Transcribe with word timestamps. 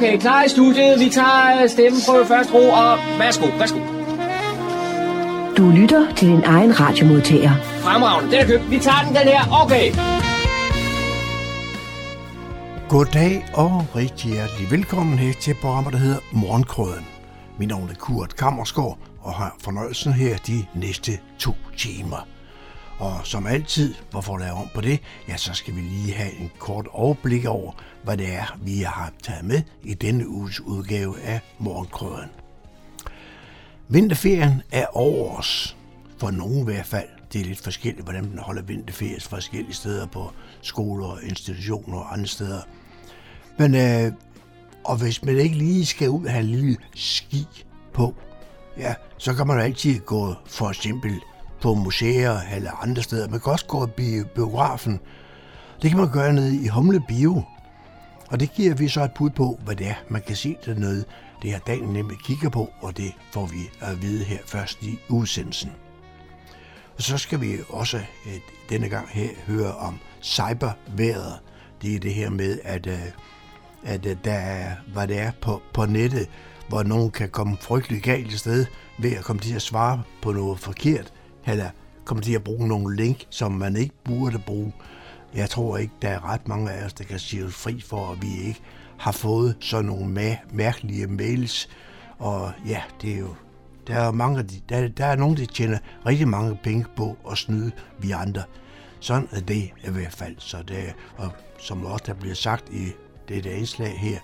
Okay, 0.00 0.18
klar 0.18 0.44
i 0.44 0.48
studiet. 0.48 1.00
Vi 1.00 1.08
tager 1.10 1.66
stemmen 1.66 2.00
på 2.08 2.24
først 2.24 2.54
ro, 2.54 2.58
og 2.58 2.98
værsgo, 3.18 3.46
værsgo. 3.58 3.78
Du 5.56 5.70
lytter 5.70 6.14
til 6.14 6.28
din 6.28 6.42
egen 6.44 6.80
radiomodtager. 6.80 7.54
Fremragende, 7.56 8.30
den 8.32 8.40
er 8.40 8.46
købt. 8.46 8.70
Vi 8.70 8.78
tager 8.78 9.02
den, 9.06 9.14
den 9.16 9.28
her. 9.28 9.62
Okay. 9.64 9.86
Goddag 12.88 13.46
og 13.54 13.86
rigtig 13.96 14.30
hjertelig 14.32 14.70
velkommen 14.70 15.18
her 15.18 15.32
til 15.40 15.54
programmet, 15.62 15.92
der 15.92 15.98
hedder 15.98 16.20
Morgenkrøden. 16.32 17.06
Mit 17.58 17.68
navn 17.68 17.88
er 17.90 17.94
Kurt 17.94 18.36
Kammersgaard, 18.36 18.98
og 19.22 19.32
har 19.32 19.56
fornøjelsen 19.64 20.12
her 20.12 20.36
de 20.36 20.66
næste 20.74 21.12
to 21.38 21.52
timer. 21.76 22.26
Og 23.00 23.20
som 23.26 23.46
altid, 23.46 23.94
hvorfor 24.10 24.38
lave 24.38 24.52
om 24.52 24.68
på 24.74 24.80
det, 24.80 25.00
ja, 25.28 25.36
så 25.36 25.54
skal 25.54 25.76
vi 25.76 25.80
lige 25.80 26.12
have 26.14 26.32
en 26.32 26.50
kort 26.58 26.86
overblik 26.90 27.44
over, 27.44 27.72
hvad 28.04 28.16
det 28.16 28.34
er, 28.34 28.58
vi 28.62 28.80
har 28.80 29.12
taget 29.22 29.44
med 29.44 29.62
i 29.82 29.94
denne 29.94 30.28
uges 30.28 30.60
udgave 30.60 31.20
af 31.20 31.40
Morgenkrøden. 31.58 32.30
Vinterferien 33.88 34.62
er 34.72 34.86
over 34.92 35.38
os. 35.38 35.76
For 36.18 36.30
nogen 36.30 36.60
i 36.60 36.64
hvert 36.64 36.86
fald. 36.86 37.08
Det 37.32 37.40
er 37.40 37.44
lidt 37.44 37.60
forskelligt, 37.60 38.04
hvordan 38.04 38.24
man 38.24 38.38
holder 38.38 38.62
vinterferie 38.62 39.20
forskellige 39.20 39.74
steder 39.74 40.06
på 40.06 40.32
skoler, 40.62 41.18
institutioner 41.18 41.98
og 41.98 42.12
andre 42.12 42.26
steder. 42.26 42.60
Men, 43.58 43.74
øh, 43.74 44.12
og 44.84 44.96
hvis 44.96 45.24
man 45.24 45.36
ikke 45.36 45.56
lige 45.56 45.86
skal 45.86 46.08
ud 46.08 46.24
og 46.24 46.30
have 46.30 46.44
en 46.44 46.50
lille 46.50 46.76
ski 46.94 47.46
på, 47.92 48.14
ja, 48.78 48.94
så 49.18 49.34
kan 49.34 49.46
man 49.46 49.56
jo 49.56 49.62
altid 49.62 49.98
gå 49.98 50.34
for 50.46 50.68
eksempel 50.68 51.20
på 51.62 51.74
museer 51.74 52.40
eller 52.54 52.82
andre 52.82 53.02
steder. 53.02 53.28
Man 53.28 53.40
kan 53.40 53.52
også 53.52 53.66
gå 53.66 53.88
i 53.98 54.22
biografen. 54.34 55.00
Det 55.82 55.90
kan 55.90 55.98
man 55.98 56.12
gøre 56.12 56.32
nede 56.32 56.64
i 56.64 56.68
Humle 56.68 57.00
Bio. 57.08 57.42
Og 58.30 58.40
det 58.40 58.52
giver 58.52 58.74
vi 58.74 58.88
så 58.88 59.04
et 59.04 59.10
bud 59.14 59.30
på, 59.30 59.58
hvad 59.64 59.76
det 59.76 59.86
er, 59.86 59.94
man 60.08 60.22
kan 60.22 60.36
se 60.36 60.56
dernede. 60.66 61.04
Det 61.42 61.54
er 61.54 61.58
dagen 61.58 61.88
nemlig 61.88 62.18
kigger 62.18 62.48
på, 62.48 62.70
og 62.80 62.96
det 62.96 63.12
får 63.32 63.46
vi 63.46 63.70
at 63.80 64.02
vide 64.02 64.24
her 64.24 64.38
først 64.46 64.82
i 64.82 64.98
udsendelsen. 65.08 65.70
Og 66.96 67.02
så 67.02 67.18
skal 67.18 67.40
vi 67.40 67.58
også 67.68 67.96
øh, 67.96 68.40
denne 68.70 68.88
gang 68.88 69.08
her 69.08 69.28
høre 69.46 69.74
om 69.74 69.98
cyberværet. 70.22 71.38
Det 71.82 71.94
er 71.94 72.00
det 72.00 72.14
her 72.14 72.30
med, 72.30 72.58
at, 72.64 72.86
øh, 72.86 73.00
at 73.84 74.06
øh, 74.06 74.16
der 74.24 74.32
er, 74.32 74.74
hvad 74.92 75.08
det 75.08 75.18
er 75.18 75.32
på, 75.40 75.62
på 75.72 75.86
nettet, 75.86 76.28
hvor 76.68 76.82
nogen 76.82 77.10
kan 77.10 77.28
komme 77.28 77.56
frygtelig 77.60 78.02
galt 78.02 78.32
i 78.32 78.38
sted 78.38 78.66
ved 78.98 79.12
at 79.12 79.24
komme 79.24 79.42
til 79.42 79.54
at 79.54 79.62
svare 79.62 80.02
på 80.22 80.32
noget 80.32 80.60
forkert, 80.60 81.12
eller 81.46 81.70
kommer 82.04 82.22
til 82.22 82.32
at 82.32 82.44
bruge 82.44 82.68
nogle 82.68 82.96
link, 82.96 83.26
som 83.30 83.52
man 83.52 83.76
ikke 83.76 83.94
burde 84.04 84.38
bruge. 84.38 84.72
Jeg 85.34 85.50
tror 85.50 85.76
ikke, 85.76 85.94
der 86.02 86.08
er 86.08 86.24
ret 86.24 86.48
mange 86.48 86.70
af 86.70 86.84
os, 86.84 86.92
der 86.92 87.04
kan 87.04 87.18
sige 87.18 87.50
fri 87.50 87.80
for, 87.80 88.12
at 88.12 88.22
vi 88.22 88.46
ikke 88.46 88.60
har 88.98 89.12
fået 89.12 89.56
sådan 89.60 89.84
nogle 89.84 90.38
mærkelige 90.52 91.06
mails. 91.06 91.68
Og 92.18 92.52
ja, 92.66 92.82
det 93.02 93.14
er 93.14 93.18
jo 93.18 93.34
der 93.86 93.96
er, 93.96 94.12
mange, 94.12 94.42
der, 94.68 94.88
der 94.88 95.06
er 95.06 95.16
nogen, 95.16 95.36
der 95.36 95.46
tjener 95.46 95.78
rigtig 96.06 96.28
mange 96.28 96.58
penge 96.62 96.86
på 96.96 97.16
at 97.30 97.38
snyde 97.38 97.72
vi 97.98 98.10
andre. 98.10 98.42
Sådan 99.00 99.28
er 99.32 99.40
det 99.40 99.70
i 99.84 99.90
hvert 99.90 100.12
fald. 100.12 100.34
Så 100.38 100.62
det, 100.62 100.94
og 101.16 101.30
som 101.58 101.86
også 101.86 102.04
der 102.06 102.14
bliver 102.14 102.34
sagt 102.34 102.68
i 102.72 102.92
dette 103.28 103.52
indslag 103.52 103.98
her, 103.98 104.18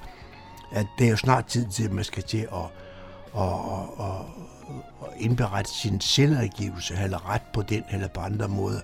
at 0.73 0.87
det 0.99 1.07
er 1.07 1.11
jo 1.11 1.17
snart 1.17 1.47
tid 1.47 1.67
til, 1.67 1.85
at 1.85 1.93
man 1.93 2.05
skal 2.05 2.23
til 2.23 2.39
at, 2.39 2.71
at, 3.37 3.43
at, 3.43 4.07
at, 4.07 4.07
at 4.07 4.56
indberette 5.19 5.71
sin 5.71 6.01
selvangivelse, 6.01 6.95
eller 7.03 7.31
ret 7.31 7.43
på 7.53 7.63
den 7.63 7.85
eller 7.91 8.09
på 8.09 8.21
andre 8.21 8.49
måder. 8.49 8.81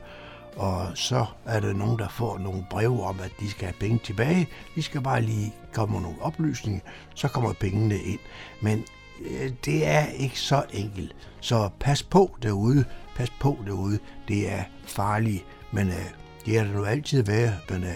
Og 0.56 0.86
så 0.94 1.26
er 1.44 1.60
der 1.60 1.72
nogen, 1.72 1.98
der 1.98 2.08
får 2.08 2.38
nogle 2.38 2.66
breve 2.70 3.02
om, 3.02 3.20
at 3.20 3.30
de 3.40 3.50
skal 3.50 3.64
have 3.64 3.74
penge 3.80 4.00
tilbage. 4.04 4.48
De 4.74 4.82
skal 4.82 5.00
bare 5.00 5.22
lige 5.22 5.54
komme 5.72 5.92
med 5.92 6.02
nogle 6.02 6.22
oplysninger, 6.22 6.80
så 7.14 7.28
kommer 7.28 7.52
pengene 7.52 7.98
ind. 7.98 8.18
Men 8.62 8.84
øh, 9.20 9.50
det 9.64 9.86
er 9.86 10.06
ikke 10.06 10.40
så 10.40 10.64
enkelt. 10.72 11.16
Så 11.40 11.70
pas 11.80 12.02
på 12.02 12.36
derude. 12.42 12.84
Pas 13.16 13.30
på 13.40 13.58
derude. 13.66 13.98
Det 14.28 14.52
er 14.52 14.62
farligt. 14.86 15.44
Men 15.72 15.88
øh, 15.88 16.10
det 16.46 16.58
er 16.58 16.64
det 16.64 16.74
nu 16.74 16.84
altid 16.84 17.22
været. 17.22 17.54
Men 17.70 17.84
øh, 17.84 17.94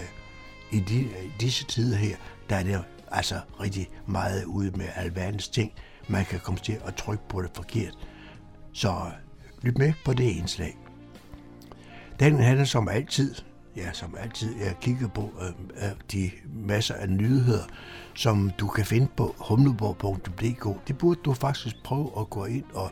i, 0.71 0.79
de, 0.79 0.99
i 0.99 1.31
disse 1.39 1.65
tider 1.65 1.97
her, 1.97 2.15
der 2.49 2.55
er 2.55 2.63
det 2.63 2.83
altså 3.11 3.39
rigtig 3.61 3.89
meget 4.05 4.45
ude 4.45 4.71
med 4.71 4.85
alverdens 4.95 5.47
ting. 5.47 5.71
Man 6.07 6.25
kan 6.25 6.39
komme 6.39 6.59
til 6.59 6.77
at 6.85 6.95
trykke 6.95 7.23
på 7.29 7.41
det 7.41 7.51
forkert. 7.53 7.97
Så 8.73 9.11
lyt 9.61 9.77
med 9.77 9.93
på 10.05 10.13
det 10.13 10.23
indslag. 10.23 10.77
Den 12.19 12.39
handler 12.39 12.65
som 12.65 12.89
altid, 12.89 13.35
ja 13.75 13.93
som 13.93 14.15
altid, 14.19 14.55
jeg 14.59 14.75
kigger 14.81 15.07
på 15.07 15.31
øh, 15.41 15.89
de 16.11 16.31
masser 16.45 16.95
af 16.95 17.09
nyheder, 17.09 17.63
som 18.15 18.51
du 18.59 18.67
kan 18.67 18.85
finde 18.85 19.07
på 19.17 19.35
humleborg.dk. 19.39 20.87
Det 20.87 20.97
burde 20.97 21.19
du 21.25 21.33
faktisk 21.33 21.83
prøve 21.83 22.11
at 22.19 22.29
gå 22.29 22.45
ind 22.45 22.65
og, 22.73 22.91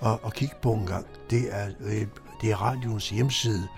og, 0.00 0.24
og 0.24 0.32
kigge 0.32 0.54
på 0.62 0.72
en 0.72 0.86
gang. 0.86 1.06
Det 1.30 1.54
er, 1.56 1.68
øh, 1.80 2.06
det 2.40 2.50
er 2.50 2.56
radioens 2.56 3.10
hjemmeside. 3.10 3.68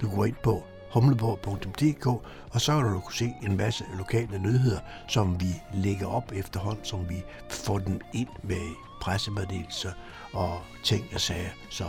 Du 0.00 0.10
går 0.10 0.24
ind 0.24 0.36
på 0.42 0.62
humleborg.dk, 0.92 2.06
og 2.50 2.60
så 2.60 2.72
kan 2.82 2.92
du 2.92 3.00
kunne 3.00 3.14
se 3.14 3.32
en 3.42 3.56
masse 3.56 3.84
lokale 3.98 4.38
nyheder, 4.38 4.78
som 5.08 5.40
vi 5.40 5.54
lægger 5.74 6.06
op 6.06 6.32
efterhånden, 6.32 6.84
som 6.84 7.08
vi 7.08 7.22
får 7.50 7.78
den 7.78 8.02
ind 8.14 8.28
med 8.42 8.74
pressemeddelelser 9.00 9.92
og 10.32 10.60
ting 10.84 11.04
og 11.14 11.20
sager. 11.20 11.50
Så 11.70 11.84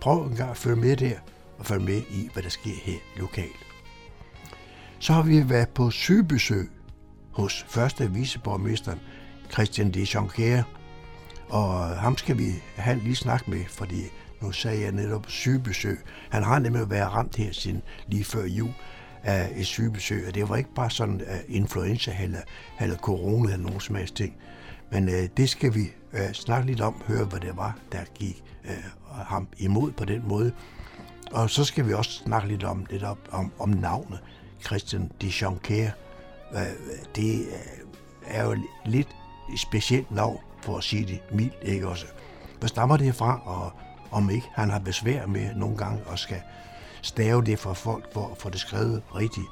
prøv 0.00 0.22
en 0.22 0.36
gang 0.36 0.50
at 0.50 0.56
følge 0.56 0.76
med 0.76 0.96
der 0.96 1.14
og 1.58 1.66
følge 1.66 1.84
med 1.84 2.02
i, 2.10 2.30
hvad 2.32 2.42
der 2.42 2.48
sker 2.48 2.74
her 2.82 2.98
lokalt. 3.16 3.66
Så 4.98 5.12
har 5.12 5.22
vi 5.22 5.48
været 5.48 5.68
på 5.68 5.90
sygebesøg 5.90 6.70
hos 7.32 7.66
første 7.68 8.12
viceborgmesteren 8.12 9.00
Christian 9.52 9.90
de 9.90 10.02
Jonquière, 10.02 10.62
og 11.48 11.88
ham 12.00 12.16
skal 12.16 12.38
vi 12.38 12.52
have 12.76 12.96
en 12.96 13.02
lige 13.02 13.16
snak 13.16 13.48
med, 13.48 13.64
fordi 13.68 14.02
nu 14.40 14.52
sagde 14.52 14.82
jeg 14.82 14.92
netop 14.92 15.24
sygebesøg. 15.28 16.00
Han 16.30 16.42
har 16.42 16.58
nemlig 16.58 16.90
været 16.90 17.12
ramt 17.12 17.36
her 17.36 17.52
siden 17.52 17.82
lige 18.08 18.24
før 18.24 18.44
jul 18.44 18.70
af 19.22 19.52
et 19.56 19.66
sygebesøg, 19.66 20.24
og 20.28 20.34
det 20.34 20.48
var 20.48 20.56
ikke 20.56 20.74
bare 20.74 20.90
sådan 20.90 21.20
uh, 21.20 21.56
influenza 21.56 22.16
eller, 22.22 22.40
eller 22.80 22.96
corona 22.96 23.52
eller 23.52 23.64
nogen 23.66 23.80
som 23.80 23.94
helst 23.96 24.14
ting. 24.14 24.36
Men 24.90 25.08
uh, 25.08 25.14
det 25.36 25.48
skal 25.48 25.74
vi 25.74 25.92
uh, 26.12 26.32
snakke 26.32 26.66
lidt 26.66 26.80
om, 26.80 27.02
høre 27.06 27.24
hvad 27.24 27.40
det 27.40 27.56
var, 27.56 27.78
der 27.92 28.04
gik 28.14 28.44
uh, 28.64 29.16
ham 29.16 29.48
imod 29.58 29.92
på 29.92 30.04
den 30.04 30.22
måde. 30.28 30.52
Og 31.32 31.50
så 31.50 31.64
skal 31.64 31.86
vi 31.86 31.92
også 31.92 32.10
snakke 32.10 32.48
lidt 32.48 32.64
om, 32.64 32.86
lidt 32.90 33.02
op, 33.02 33.18
om, 33.30 33.52
om 33.58 33.68
navnet 33.68 34.18
Christian 34.64 35.10
de 35.20 35.28
Jonquière. 35.28 35.90
Det 37.16 37.46
er 38.26 38.44
jo 38.44 38.56
lidt 38.84 39.08
et 39.52 39.58
specielt 39.60 40.10
navn, 40.10 40.38
for 40.62 40.76
at 40.76 40.84
sige 40.84 41.06
det 41.06 41.20
mildt, 41.32 41.56
ikke 41.62 41.88
også? 41.88 42.06
Hvor 42.58 42.68
stammer 42.68 42.96
det 42.96 43.14
fra, 43.14 43.40
og 43.44 43.72
om 44.10 44.30
ikke 44.30 44.46
han 44.54 44.70
har 44.70 44.78
besvær 44.78 45.26
med 45.26 45.54
nogle 45.54 45.76
gange 45.76 46.02
at 46.12 46.18
skal 46.18 46.40
stave 47.02 47.44
det 47.44 47.58
for 47.58 47.72
folk 47.72 48.12
for 48.12 48.28
at 48.32 48.38
få 48.38 48.50
det 48.50 48.60
skrevet 48.60 49.02
rigtigt. 49.14 49.46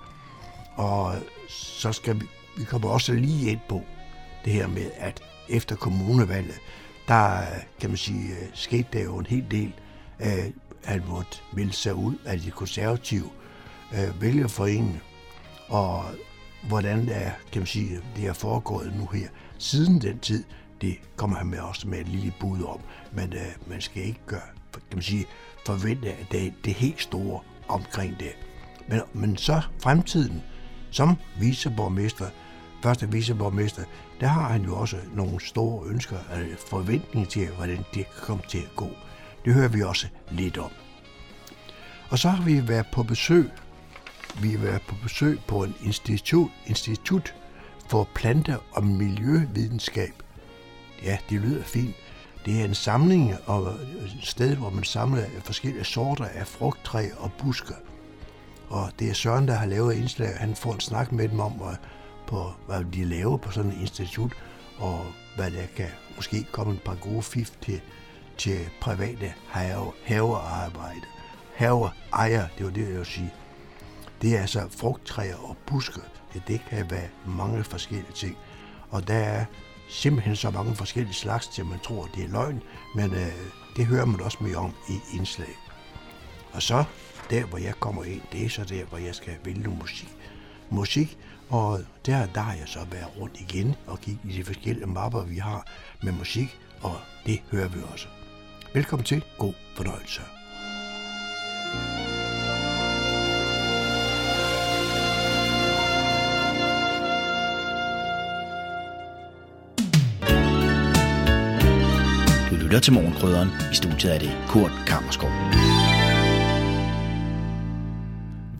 Og 0.77 1.15
så 1.49 1.93
skal 1.93 2.21
vi, 2.21 2.27
vi 2.59 2.65
kommer 2.65 2.89
også 2.89 3.13
lige 3.13 3.51
ind 3.51 3.61
på 3.69 3.83
det 4.45 4.53
her 4.53 4.67
med, 4.67 4.91
at 4.97 5.23
efter 5.49 5.77
kommunevalget, 5.77 6.59
der 7.09 7.43
kan 7.81 7.91
man 7.91 7.97
sige, 7.97 8.29
øh, 8.29 8.49
skete 8.55 8.89
der 8.93 9.05
jo 9.05 9.19
en 9.19 9.27
hel 9.27 9.45
del. 9.51 9.73
Øh, 10.21 10.51
han 10.85 11.03
måtte 11.09 11.39
melde 11.53 11.73
sig 11.73 11.95
ud 11.95 12.15
af 12.25 12.41
de 12.41 12.51
konservative 12.51 13.31
øh, 13.95 14.23
vælgerforeninger, 14.23 15.01
og 15.69 16.05
hvordan 16.69 17.07
det 17.07 17.17
er, 17.17 17.31
kan 17.53 17.61
man 17.61 17.67
sige, 17.67 18.01
det 18.17 18.27
er 18.27 18.33
foregået 18.33 18.93
nu 18.97 19.07
her. 19.07 19.29
Siden 19.59 20.01
den 20.01 20.19
tid, 20.19 20.45
det 20.81 20.99
kommer 21.17 21.37
han 21.37 21.47
med 21.47 21.59
også 21.59 21.89
med 21.89 21.99
et 21.99 22.09
lille 22.09 22.33
bud 22.41 22.63
om, 22.63 22.81
men 23.13 23.33
øh, 23.33 23.69
man 23.69 23.81
skal 23.81 24.03
ikke 24.03 24.21
gøre, 24.27 24.41
kan 24.73 24.83
man 24.93 25.03
sige, 25.03 25.27
forvente, 25.67 26.13
at 26.13 26.27
det 26.33 26.47
er 26.47 26.51
det 26.65 26.75
helt 26.75 27.01
store 27.01 27.41
omkring 27.69 28.21
det. 28.21 28.33
Men, 28.89 29.01
men 29.13 29.37
så 29.37 29.63
fremtiden, 29.83 30.43
som 30.91 31.17
viceborgmester, 31.41 32.27
første 32.83 33.13
viceborgmester, 33.13 33.83
der 34.21 34.27
har 34.27 34.49
han 34.49 34.63
jo 34.63 34.77
også 34.77 34.97
nogle 35.15 35.41
store 35.41 35.87
ønsker 35.89 36.17
og 36.17 36.39
forventninger 36.69 37.31
til, 37.31 37.49
hvordan 37.49 37.77
det 37.77 37.85
kan 37.95 38.23
komme 38.23 38.43
til 38.49 38.59
at 38.59 38.77
gå. 38.77 38.91
Det 39.45 39.55
hører 39.55 39.69
vi 39.69 39.83
også 39.83 40.07
lidt 40.31 40.59
om. 40.59 40.71
Og 42.11 42.19
så 42.19 42.29
har 42.29 42.45
vi 42.45 42.69
været 42.69 42.87
på 42.93 43.03
besøg. 43.03 43.51
Vi 44.43 44.51
har 44.51 44.59
været 44.59 44.83
på 44.83 44.95
besøg 45.03 45.41
på 45.49 45.65
en 45.65 45.75
institut, 45.85 46.51
institut 46.67 47.35
for 47.89 48.09
plante- 48.15 48.59
og 48.73 48.85
miljøvidenskab. 48.85 50.24
Ja, 51.05 51.19
det 51.31 51.41
lyder 51.41 51.65
fint. 51.65 51.95
Det 52.47 52.61
er 52.61 52.65
en 52.65 52.75
samling 52.75 53.35
og 53.47 53.63
et 53.69 54.19
sted, 54.23 54.57
hvor 54.57 54.71
man 54.71 54.85
samler 54.85 55.25
forskellige 55.45 55.85
sorter 55.85 56.25
af 56.25 56.47
frugttræ 56.47 57.09
og 57.19 57.33
busker. 57.33 57.75
Og 58.69 58.91
det 58.99 59.11
er 59.11 59.15
Søren, 59.15 59.49
der 59.49 59.55
har 59.55 59.67
lavet 59.67 59.95
indslag. 59.95 60.37
Han 60.37 60.55
får 60.55 60.75
en 60.75 60.81
snak 60.81 61.13
med 61.13 61.29
dem 61.29 61.41
om, 61.41 61.63
på, 62.27 62.53
hvad 62.67 62.85
de 62.93 63.05
laver 63.05 63.37
på 63.37 63.51
sådan 63.51 63.71
et 63.71 63.81
institut, 63.81 64.33
og 64.79 65.07
hvad 65.37 65.51
der 65.51 65.67
kan 65.77 65.89
måske 66.17 66.47
komme 66.53 66.75
et 66.75 66.83
par 66.83 66.95
gode 66.95 67.23
fif 67.23 67.51
til, 67.63 67.81
til 68.39 68.59
private 68.81 69.35
have, 69.49 69.93
havearbejde. 70.05 71.01
Haveejer, 71.55 72.47
det 72.59 72.67
var 72.67 72.73
det, 72.73 72.81
jeg 72.81 72.89
ville 72.89 73.05
sige. 73.05 73.33
Det 74.23 74.37
er 74.37 74.41
altså 74.41 74.69
frugttræer 74.71 75.37
og 75.37 75.57
buske. 75.67 76.01
Ja, 76.35 76.41
det 76.49 76.61
kan 76.71 76.91
være 76.91 77.09
mange 77.27 77.65
forskellige 77.65 78.13
ting. 78.15 78.37
Og 78.91 79.09
der 79.09 79.15
er 79.15 79.45
simpelthen 79.89 80.37
så 80.37 80.51
mange 80.51 80.75
forskellige 80.75 81.15
slags, 81.15 81.49
til 81.49 81.65
man 81.65 81.79
tror, 81.79 82.09
det 82.15 82.25
er 82.25 82.29
løgn, 82.29 82.63
men 82.95 83.15
øh, 83.15 83.33
det 83.77 83.87
hører 83.87 84.05
man 84.05 84.21
også 84.21 84.39
mere 84.41 84.57
om 84.57 84.73
i 84.89 85.17
indslag. 85.17 85.57
Og 86.53 86.63
så 86.63 86.85
der, 87.31 87.45
hvor 87.45 87.59
jeg 87.59 87.75
kommer 87.81 88.05
ind, 88.05 88.21
det 88.33 88.45
er 88.45 88.49
så 88.49 88.65
der, 88.65 88.85
hvor 88.85 88.99
jeg 88.99 89.15
skal 89.15 89.35
vælge 89.45 89.69
musik. 89.69 90.09
musik 90.71 91.19
og 91.49 91.81
der, 92.07 92.27
der 92.27 92.41
har 92.41 92.55
jeg 92.55 92.69
så 92.69 92.79
været 92.91 93.17
rundt 93.21 93.41
igen 93.41 93.75
og 93.87 94.01
kigge 94.01 94.21
i 94.25 94.33
de 94.33 94.45
forskellige 94.45 94.87
mapper, 94.87 95.25
vi 95.25 95.37
har 95.37 95.67
med 96.03 96.13
musik, 96.13 96.59
og 96.81 96.97
det 97.27 97.43
hører 97.51 97.69
vi 97.69 97.81
også. 97.93 98.07
Velkommen 98.75 99.05
til. 99.05 99.25
God 99.39 99.53
fornøjelse. 99.77 100.21
Du 101.73 102.14
lytter 112.75 112.85
til 112.85 112.93
Morgenkrydderen. 112.93 113.49
I 113.73 113.75
studiet 113.75 114.15
er 114.15 114.19
det 114.19 114.33
Kurt 114.49 114.73
Kammerskov. 114.87 115.31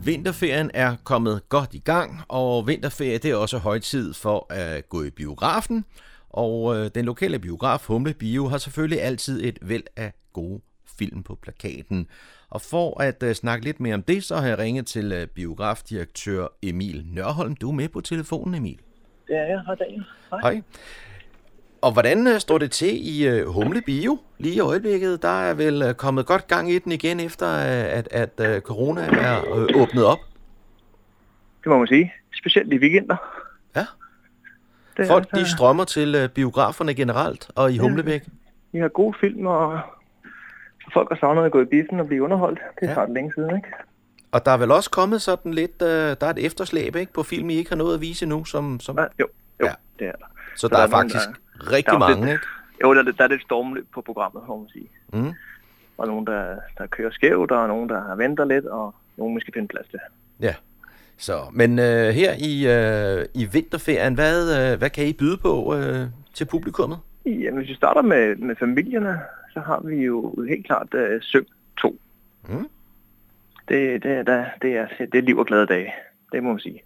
Vinterferien 0.05 0.71
er 0.73 0.95
kommet 1.03 1.49
godt 1.49 1.73
i 1.73 1.79
gang, 1.79 2.21
og 2.27 2.67
vinterferie 2.67 3.17
det 3.17 3.31
er 3.31 3.35
også 3.35 3.57
højtid 3.57 4.13
for 4.13 4.53
at 4.53 4.89
gå 4.89 5.03
i 5.03 5.09
biografen. 5.09 5.85
Og 6.29 6.75
øh, 6.75 6.91
den 6.95 7.05
lokale 7.05 7.39
biograf 7.39 7.85
Humle 7.87 8.13
Bio 8.13 8.47
har 8.47 8.57
selvfølgelig 8.57 9.01
altid 9.01 9.43
et 9.43 9.59
væld 9.61 9.83
af 9.95 10.13
gode 10.33 10.61
film 10.99 11.23
på 11.23 11.35
plakaten. 11.41 12.07
Og 12.49 12.61
for 12.61 13.01
at 13.01 13.23
uh, 13.23 13.31
snakke 13.31 13.65
lidt 13.65 13.79
mere 13.79 13.93
om 13.93 14.03
det, 14.03 14.23
så 14.23 14.35
har 14.35 14.47
jeg 14.47 14.57
ringet 14.57 14.85
til 14.85 15.21
uh, 15.21 15.27
biografdirektør 15.27 16.47
Emil 16.63 17.05
Nørholm. 17.05 17.55
Du 17.55 17.69
er 17.69 17.73
med 17.73 17.89
på 17.89 18.01
telefonen, 18.01 18.55
Emil. 18.55 18.79
Er 19.29 19.45
jeg. 19.47 19.61
Hej, 19.65 19.75
Daniel. 19.75 20.03
Hej. 20.29 20.39
Hej. 20.41 20.61
Og 21.85 21.91
hvordan 21.93 22.27
uh, 22.27 22.37
står 22.37 22.57
det 22.57 22.71
til 22.71 22.89
i 23.17 23.41
uh, 23.41 23.47
Humle 23.53 23.81
Bio 23.81 24.19
lige 24.37 24.55
i 24.55 24.59
øjeblikket? 24.59 25.21
Der 25.21 25.41
er 25.41 25.53
vel 25.53 25.83
uh, 25.83 25.91
kommet 25.93 26.25
godt 26.25 26.47
gang 26.47 26.71
i 26.71 26.79
den 26.79 26.91
igen, 26.91 27.19
efter 27.19 27.47
at, 27.47 28.07
at 28.11 28.63
corona 28.63 29.01
er 29.01 29.41
åbnet 29.75 30.05
op? 30.05 30.17
Det 31.63 31.71
må 31.71 31.77
man 31.77 31.87
sige. 31.87 32.13
Specielt 32.39 32.73
i 32.73 32.77
weekender. 32.77 33.15
Ja. 33.75 33.85
Det 34.97 35.07
Folk 35.07 35.27
er, 35.33 35.37
de 35.37 35.49
strømmer 35.51 35.83
til 35.83 36.29
biograferne 36.35 36.93
generelt, 36.93 37.49
og 37.55 37.71
i 37.71 37.77
Humlebæk. 37.77 38.23
Vi 38.71 38.79
har 38.79 38.87
gode 38.87 39.15
film, 39.19 39.45
og 39.45 39.79
folk 40.93 41.09
har 41.11 41.17
savnet 41.19 41.45
at 41.45 41.51
gå 41.51 41.61
i 41.61 41.65
biffen 41.65 41.99
og 41.99 42.07
blive 42.07 42.23
underholdt. 42.23 42.59
Det 42.79 42.89
er 42.89 42.91
Ja. 42.93 43.01
ret 43.03 43.09
længe 43.13 43.31
siden, 43.35 43.55
ikke? 43.55 43.67
Og 44.31 44.45
der 44.45 44.51
er 44.51 44.57
vel 44.57 44.71
også 44.71 44.89
kommet 44.89 45.21
sådan 45.21 45.53
lidt, 45.53 45.81
uh, 45.81 45.87
der 45.87 46.15
er 46.21 46.29
et 46.29 46.45
efterslæb 46.45 46.95
ikke, 46.95 47.13
på 47.13 47.23
film, 47.23 47.49
I 47.49 47.53
ikke 47.53 47.69
har 47.71 47.77
noget 47.77 47.93
at 47.95 48.01
vise 48.01 48.25
nu, 48.25 48.45
som, 48.45 48.79
som... 48.79 48.97
Ja, 48.97 49.03
jo, 49.19 49.27
jo 49.59 49.65
Ja. 49.65 49.71
det 49.99 50.07
er 50.07 50.11
der. 50.11 50.25
så 50.55 50.67
der 50.67 50.75
der 50.75 50.81
er 50.83 50.87
er 50.87 50.91
faktisk 50.91 51.25
der- 51.27 51.33
rigtig 51.61 51.85
der 51.85 51.93
er 51.93 51.99
mange, 51.99 52.25
lidt- 52.25 52.33
ikke? 52.33 52.45
Jo, 52.83 52.93
der, 52.93 52.99
er 52.99 53.11
der 53.11 53.23
er 53.23 53.27
lidt 53.27 53.41
stormløb 53.41 53.87
på 53.93 54.01
programmet, 54.01 54.43
må 54.47 54.57
man 54.57 54.69
sige. 54.69 54.89
Mm. 55.13 55.33
Der 55.97 56.03
er 56.03 56.05
nogen, 56.05 56.27
der, 56.27 56.55
der 56.77 56.87
kører 56.87 57.11
skævt, 57.11 57.49
der 57.49 57.63
er 57.63 57.67
nogen, 57.67 57.89
der 57.89 58.15
venter 58.15 58.45
lidt, 58.45 58.65
og 58.65 58.95
nogen, 59.17 59.35
vi 59.35 59.41
skal 59.41 59.53
finde 59.53 59.67
plads 59.67 59.87
til. 59.87 59.99
Ja. 60.39 60.55
Så, 61.17 61.37
men 61.53 61.79
øh, 61.79 62.09
her 62.09 62.33
i, 62.39 62.67
øh, 62.67 63.25
i 63.33 63.45
vinterferien, 63.45 64.13
hvad, 64.13 64.71
øh, 64.71 64.77
hvad 64.77 64.89
kan 64.89 65.05
I 65.07 65.13
byde 65.13 65.37
på 65.37 65.75
øh, 65.75 66.05
til 66.33 66.45
publikummet? 66.45 66.97
Jamen, 67.25 67.57
hvis 67.57 67.69
vi 67.69 67.75
starter 67.75 68.01
med, 68.01 68.35
med 68.35 68.55
familierne, 68.55 69.19
så 69.53 69.59
har 69.59 69.79
vi 69.85 69.95
jo 69.95 70.35
helt 70.47 70.65
klart 70.65 70.87
uh, 70.93 71.01
Søg 71.21 71.45
2. 71.77 71.99
Mm. 72.49 72.67
Det, 73.69 74.03
det, 74.03 74.11
er, 74.11 74.23
der- 74.23 74.45
det, 74.61 74.77
er, 74.77 74.87
det 74.99 75.15
er 75.17 75.21
liv 75.21 75.37
og 75.37 75.45
glade 75.45 75.65
dage. 75.65 75.93
Det 76.31 76.43
må 76.43 76.49
man 76.49 76.59
sige. 76.59 76.81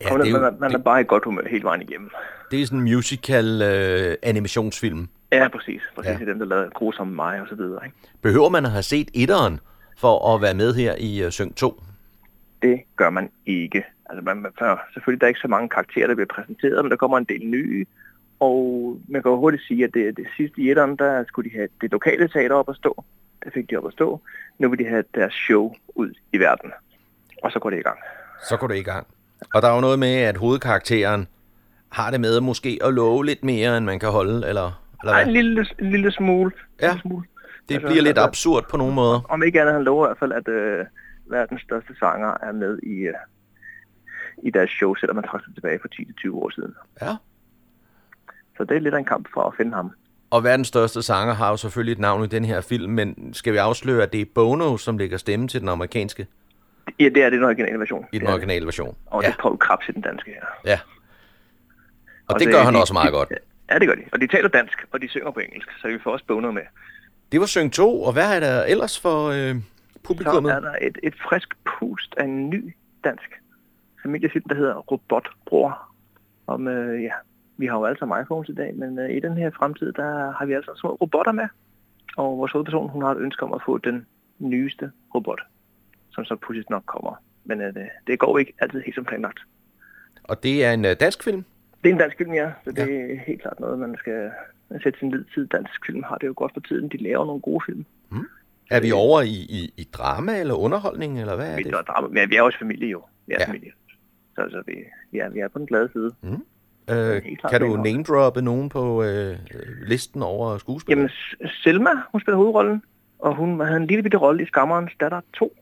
Ja, 0.00 0.14
det 0.18 0.26
er 0.26 0.30
jo, 0.30 0.40
man, 0.40 0.54
man 0.60 0.70
er 0.72 0.76
det, 0.76 0.84
bare 0.84 1.00
i 1.00 1.04
godt 1.04 1.24
humør 1.24 1.48
hele 1.50 1.64
vejen 1.64 1.82
igennem. 1.82 2.10
Det 2.50 2.62
er 2.62 2.66
sådan 2.66 2.78
en 2.78 2.84
musical 2.84 3.62
øh, 3.62 4.16
animationsfilm. 4.22 5.08
Ja, 5.32 5.48
præcis. 5.48 5.82
Præcis 5.96 6.20
Ja. 6.20 6.24
dem, 6.24 6.38
der 6.38 6.46
lavede 6.46 6.70
Grusom 6.70 7.06
mig 7.06 7.40
og 7.40 7.46
så 7.48 7.54
videre. 7.54 7.84
Ikke? 7.86 7.96
Behøver 8.22 8.48
man 8.48 8.64
at 8.64 8.70
have 8.70 8.82
set 8.82 9.08
etteren 9.14 9.60
for 9.98 10.34
at 10.34 10.42
være 10.42 10.54
med 10.54 10.74
her 10.74 10.94
i 10.98 11.22
øh, 11.24 11.30
Synk 11.30 11.56
2? 11.56 11.82
Det 12.62 12.80
gør 12.96 13.10
man 13.10 13.30
ikke. 13.46 13.84
Altså, 14.10 14.24
man, 14.24 14.36
man, 14.36 14.52
for, 14.58 14.80
selvfølgelig 14.94 15.20
der 15.20 15.26
er 15.26 15.28
ikke 15.28 15.40
så 15.40 15.48
mange 15.48 15.68
karakterer, 15.68 16.06
der 16.06 16.14
bliver 16.14 16.28
præsenteret, 16.34 16.84
men 16.84 16.90
der 16.90 16.96
kommer 16.96 17.18
en 17.18 17.24
del 17.24 17.46
nye. 17.46 17.86
Og 18.40 18.98
man 19.08 19.22
kan 19.22 19.30
jo 19.30 19.36
hurtigt 19.36 19.62
sige, 19.68 19.84
at 19.84 19.90
det, 19.94 20.16
det 20.16 20.26
sidste 20.36 20.60
i 20.60 20.70
etteren, 20.70 20.96
der 20.96 21.24
skulle 21.28 21.50
de 21.50 21.56
have 21.56 21.68
det 21.80 21.90
lokale 21.92 22.28
teater 22.28 22.54
op 22.54 22.68
at 22.68 22.76
stå. 22.76 23.04
Det 23.44 23.52
fik 23.54 23.70
de 23.70 23.76
op 23.76 23.86
at 23.86 23.92
stå. 23.92 24.20
Nu 24.58 24.68
vil 24.68 24.78
de 24.78 24.84
have 24.84 25.04
deres 25.14 25.32
show 25.34 25.74
ud 25.94 26.10
i 26.32 26.38
verden. 26.38 26.72
Og 27.42 27.52
så 27.52 27.58
går 27.58 27.70
det 27.70 27.78
i 27.78 27.82
gang. 27.82 27.98
Så 28.48 28.56
går 28.56 28.66
det 28.66 28.76
i 28.76 28.82
gang. 28.82 29.06
Og 29.54 29.62
der 29.62 29.68
er 29.68 29.74
jo 29.74 29.80
noget 29.80 29.98
med, 29.98 30.14
at 30.14 30.36
hovedkarakteren 30.36 31.28
har 31.88 32.10
det 32.10 32.20
med 32.20 32.40
måske 32.40 32.78
at 32.84 32.94
love 32.94 33.24
lidt 33.24 33.44
mere, 33.44 33.76
end 33.76 33.84
man 33.84 33.98
kan 33.98 34.08
holde, 34.08 34.32
eller, 34.48 34.82
eller 35.02 35.12
Nej, 35.12 35.20
en 35.20 35.26
hvad? 35.26 35.34
lille, 35.34 35.66
en 35.78 35.90
lille 35.90 36.12
smule. 36.12 36.50
Ja. 36.80 36.86
En 36.86 36.92
lille 36.92 37.00
smule. 37.02 37.26
Det 37.68 37.74
altså, 37.74 37.86
bliver 37.88 38.02
lidt 38.02 38.18
altså- 38.18 38.28
absurd 38.28 38.64
på 38.70 38.76
nogle 38.76 38.94
måder. 38.94 39.20
Om 39.28 39.42
ikke 39.42 39.60
andet, 39.60 39.74
han 39.74 39.84
lover 39.84 40.06
i 40.06 40.08
hvert 40.08 40.18
fald, 40.18 40.32
at 40.32 40.48
øh, 40.48 40.84
verdens 41.30 41.62
største 41.62 41.94
sanger 41.98 42.34
er 42.42 42.52
med 42.52 42.78
i, 42.82 42.92
øh, 42.96 43.14
i 44.42 44.50
deres 44.50 44.70
show, 44.70 44.94
selvom 44.94 45.16
man 45.16 45.24
trækker 45.24 45.46
sig 45.48 45.54
tilbage 45.54 45.78
for 45.80 45.88
10-20 45.88 46.34
år 46.34 46.50
siden. 46.50 46.74
Ja. 47.02 47.16
Så 48.56 48.64
det 48.64 48.76
er 48.76 48.80
lidt 48.80 48.94
af 48.94 48.98
en 48.98 49.04
kamp 49.04 49.28
for 49.34 49.42
at 49.42 49.52
finde 49.56 49.74
ham. 49.74 49.90
Og 50.30 50.44
verdens 50.44 50.68
største 50.68 51.02
sanger 51.02 51.34
har 51.34 51.50
jo 51.50 51.56
selvfølgelig 51.56 51.92
et 51.92 51.98
navn 51.98 52.24
i 52.24 52.26
den 52.26 52.44
her 52.44 52.60
film, 52.60 52.92
men 52.92 53.30
skal 53.34 53.52
vi 53.52 53.58
afsløre, 53.58 54.02
at 54.02 54.12
det 54.12 54.20
er 54.20 54.24
Bono, 54.34 54.76
som 54.76 54.98
lægger 54.98 55.16
stemme 55.16 55.48
til 55.48 55.60
den 55.60 55.68
amerikanske 55.68 56.26
Ja, 57.00 57.04
det 57.04 57.16
er 57.22 57.30
det 57.30 57.32
den 57.32 57.44
originale 57.44 57.78
version. 57.78 58.06
i 58.12 58.18
den 58.18 58.26
originale 58.26 58.64
version? 58.66 58.96
Og 59.06 59.22
Ja, 59.22 59.28
det 59.28 59.34
er 59.34 59.42
Paul 59.42 59.58
Krabs 59.58 59.88
i 59.88 59.92
den 59.92 60.02
danske 60.02 60.30
her. 60.30 60.46
ja. 60.64 60.78
Og 62.28 62.40
det 62.40 62.48
gør 62.48 62.62
han 62.62 62.76
også 62.76 62.92
meget 62.92 63.12
godt. 63.12 63.32
Ja, 63.70 63.78
det 63.78 63.88
gør 63.88 63.94
de. 63.94 64.02
Og 64.12 64.20
de 64.20 64.26
taler 64.26 64.48
dansk, 64.48 64.84
og 64.92 65.02
de 65.02 65.08
synger 65.08 65.30
på 65.30 65.40
engelsk, 65.40 65.68
så 65.80 65.88
vi 65.88 65.98
får 66.04 66.12
også 66.12 66.24
boner 66.26 66.50
med. 66.50 66.62
Det 67.32 67.40
var 67.40 67.46
Synk 67.46 67.72
2, 67.72 68.02
og 68.02 68.12
hvad 68.12 68.36
er 68.36 68.40
der 68.40 68.64
ellers 68.64 69.00
for 69.00 69.28
øh, 69.28 69.54
Så 69.54 70.00
publikummet? 70.04 70.52
er 70.52 70.60
der 70.60 70.74
et, 70.82 70.98
et 71.02 71.14
frisk 71.28 71.48
pust 71.64 72.14
af 72.16 72.24
en 72.24 72.50
ny 72.50 72.74
dansk 73.04 73.30
familiefilm, 74.02 74.48
der 74.48 74.54
hedder 74.54 74.74
Robotbror. 74.74 75.78
Om, 76.46 76.68
øh, 76.68 77.02
ja, 77.02 77.10
vi 77.56 77.66
har 77.66 77.76
jo 77.78 77.84
alle 77.84 77.98
sammen 77.98 78.22
iPhones 78.22 78.48
i 78.48 78.54
dag, 78.54 78.74
men 78.74 78.98
øh, 78.98 79.16
i 79.16 79.20
den 79.20 79.36
her 79.36 79.50
fremtid, 79.50 79.92
der 79.92 80.32
har 80.38 80.46
vi 80.46 80.52
altså 80.52 80.70
små 80.76 80.90
robotter 81.00 81.32
med. 81.32 81.48
Og 82.16 82.38
vores 82.38 82.52
hovedperson, 82.52 82.88
hun 82.88 83.02
har 83.02 83.10
et 83.10 83.18
ønske 83.18 83.42
om 83.42 83.52
at 83.52 83.60
få 83.66 83.78
den 83.78 84.06
nyeste 84.38 84.90
robot, 85.14 85.40
som 86.10 86.24
så 86.24 86.36
pudsigt 86.36 86.70
nok 86.70 86.82
kommer. 86.86 87.22
Men 87.44 87.60
øh, 87.60 87.74
det, 87.74 87.88
det 88.06 88.18
går 88.18 88.38
ikke 88.38 88.52
altid 88.58 88.80
helt 88.80 88.94
som 88.94 89.04
planlagt. 89.04 89.38
Og 90.24 90.42
det 90.42 90.64
er 90.64 90.72
en 90.72 90.84
øh, 90.84 90.96
dansk 91.00 91.24
film? 91.24 91.44
Det 91.86 91.90
er 91.92 91.94
en 91.94 92.00
dansk 92.00 92.16
film, 92.16 92.32
ja. 92.32 92.50
Så 92.64 92.70
det 92.72 93.10
er 93.12 93.16
helt 93.26 93.42
klart 93.42 93.60
noget, 93.60 93.78
man 93.78 93.94
skal 93.98 94.30
sætte 94.82 94.98
sin 94.98 95.10
lid 95.10 95.24
til. 95.34 95.46
Dansk 95.46 95.86
film 95.86 96.02
har 96.02 96.16
det 96.18 96.26
jo 96.26 96.32
godt 96.36 96.52
for 96.52 96.60
tiden. 96.60 96.88
De 96.88 96.96
laver 96.96 97.24
nogle 97.26 97.40
gode 97.40 97.60
film. 97.66 97.84
Er 98.70 98.80
vi 98.80 98.92
over 98.92 99.22
i, 99.22 99.36
i, 99.58 99.72
i 99.76 99.88
drama 99.92 100.40
eller 100.40 100.54
underholdning, 100.54 101.20
eller 101.20 101.36
hvad 101.36 101.52
er 101.52 101.56
Vi 101.56 101.62
det? 101.62 101.72
er, 101.74 101.82
drama, 101.82 102.08
men 102.08 102.30
vi 102.30 102.36
er 102.36 102.42
også 102.42 102.58
familie 102.58 102.88
jo. 102.88 103.02
Vi 103.26 103.32
er 103.32 103.36
Ja. 103.38 103.44
ja. 103.44 103.48
familie. 103.50 103.72
Så, 104.34 104.48
så 104.50 104.62
vi, 104.66 104.72
vi, 105.10 105.18
er, 105.18 105.28
vi 105.28 105.38
er 105.38 105.48
på 105.48 105.58
den 105.58 105.66
glade 105.66 105.88
side. 105.92 106.14
Øh, 106.90 107.22
helt 107.24 107.40
klart 107.40 107.50
kan 107.52 107.60
du 107.60 107.76
name-droppe 107.76 108.42
nogen 108.42 108.68
på 108.68 109.02
øh, 109.02 109.36
listen 109.86 110.22
over 110.22 110.58
skuespillere? 110.58 111.08
Jamen, 111.42 111.50
Selma, 111.62 111.90
hun 112.12 112.20
spiller 112.20 112.36
hovedrollen. 112.36 112.82
Og 113.18 113.36
hun 113.36 113.60
havde 113.60 113.76
en 113.76 113.86
lille 113.86 114.02
bitte 114.02 114.18
rolle 114.18 114.42
i 114.42 114.46
Skammerens 114.46 114.92
datter 115.00 115.20
2. 115.34 115.56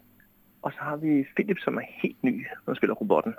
Og 0.63 0.73
så 0.73 0.79
har 0.81 0.97
vi 0.97 1.27
Philip, 1.37 1.59
som 1.65 1.77
er 1.77 1.83
helt 2.03 2.23
ny, 2.25 2.47
som 2.65 2.75
spiller 2.75 2.95
robotten. 2.95 3.35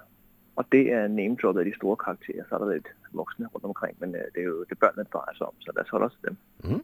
Og 0.55 0.65
det 0.71 0.91
er 0.93 1.07
name 1.07 1.35
droppet 1.41 1.59
af 1.61 1.65
de 1.65 1.75
store 1.75 1.95
karakterer. 1.97 2.43
Så 2.49 2.55
er 2.55 2.59
der 2.59 2.73
lidt 2.73 2.87
voksne 3.13 3.47
rundt 3.47 3.65
omkring, 3.65 3.97
men 3.99 4.15
øh, 4.15 4.21
det 4.35 4.41
er 4.41 4.45
jo 4.45 4.65
det 4.69 4.79
børnene 4.79 5.03
det 5.03 5.13
drejer 5.13 5.35
sig 5.37 5.47
om, 5.47 5.53
så 5.59 5.71
lad 5.75 5.83
os 5.83 5.89
holde 5.89 6.05
os 6.05 6.17
til 6.21 6.29
dem. 6.29 6.83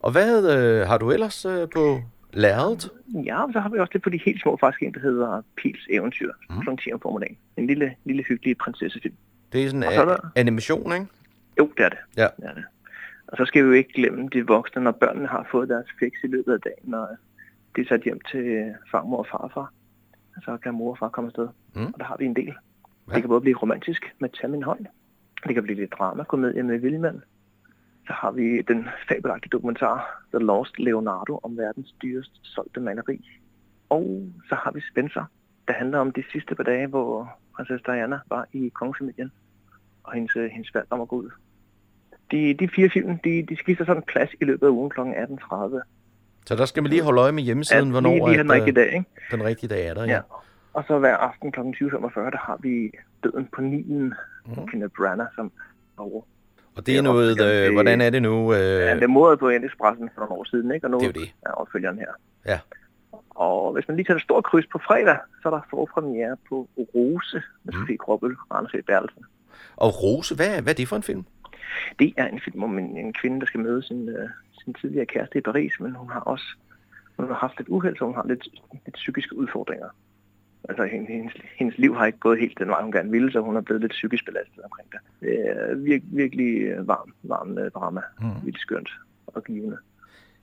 Og 0.00 0.12
hvad 0.12 0.56
øh, 0.56 0.86
har 0.86 0.98
du 0.98 1.10
ellers 1.10 1.44
øh, 1.44 1.68
på 1.74 2.00
lærredet? 2.32 2.90
Ja, 3.24 3.44
så 3.52 3.60
har 3.60 3.68
vi 3.68 3.78
også 3.78 3.90
lidt 3.94 4.04
på 4.04 4.10
de 4.10 4.20
helt 4.24 4.42
små 4.42 4.56
faktisk 4.60 4.82
en, 4.82 4.94
der 4.94 5.00
hedder 5.00 5.42
Pils 5.56 5.86
Eventyr, 5.90 6.32
mm. 6.50 6.60
kl. 6.60 6.68
10 6.84 6.92
om 6.92 7.00
formiddagen. 7.00 7.38
En 7.56 7.66
lille, 7.66 7.94
lille 8.04 8.22
hyggelig 8.22 8.58
prinsessefilm. 8.58 9.14
Det 9.52 9.64
er 9.64 9.68
sådan 9.68 9.82
Og 9.82 9.92
så 9.92 10.00
er 10.00 10.04
en 10.04 10.08
der- 10.08 10.28
animation, 10.36 10.92
ikke? 10.92 11.06
Jo, 11.58 11.70
det 11.76 11.84
er 11.84 11.88
det. 11.88 11.98
Ja. 12.16 12.26
det, 12.36 12.44
er 12.44 12.54
det. 12.54 12.64
Og 13.26 13.36
så 13.36 13.44
skal 13.44 13.62
vi 13.62 13.66
jo 13.68 13.72
ikke 13.74 13.92
glemme 13.92 14.28
de 14.32 14.46
voksne, 14.46 14.82
når 14.82 14.90
børnene 14.90 15.28
har 15.28 15.48
fået 15.50 15.68
deres 15.68 15.86
fix 16.00 16.12
i 16.24 16.26
løbet 16.26 16.52
af 16.52 16.60
dagen, 16.60 16.94
og 16.94 17.08
de 17.76 17.80
er 17.80 17.84
sat 17.88 18.02
hjem 18.02 18.20
til 18.30 18.74
farmor 18.90 19.16
og 19.18 19.26
farfar. 19.30 19.72
Så 20.44 20.56
kan 20.62 20.74
mor 20.74 20.90
og 20.90 20.98
far 20.98 21.08
komme 21.08 21.28
afsted. 21.28 21.48
Mm. 21.74 21.86
Og 21.86 21.94
der 21.98 22.04
har 22.04 22.16
vi 22.16 22.24
en 22.24 22.36
del. 22.36 22.54
Ja. 23.08 23.14
Det 23.14 23.22
kan 23.22 23.28
både 23.28 23.40
blive 23.40 23.56
romantisk 23.56 24.14
med 24.18 24.28
Tag 24.28 24.50
min 24.50 24.62
hånd. 24.62 24.86
Det 25.46 25.54
kan 25.54 25.62
blive 25.62 25.78
lidt 25.78 25.92
drama, 25.92 26.24
komedie 26.24 26.62
med 26.62 26.78
Vildmand. 26.78 27.20
Så 28.06 28.12
har 28.12 28.30
vi 28.30 28.62
den 28.62 28.88
fabelagtige 29.08 29.50
dokumentar 29.50 30.22
The 30.34 30.44
Lost 30.44 30.78
Leonardo 30.78 31.40
om 31.42 31.56
verdens 31.58 31.94
dyrest 32.02 32.40
solgte 32.42 32.80
maleri. 32.80 33.30
Og 33.88 34.32
så 34.48 34.54
har 34.54 34.70
vi 34.70 34.80
Spencer, 34.92 35.24
der 35.68 35.74
handler 35.74 35.98
om 35.98 36.12
de 36.12 36.24
sidste 36.32 36.54
par 36.54 36.62
dage, 36.62 36.86
hvor 36.86 37.38
prinsesse 37.56 37.84
Diana 37.86 38.18
var 38.28 38.46
i 38.52 38.68
kongefamilien, 38.68 39.32
og 40.02 40.12
hendes, 40.14 40.32
hendes 40.52 40.74
valg 40.74 40.86
om 40.90 41.00
at 41.00 41.08
gå 41.08 41.16
ud. 41.16 41.30
De, 42.30 42.54
de 42.54 42.68
fire 42.68 42.90
film, 42.90 43.18
de, 43.18 43.46
de 43.48 43.56
skifter 43.56 43.84
sådan 43.84 44.02
plads 44.02 44.30
i 44.40 44.44
løbet 44.44 44.66
af 44.66 44.70
ugen 44.70 44.90
kl. 44.90 45.00
18.30. 45.00 45.80
Så 46.46 46.56
der 46.56 46.64
skal 46.64 46.82
man 46.82 46.90
lige 46.90 47.02
holde 47.02 47.20
øje 47.20 47.32
med 47.32 47.42
hjemmesiden, 47.42 47.84
Ja, 47.84 47.90
hvornår 47.90 48.10
lige, 48.10 48.28
lige 48.28 48.38
at, 48.38 48.44
den 48.44 48.52
rigtige 48.52 48.80
øh, 48.80 48.86
dag, 48.86 48.92
ikke? 48.94 49.10
den 49.30 49.44
rigtige 49.44 49.68
dag 49.68 49.86
er 49.86 49.94
der. 49.94 50.04
Ja. 50.04 50.12
Ja. 50.12 50.20
Og 50.78 50.84
så 50.88 50.98
hver 50.98 51.16
aften 51.16 51.52
kl. 51.52 51.60
20.45, 51.60 51.64
der 52.34 52.36
har 52.48 52.58
vi 52.60 52.90
Døden 53.24 53.48
på 53.54 53.60
Nilen, 53.62 54.14
mm. 54.46 54.66
Kenneth 54.70 54.94
Branagh, 54.96 55.28
som 55.34 55.52
over. 55.96 56.22
Og 56.76 56.86
det 56.86 56.92
er 56.92 56.96
Det 56.96 57.04
noget, 57.04 57.66
øh, 57.66 57.72
hvordan 57.72 58.00
er 58.00 58.10
det 58.10 58.22
nu? 58.22 58.52
Øh, 58.54 58.58
Ja, 58.60 58.94
det 58.94 59.02
er 59.02 59.36
på 59.40 59.48
Expressen 59.50 60.10
for 60.14 60.20
nogle 60.20 60.34
år 60.34 60.44
siden, 60.44 60.70
ikke? 60.74 60.86
Og 60.86 60.90
nu 60.90 60.98
Det 60.98 61.04
er 61.04 61.08
jo 61.08 61.20
det. 61.20 61.34
er 61.46 61.50
opfølgeren 61.50 61.98
her. 61.98 62.12
Ja. 62.46 62.58
Og 63.30 63.72
hvis 63.72 63.88
man 63.88 63.96
lige 63.96 64.06
tager 64.06 64.16
et 64.16 64.22
stort 64.22 64.44
kryds 64.44 64.66
på 64.66 64.78
fredag, 64.78 65.18
så 65.42 65.48
er 65.48 65.52
der 65.54 65.60
forpremiere 65.70 66.36
på 66.48 66.68
Rose 66.94 67.42
med 67.64 67.74
Mm. 67.74 67.80
Sofie 67.80 67.98
Krobbel 67.98 68.36
og 68.48 68.58
Anders 68.58 68.74
E. 68.74 68.82
Bertelsen. 68.82 69.24
og 69.76 70.02
Rose, 70.02 70.34
hvad, 70.36 70.62
hvad 70.62 70.72
er 70.72 70.76
det 70.76 70.88
for 70.88 70.96
en 70.96 71.02
film? 71.02 71.24
Det 71.98 72.12
er 72.16 72.26
en 72.26 72.40
film 72.44 72.62
om 72.62 72.78
en, 72.78 72.96
en 72.96 73.12
kvinde, 73.12 73.40
der 73.40 73.46
skal 73.46 73.60
møde 73.60 73.82
sin, 73.82 74.08
øh, 74.08 74.28
sin 74.64 74.74
tidligere 74.74 75.06
kæreste 75.06 75.38
i 75.38 75.40
Paris, 75.40 75.72
men 75.80 75.94
hun 75.94 76.10
har 76.10 76.20
også 76.20 76.44
hun 77.16 77.26
har 77.28 77.34
haft 77.34 77.58
lidt 77.58 77.68
uheld, 77.68 77.96
så 77.96 78.04
hun 78.04 78.14
har 78.14 78.26
lidt, 78.26 78.48
lidt 78.86 78.94
psykiske 78.94 79.36
udfordringer. 79.36 79.88
Altså 80.68 80.84
hendes, 80.84 81.32
hendes, 81.56 81.78
liv 81.78 81.96
har 81.96 82.06
ikke 82.06 82.18
gået 82.18 82.38
helt 82.38 82.58
den 82.58 82.68
vej, 82.68 82.82
hun 82.82 82.92
gerne 82.92 83.10
ville, 83.10 83.32
så 83.32 83.40
hun 83.40 83.56
er 83.56 83.60
blevet 83.60 83.80
lidt 83.80 83.92
psykisk 83.92 84.24
belastet 84.24 84.64
omkring 84.64 84.88
det. 84.92 85.00
Det 85.20 85.50
er 85.50 85.74
vir, 85.74 86.00
virkelig 86.02 86.62
øh, 86.62 86.88
varm, 86.88 87.14
varm 87.22 87.58
øh, 87.58 87.70
drama. 87.70 88.00
Mm. 88.20 88.26
Vildt 88.44 88.60
skønt 88.60 88.90
og 89.26 89.44
givende. 89.44 89.76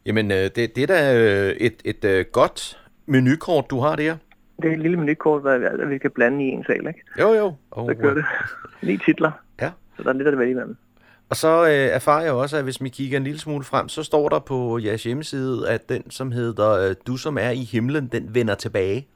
Jamen, 0.05 0.31
øh, 0.31 0.37
det, 0.37 0.75
det 0.75 0.77
er 0.77 0.87
da 0.87 1.19
et, 1.59 1.81
et 1.85 2.31
godt 2.31 2.85
menukort, 3.05 3.65
du 3.69 3.79
har 3.79 3.95
der. 3.95 4.17
Det 4.61 4.69
er 4.69 4.73
et 4.73 4.79
lille 4.79 4.97
menukort, 4.97 5.41
hvad 5.41 5.87
vi 5.87 5.97
kan 5.97 6.11
blande 6.11 6.45
i 6.45 6.47
en 6.47 6.63
sal, 6.63 6.87
ikke? 6.87 7.01
Jo, 7.19 7.33
jo. 7.33 7.53
Og, 7.71 7.89
Så 7.89 7.95
kører 8.01 8.13
det. 8.13 8.25
Ni 8.83 8.97
titler. 8.97 9.31
Ja. 9.61 9.71
Så 9.97 10.03
der 10.03 10.09
er 10.09 10.13
lidt 10.13 10.27
af 10.27 10.31
det 10.31 10.39
vælge 10.39 10.51
imellem. 10.51 10.77
Og 11.29 11.35
så 11.35 11.65
øh, 11.65 11.71
erfarer 11.71 12.23
jeg 12.23 12.33
også, 12.33 12.57
at 12.57 12.63
hvis 12.63 12.83
vi 12.83 12.89
kigger 12.89 13.17
en 13.17 13.23
lille 13.23 13.39
smule 13.39 13.63
frem, 13.63 13.89
så 13.89 14.03
står 14.03 14.29
der 14.29 14.39
på 14.39 14.79
jeres 14.79 15.03
hjemmeside, 15.03 15.69
at 15.69 15.89
den, 15.89 16.11
som 16.11 16.31
hedder 16.31 16.89
øh, 16.89 16.95
Du 17.07 17.17
som 17.17 17.37
er 17.37 17.49
i 17.49 17.63
himlen, 17.63 18.07
den 18.07 18.35
vender 18.35 18.55
tilbage. 18.55 19.07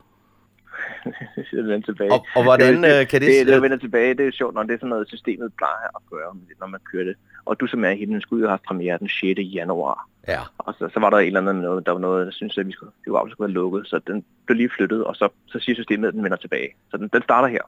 Siger 1.49 1.63
den 1.63 1.83
tilbage. 1.83 2.11
Og, 2.11 2.25
og 2.35 2.43
hvordan 2.43 2.83
det, 2.83 3.01
øh, 3.01 3.07
kan 3.07 3.21
det... 3.21 3.27
det, 3.29 3.45
det, 3.47 3.53
det 3.53 3.61
vender 3.61 3.77
tilbage, 3.77 4.13
det 4.13 4.27
er 4.27 4.31
sjovt, 4.31 4.55
når 4.55 4.63
det 4.63 4.73
er 4.73 4.77
sådan 4.77 4.89
noget, 4.89 5.07
systemet 5.07 5.53
plejer 5.57 5.87
at 5.95 6.01
gøre, 6.11 6.35
når 6.59 6.67
man 6.67 6.79
kører 6.91 7.03
det. 7.03 7.15
Og 7.45 7.59
du 7.59 7.67
som 7.67 7.83
er 7.83 7.91
himlen 7.91 8.21
skulle 8.21 8.43
have 8.43 8.49
haft 8.49 8.63
premiere 8.63 8.97
den 8.97 9.09
6. 9.09 9.39
januar. 9.39 10.07
Ja, 10.27 10.39
Og 10.57 10.73
så, 10.79 10.89
så 10.93 10.99
var 10.99 11.09
der 11.09 11.17
et 11.17 11.27
eller 11.27 11.39
andet 11.41 11.55
noget, 11.55 11.85
der 11.85 11.91
var 11.91 11.99
noget, 11.99 12.25
der 12.25 12.31
synes 12.31 12.57
at 12.57 12.67
vi 12.67 12.71
skulle, 12.71 12.91
det 13.05 13.13
var 13.13 13.29
skulle 13.29 13.47
være 13.47 13.53
lukket, 13.53 13.87
så 13.87 13.99
den 14.07 14.25
blev 14.45 14.55
lige 14.57 14.69
flyttet, 14.77 15.03
og 15.03 15.15
så, 15.15 15.29
så 15.47 15.59
siger 15.59 15.75
systemet, 15.75 16.07
at 16.07 16.13
den 16.13 16.23
vender 16.23 16.37
tilbage. 16.37 16.69
Så 16.91 16.97
den, 16.97 17.09
den 17.13 17.23
starter 17.23 17.47
her. 17.47 17.61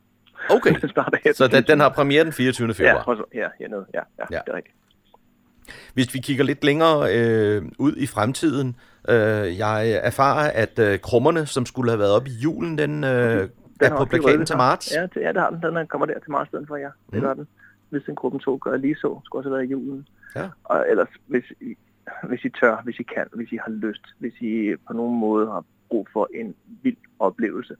okay. 0.49 0.73
den 0.81 0.89
starter 0.89 1.17
her. 1.23 1.33
Så 1.33 1.47
den, 1.47 1.63
den 1.63 1.79
har 1.79 1.89
premiere 1.89 2.23
den 2.23 2.33
24. 2.33 2.67
Ja, 2.67 2.73
februar. 2.73 3.25
ja, 3.33 3.47
ja, 3.59 3.67
noget, 3.67 3.85
ja, 3.93 3.99
ja, 3.99 4.03
Ja. 4.19 4.25
ja, 4.31 4.39
det 4.45 4.51
er 4.51 4.55
rigtigt. 4.55 4.75
Hvis 5.93 6.13
vi 6.13 6.19
kigger 6.19 6.43
lidt 6.43 6.63
længere 6.63 7.15
øh, 7.15 7.61
ud 7.79 7.95
i 7.95 8.07
fremtiden, 8.07 8.67
øh, 8.67 8.90
jeg 9.57 9.91
erfarer, 10.03 10.51
at 10.51 10.79
øh, 10.79 10.99
krummerne, 10.99 11.45
som 11.45 11.65
skulle 11.65 11.91
have 11.91 11.99
været 11.99 12.11
op 12.15 12.27
i 12.27 12.31
julen, 12.31 12.77
den, 12.77 13.03
øh, 13.03 13.09
er 13.09 13.37
Den 13.47 13.49
på 13.79 13.85
har 13.85 13.95
også 13.95 14.09
plakaten 14.09 14.45
til 14.45 14.57
marts. 14.57 14.95
Ja, 14.95 15.01
det, 15.01 15.15
ja, 15.15 15.27
det 15.33 15.41
har 15.41 15.49
den. 15.49 15.61
Den 15.61 15.77
er- 15.77 15.85
kommer 15.85 16.05
der 16.05 16.19
til 16.19 16.31
marts 16.31 16.47
stedet 16.49 16.67
for, 16.67 16.75
ja. 16.75 16.85
Det 17.11 17.13
Mm. 17.13 17.21
gør 17.21 17.33
den. 17.33 17.47
Hvis 17.89 18.03
den 18.05 18.15
gruppen 18.15 18.39
2 18.39 18.57
gør 18.61 18.77
lige 18.77 18.95
så, 18.95 19.19
skulle 19.25 19.39
også 19.39 19.49
have 19.49 19.57
været 19.57 19.67
i 19.67 19.71
julen. 19.71 20.07
Ja. 20.35 20.49
Og 20.63 20.85
ellers, 20.89 21.07
hvis 21.27 21.43
I, 21.61 21.75
hvis 22.23 22.45
I 22.45 22.49
tør, 22.49 22.81
hvis 22.83 22.99
I 22.99 23.03
kan, 23.03 23.25
hvis 23.33 23.51
I 23.51 23.57
har 23.57 23.71
lyst, 23.71 24.05
hvis 24.19 24.33
I 24.41 24.75
på 24.87 24.93
nogen 24.93 25.19
måde 25.19 25.47
har 25.51 25.63
brug 25.89 26.07
for 26.13 26.29
en 26.33 26.55
vild 26.83 26.97
oplevelse, 27.19 27.75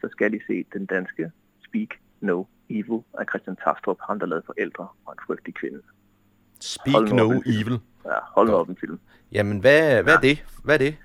så 0.00 0.08
skal 0.10 0.34
I 0.34 0.40
se 0.46 0.64
den 0.72 0.86
danske 0.86 1.30
Speak 1.68 1.88
No 2.20 2.44
Evil 2.70 3.00
af 3.18 3.24
Christian 3.30 3.56
Taftrup, 3.64 3.96
ham 4.08 4.18
der 4.18 4.26
lavede 4.26 4.46
forældre 4.46 4.88
og 5.06 5.12
en 5.12 5.18
frygtelig 5.26 5.54
kvinde. 5.54 5.80
Speak 6.60 7.12
no 7.12 7.24
op, 7.24 7.42
evil. 7.46 7.78
Ja, 8.04 8.18
hold 8.34 8.50
op 8.50 8.68
en 8.68 8.76
film. 8.80 8.98
Jamen, 9.32 9.58
hvad, 9.60 10.02
hvad 10.02 10.14
er 10.14 10.20
det? 10.20 10.44
Hvad 10.64 10.74
er 10.74 10.78
det? 10.78 10.96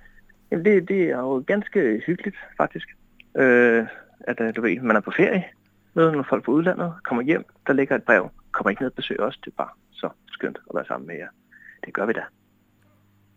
Jamen, 0.52 0.66
det, 0.66 0.88
det 0.88 1.02
er 1.10 1.18
jo 1.18 1.44
ganske 1.48 2.02
hyggeligt, 2.06 2.36
faktisk. 2.58 2.88
Øh, 3.38 3.86
at 4.20 4.42
øh, 4.42 4.56
du 4.56 4.62
ved, 4.62 4.80
man 4.80 4.96
er 4.96 5.00
på 5.00 5.12
ferie, 5.18 5.44
møder 5.94 6.12
nogle 6.12 6.26
folk 6.30 6.46
fra 6.46 6.52
udlandet, 6.52 6.94
kommer 7.04 7.24
hjem, 7.24 7.46
der 7.68 7.74
ligger 7.74 7.96
et 7.96 8.04
brev, 8.04 8.30
kommer 8.52 8.70
ikke 8.70 8.82
ned 8.82 8.90
og 8.92 8.96
besøger 8.96 9.24
os, 9.24 9.38
det 9.38 9.48
er 9.48 9.56
bare 9.58 9.70
så 9.92 10.10
skønt 10.32 10.60
at 10.70 10.76
være 10.76 10.86
sammen 10.86 11.08
med 11.08 11.16
jer. 11.16 11.28
Det 11.86 11.94
gør 11.94 12.06
vi 12.06 12.14
da. 12.14 12.22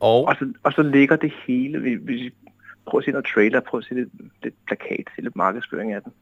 Og 0.00 0.24
Og 0.24 0.36
så, 0.36 0.52
og 0.62 0.72
så 0.72 0.82
ligger 0.82 1.16
det 1.16 1.32
hele, 1.46 1.80
vi, 1.80 1.94
vi 1.94 2.34
prøver 2.86 3.00
at 3.00 3.04
se 3.04 3.10
noget 3.10 3.26
trailer, 3.34 3.60
prøver 3.60 3.82
at 3.82 3.88
se 3.88 3.94
lidt, 3.94 4.08
lidt 4.42 4.54
plakat, 4.66 5.04
se 5.16 5.22
lidt 5.22 5.36
markedsføring 5.36 5.92
af 5.92 6.02
den. 6.02 6.12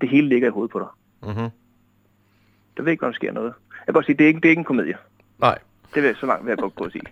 Det 0.00 0.08
hele 0.08 0.28
ligger 0.28 0.48
i 0.48 0.50
hovedet 0.50 0.70
på 0.70 0.78
dig. 0.78 0.88
mm-hmm. 1.28 1.50
Der 2.76 2.82
ved 2.82 2.92
ikke, 2.92 3.06
om 3.06 3.12
der 3.12 3.16
sker 3.16 3.32
noget. 3.32 3.52
Jeg 3.70 3.84
kan 3.86 3.94
godt 3.94 4.06
sige, 4.06 4.16
det 4.16 4.24
er 4.24 4.28
ikke, 4.28 4.40
det 4.40 4.44
er 4.48 4.50
ikke 4.50 4.60
en 4.60 4.64
komedie. 4.64 4.96
Nej. 5.38 5.58
Det 5.94 6.02
vil 6.02 6.16
så 6.16 6.26
langt 6.26 6.44
vil 6.44 6.50
jeg 6.50 6.58
godt 6.58 6.74
gå 6.74 6.84
at 6.84 6.92
sige. 6.92 7.04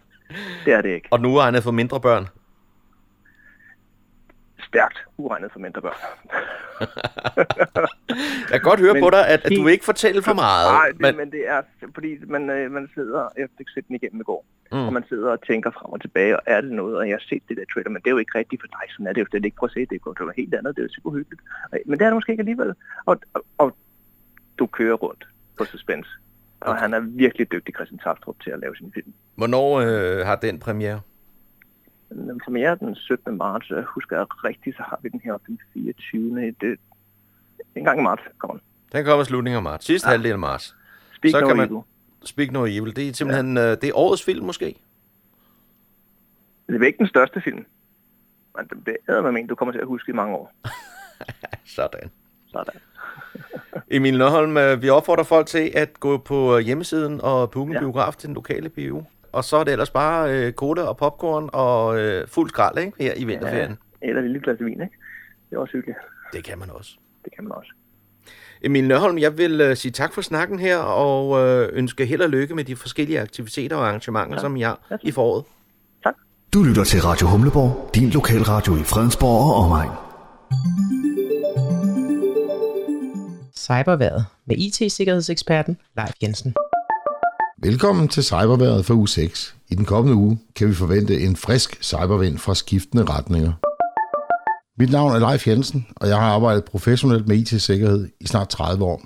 Det 0.64 0.72
er 0.72 0.82
det 0.82 0.88
ikke. 0.88 1.08
Og 1.10 1.20
nu 1.20 1.36
er 1.36 1.42
han 1.42 1.62
for 1.62 1.70
mindre 1.70 2.00
børn. 2.00 2.26
Stærkt 4.68 4.98
uregnet 5.16 5.52
for 5.52 5.58
mindre 5.58 5.80
børn. 5.82 5.94
Jeg 8.50 8.60
kan 8.60 8.70
godt 8.70 8.80
høre 8.80 8.92
Men 8.94 9.02
på 9.02 9.10
dig, 9.10 9.28
at, 9.28 9.44
at 9.44 9.52
du 9.56 9.66
ikke 9.66 9.84
fortælle 9.84 10.22
for 10.22 10.34
meget. 10.34 10.72
Nej, 10.72 10.88
det, 10.88 11.00
men, 11.00 11.16
men, 11.16 11.30
det 11.32 11.48
er, 11.48 11.62
fordi 11.94 12.16
man, 12.26 12.50
øh, 12.50 12.70
man 12.70 12.90
sidder, 12.94 13.28
jeg 13.36 13.48
fik 13.58 13.68
set 13.74 13.88
den 13.88 13.96
igennem 13.96 14.20
i 14.20 14.24
går, 14.24 14.44
Mm. 14.72 14.86
og 14.86 14.92
man 14.92 15.04
sidder 15.08 15.30
og 15.32 15.46
tænker 15.46 15.70
frem 15.70 15.92
og 15.92 16.00
tilbage, 16.00 16.36
og 16.36 16.42
er 16.46 16.60
det 16.60 16.70
noget, 16.72 16.96
og 16.96 17.08
jeg 17.08 17.14
har 17.14 17.24
set 17.28 17.42
det 17.48 17.56
der 17.56 17.64
trailer, 17.72 17.90
men 17.90 18.02
det 18.02 18.06
er 18.06 18.10
jo 18.10 18.18
ikke 18.18 18.38
rigtigt 18.38 18.62
for 18.62 18.66
dig, 18.66 18.86
sådan 18.92 19.06
er 19.06 19.12
det 19.12 19.20
jo 19.20 19.26
slet 19.30 19.44
ikke. 19.44 19.56
Prøv 19.56 19.66
at 19.66 19.72
se, 19.72 19.80
det 19.80 20.00
er 20.06 20.20
noget 20.20 20.36
helt 20.36 20.54
andet, 20.54 20.76
det 20.76 20.82
er 20.82 20.86
jo 20.86 20.94
super 20.94 21.10
hyggeligt. 21.10 21.42
Og- 21.72 21.78
Men 21.86 21.98
det 21.98 22.04
er 22.04 22.08
det 22.10 22.16
måske 22.16 22.32
ikke 22.32 22.40
alligevel. 22.40 22.74
Og, 23.06 23.20
og, 23.34 23.44
og 23.58 23.76
du 24.58 24.66
kører 24.66 24.94
rundt 24.94 25.26
på 25.58 25.64
suspense. 25.64 26.10
Og 26.64 26.70
Okay. 26.70 26.80
han 26.80 26.94
er 26.94 27.00
virkelig 27.00 27.52
dygtig, 27.52 27.74
Christian 27.74 27.98
Taftrup, 27.98 28.40
til 28.42 28.50
at 28.50 28.58
lave 28.60 28.76
sin 28.76 28.92
film. 28.94 29.12
Hvornår 29.34 29.80
øh, 29.80 30.26
har 30.26 30.36
den 30.36 30.58
premiere? 30.58 31.00
Den 32.08 32.40
premiere 32.44 32.70
er 32.70 32.74
den 32.74 32.94
17. 32.94 33.36
marts, 33.36 33.70
og 33.70 33.76
jeg 33.76 33.84
husker 33.84 34.16
jeg 34.16 34.26
rigtigt, 34.44 34.76
så 34.76 34.82
har 34.82 34.98
vi 35.02 35.08
den 35.08 35.20
her 35.24 35.36
den 35.46 35.60
24. 35.74 36.50
Det, 36.60 36.78
en 37.74 37.84
gang 37.84 38.00
i 38.00 38.02
marts 38.02 38.22
kommer 38.38 38.56
den. 38.56 38.62
Den 38.92 39.04
kommer 39.04 39.22
i 39.22 39.26
slutningen 39.26 39.56
af 39.56 39.62
marts. 39.62 39.86
Sidste 39.86 40.08
ja. 40.08 40.12
halvdel 40.12 40.32
af 40.32 40.38
marts. 40.38 40.76
Speak 41.16 41.30
Så 41.30 41.40
no 41.40 41.46
kan 41.46 41.56
man- 41.56 41.68
evil. 41.68 41.80
Speak 42.24 42.50
No 42.52 42.64
Evil. 42.64 42.96
Det 42.96 43.08
er 43.08 43.12
simpelthen 43.12 43.56
ja. 43.56 43.70
øh, 43.72 43.76
det 43.80 43.84
er 43.88 43.92
årets 43.94 44.24
film 44.24 44.46
måske. 44.46 44.76
Det 46.66 46.82
er 46.82 46.86
ikke 46.86 46.98
den 46.98 47.06
største 47.08 47.40
film. 47.40 47.64
Men 48.56 48.68
det 48.86 48.96
er 49.08 49.22
med 49.22 49.32
men 49.32 49.46
du 49.46 49.54
kommer 49.54 49.72
til 49.72 49.78
at 49.80 49.86
huske 49.86 50.10
i 50.10 50.14
mange 50.14 50.34
år. 50.36 50.52
Sådan. 51.76 52.10
Sådan. 52.54 52.80
Emil 53.90 54.18
Nørholm, 54.18 54.56
øh, 54.56 54.82
vi 54.82 54.88
opfordrer 54.88 55.24
folk 55.24 55.46
til 55.46 55.70
at 55.74 56.00
gå 56.00 56.18
på 56.18 56.56
øh, 56.56 56.60
hjemmesiden 56.64 57.20
og 57.22 57.50
booke 57.50 57.68
en 57.70 57.74
Ja. 57.74 57.80
biograf 57.80 58.14
til 58.16 58.26
den 58.26 58.34
lokale 58.34 58.68
bio. 58.68 59.02
Og 59.32 59.44
så 59.44 59.56
er 59.56 59.64
det 59.64 59.72
ellers 59.72 59.90
bare 59.90 60.30
øh, 60.34 60.52
cola 60.52 60.82
og 60.82 60.96
popcorn 60.96 61.50
og 61.52 61.98
øh, 62.00 62.28
fuld 62.28 62.48
skrald 62.48 62.78
ikke? 62.78 62.92
her 63.00 63.12
i 63.16 63.24
vinterferien. 63.24 63.78
Ja. 64.02 64.08
Eller 64.08 64.20
et 64.22 64.26
lille 64.30 64.40
glas 64.44 64.56
vin, 64.60 64.72
ikke? 64.72 64.96
Det 65.50 65.56
er 65.56 65.60
også 65.60 65.72
hyggeligt. 65.72 65.98
Det 66.32 66.44
kan 66.44 66.58
man 66.58 66.70
også. 66.70 66.90
Det 67.24 67.32
kan 67.34 67.44
man 67.44 67.52
også. 67.52 67.70
Emil 68.62 68.88
Nørholm, 68.88 69.18
jeg 69.18 69.38
vil 69.38 69.60
øh, 69.60 69.76
sige 69.76 69.92
tak 69.92 70.12
for 70.12 70.22
snakken 70.22 70.58
her 70.58 70.78
og 70.78 71.46
øh, 71.46 71.68
ønske 71.72 72.06
held 72.06 72.20
og 72.20 72.28
lykke 72.30 72.54
med 72.54 72.64
de 72.64 72.76
forskellige 72.76 73.20
aktiviteter 73.20 73.76
og 73.76 73.86
arrangementer, 73.88 74.34
ja. 74.34 74.40
som 74.40 74.56
I 74.56 74.60
har 74.62 74.98
i 75.02 75.10
foråret. 75.10 75.44
Du 76.54 76.62
lytter 76.62 76.84
til 76.84 77.00
Radio 77.02 77.26
Humleborg, 77.26 77.90
din 77.94 78.10
lokalradio 78.10 78.74
i 78.76 78.82
Fredensborg 78.82 79.40
og 79.50 79.54
omegn. 79.64 79.90
Cyberværet 83.64 84.24
med 84.46 84.56
IT-sikkerhedseksperten 84.56 85.76
Leif 85.96 86.12
Jensen. 86.22 86.54
Velkommen 87.58 88.08
til 88.08 88.24
Cyberværet 88.24 88.84
for 88.84 88.94
u 88.94 89.06
6. 89.06 89.56
I 89.68 89.74
den 89.74 89.84
kommende 89.84 90.16
uge 90.16 90.38
kan 90.56 90.68
vi 90.68 90.74
forvente 90.74 91.20
en 91.20 91.36
frisk 91.36 91.82
cybervind 91.82 92.38
fra 92.38 92.54
skiftende 92.54 93.04
retninger. 93.04 93.52
Mit 94.78 94.90
navn 94.90 95.12
er 95.12 95.18
Leif 95.18 95.48
Jensen, 95.48 95.86
og 95.96 96.08
jeg 96.08 96.16
har 96.16 96.26
arbejdet 96.26 96.64
professionelt 96.64 97.28
med 97.28 97.36
IT-sikkerhed 97.36 98.08
i 98.20 98.26
snart 98.26 98.48
30 98.48 98.84
år. 98.84 99.02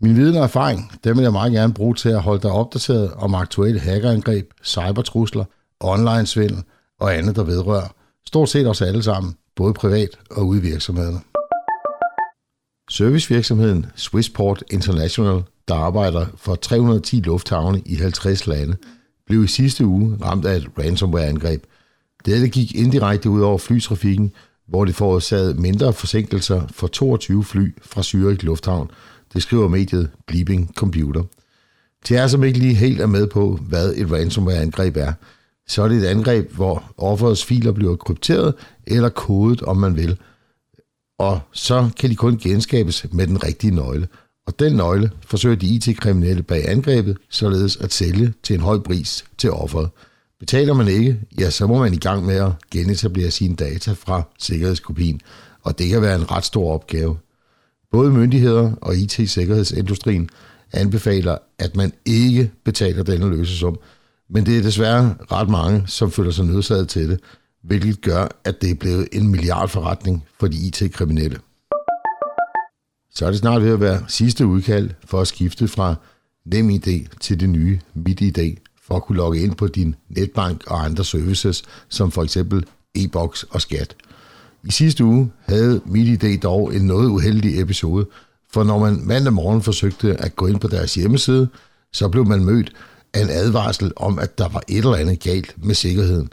Min 0.00 0.16
viden 0.16 0.36
og 0.36 0.42
erfaring, 0.42 0.92
dem 1.04 1.16
vil 1.16 1.22
jeg 1.22 1.32
meget 1.32 1.52
gerne 1.52 1.74
bruge 1.74 1.94
til 1.94 2.08
at 2.08 2.22
holde 2.22 2.42
dig 2.42 2.50
opdateret 2.50 3.12
om 3.12 3.34
aktuelle 3.34 3.80
hackerangreb, 3.80 4.50
cybertrusler, 4.64 5.44
online-svindel 5.80 6.62
og 7.00 7.16
andet, 7.16 7.36
der 7.36 7.44
vedrører 7.44 7.94
stort 8.26 8.48
set 8.48 8.66
os 8.66 8.82
alle 8.82 9.02
sammen, 9.02 9.36
både 9.56 9.74
privat 9.74 10.10
og 10.30 10.46
ude 10.46 10.58
i 10.58 10.62
virksomhederne. 10.62 11.20
Servicevirksomheden 12.90 13.86
Swissport 13.94 14.64
International, 14.70 15.42
der 15.68 15.74
arbejder 15.74 16.26
for 16.36 16.54
310 16.54 17.20
lufthavne 17.20 17.82
i 17.86 17.94
50 17.94 18.46
lande, 18.46 18.76
blev 19.26 19.44
i 19.44 19.46
sidste 19.46 19.86
uge 19.86 20.18
ramt 20.22 20.46
af 20.46 20.56
et 20.56 20.68
ransomware-angreb. 20.78 21.64
Dette 22.26 22.48
gik 22.48 22.74
indirekte 22.74 23.30
ud 23.30 23.40
over 23.40 23.58
flytrafikken, 23.58 24.32
hvor 24.68 24.84
det 24.84 24.94
forårsagede 24.94 25.54
mindre 25.54 25.92
forsinkelser 25.92 26.66
for 26.70 26.86
22 26.86 27.44
fly 27.44 27.74
fra 27.82 28.00
Zürich 28.00 28.44
Lufthavn. 28.44 28.90
Det 29.34 29.42
skriver 29.42 29.68
mediet 29.68 30.10
Bleeping 30.26 30.70
Computer. 30.76 31.22
Til 32.04 32.14
jer, 32.14 32.26
som 32.26 32.44
ikke 32.44 32.58
lige 32.58 32.74
helt 32.74 33.00
er 33.00 33.06
med 33.06 33.26
på, 33.26 33.58
hvad 33.68 33.94
et 33.96 34.12
ransomware-angreb 34.12 34.96
er, 34.96 35.12
så 35.68 35.82
er 35.82 35.88
det 35.88 35.98
et 35.98 36.06
angreb, 36.06 36.52
hvor 36.52 36.84
offerets 36.98 37.44
filer 37.44 37.72
bliver 37.72 37.96
krypteret 37.96 38.54
eller 38.86 39.08
kodet, 39.08 39.62
om 39.62 39.76
man 39.76 39.96
vil, 39.96 40.18
og 41.22 41.40
så 41.52 41.90
kan 41.98 42.10
de 42.10 42.16
kun 42.16 42.38
genskabes 42.38 43.06
med 43.12 43.26
den 43.26 43.44
rigtige 43.44 43.74
nøgle. 43.74 44.08
Og 44.46 44.58
den 44.58 44.72
nøgle 44.72 45.10
forsøger 45.26 45.56
de 45.56 45.66
IT-kriminelle 45.66 46.42
bag 46.42 46.68
angrebet, 46.68 47.16
således 47.30 47.76
at 47.76 47.92
sælge 47.92 48.32
til 48.42 48.54
en 48.54 48.60
høj 48.60 48.78
pris 48.78 49.24
til 49.38 49.50
offeret. 49.50 49.90
Betaler 50.40 50.74
man 50.74 50.88
ikke, 50.88 51.20
ja, 51.38 51.50
så 51.50 51.66
må 51.66 51.78
man 51.78 51.94
i 51.94 51.98
gang 51.98 52.26
med 52.26 52.34
at 52.34 52.52
genetablere 52.70 53.30
sine 53.30 53.56
data 53.56 53.92
fra 53.92 54.22
sikkerhedskopien. 54.38 55.20
og 55.62 55.78
det 55.78 55.88
kan 55.88 56.02
være 56.02 56.16
en 56.16 56.30
ret 56.30 56.44
stor 56.44 56.74
opgave. 56.74 57.18
Både 57.92 58.10
myndigheder 58.10 58.72
og 58.80 58.96
IT-sikkerhedsindustrien 58.96 60.28
anbefaler, 60.72 61.38
at 61.58 61.76
man 61.76 61.92
ikke 62.04 62.50
betaler 62.64 63.02
denne 63.02 63.30
løsesum, 63.30 63.78
men 64.30 64.46
det 64.46 64.58
er 64.58 64.62
desværre 64.62 65.14
ret 65.32 65.48
mange, 65.48 65.84
som 65.86 66.10
føler 66.10 66.30
sig 66.30 66.44
nødsaget 66.44 66.88
til 66.88 67.10
det, 67.10 67.20
hvilket 67.62 68.00
gør, 68.00 68.28
at 68.44 68.62
det 68.62 68.70
er 68.70 68.74
blevet 68.74 69.08
en 69.12 69.28
milliardforretning 69.28 70.24
for 70.40 70.46
de 70.46 70.56
IT-kriminelle. 70.56 71.38
Så 73.14 73.26
er 73.26 73.30
det 73.30 73.38
snart 73.38 73.62
ved 73.62 73.72
at 73.72 73.80
være 73.80 74.04
sidste 74.08 74.46
udkald 74.46 74.90
for 75.04 75.20
at 75.20 75.28
skifte 75.28 75.68
fra 75.68 75.94
NemID 76.44 77.06
til 77.20 77.40
det 77.40 77.48
nye 77.48 77.80
MitID 77.94 78.56
for 78.82 78.96
at 78.96 79.02
kunne 79.02 79.16
logge 79.16 79.40
ind 79.40 79.54
på 79.54 79.66
din 79.66 79.94
netbank 80.08 80.64
og 80.66 80.84
andre 80.84 81.04
services, 81.04 81.62
som 81.88 82.10
for 82.10 82.22
eksempel 82.22 82.64
e-boks 82.94 83.42
og 83.42 83.60
skat. 83.60 83.96
I 84.64 84.70
sidste 84.70 85.04
uge 85.04 85.32
havde 85.40 85.80
MitID 85.86 86.38
dog 86.38 86.74
en 86.74 86.82
noget 86.82 87.08
uheldig 87.08 87.60
episode, 87.60 88.06
for 88.52 88.64
når 88.64 88.78
man 88.78 89.00
mandag 89.06 89.32
morgen 89.32 89.62
forsøgte 89.62 90.16
at 90.16 90.36
gå 90.36 90.46
ind 90.46 90.60
på 90.60 90.68
deres 90.68 90.94
hjemmeside, 90.94 91.48
så 91.92 92.08
blev 92.08 92.26
man 92.26 92.44
mødt 92.44 92.72
af 93.14 93.22
en 93.22 93.30
advarsel 93.30 93.92
om, 93.96 94.18
at 94.18 94.38
der 94.38 94.48
var 94.48 94.62
et 94.68 94.78
eller 94.78 94.94
andet 94.94 95.20
galt 95.20 95.64
med 95.64 95.74
sikkerheden. 95.74 96.28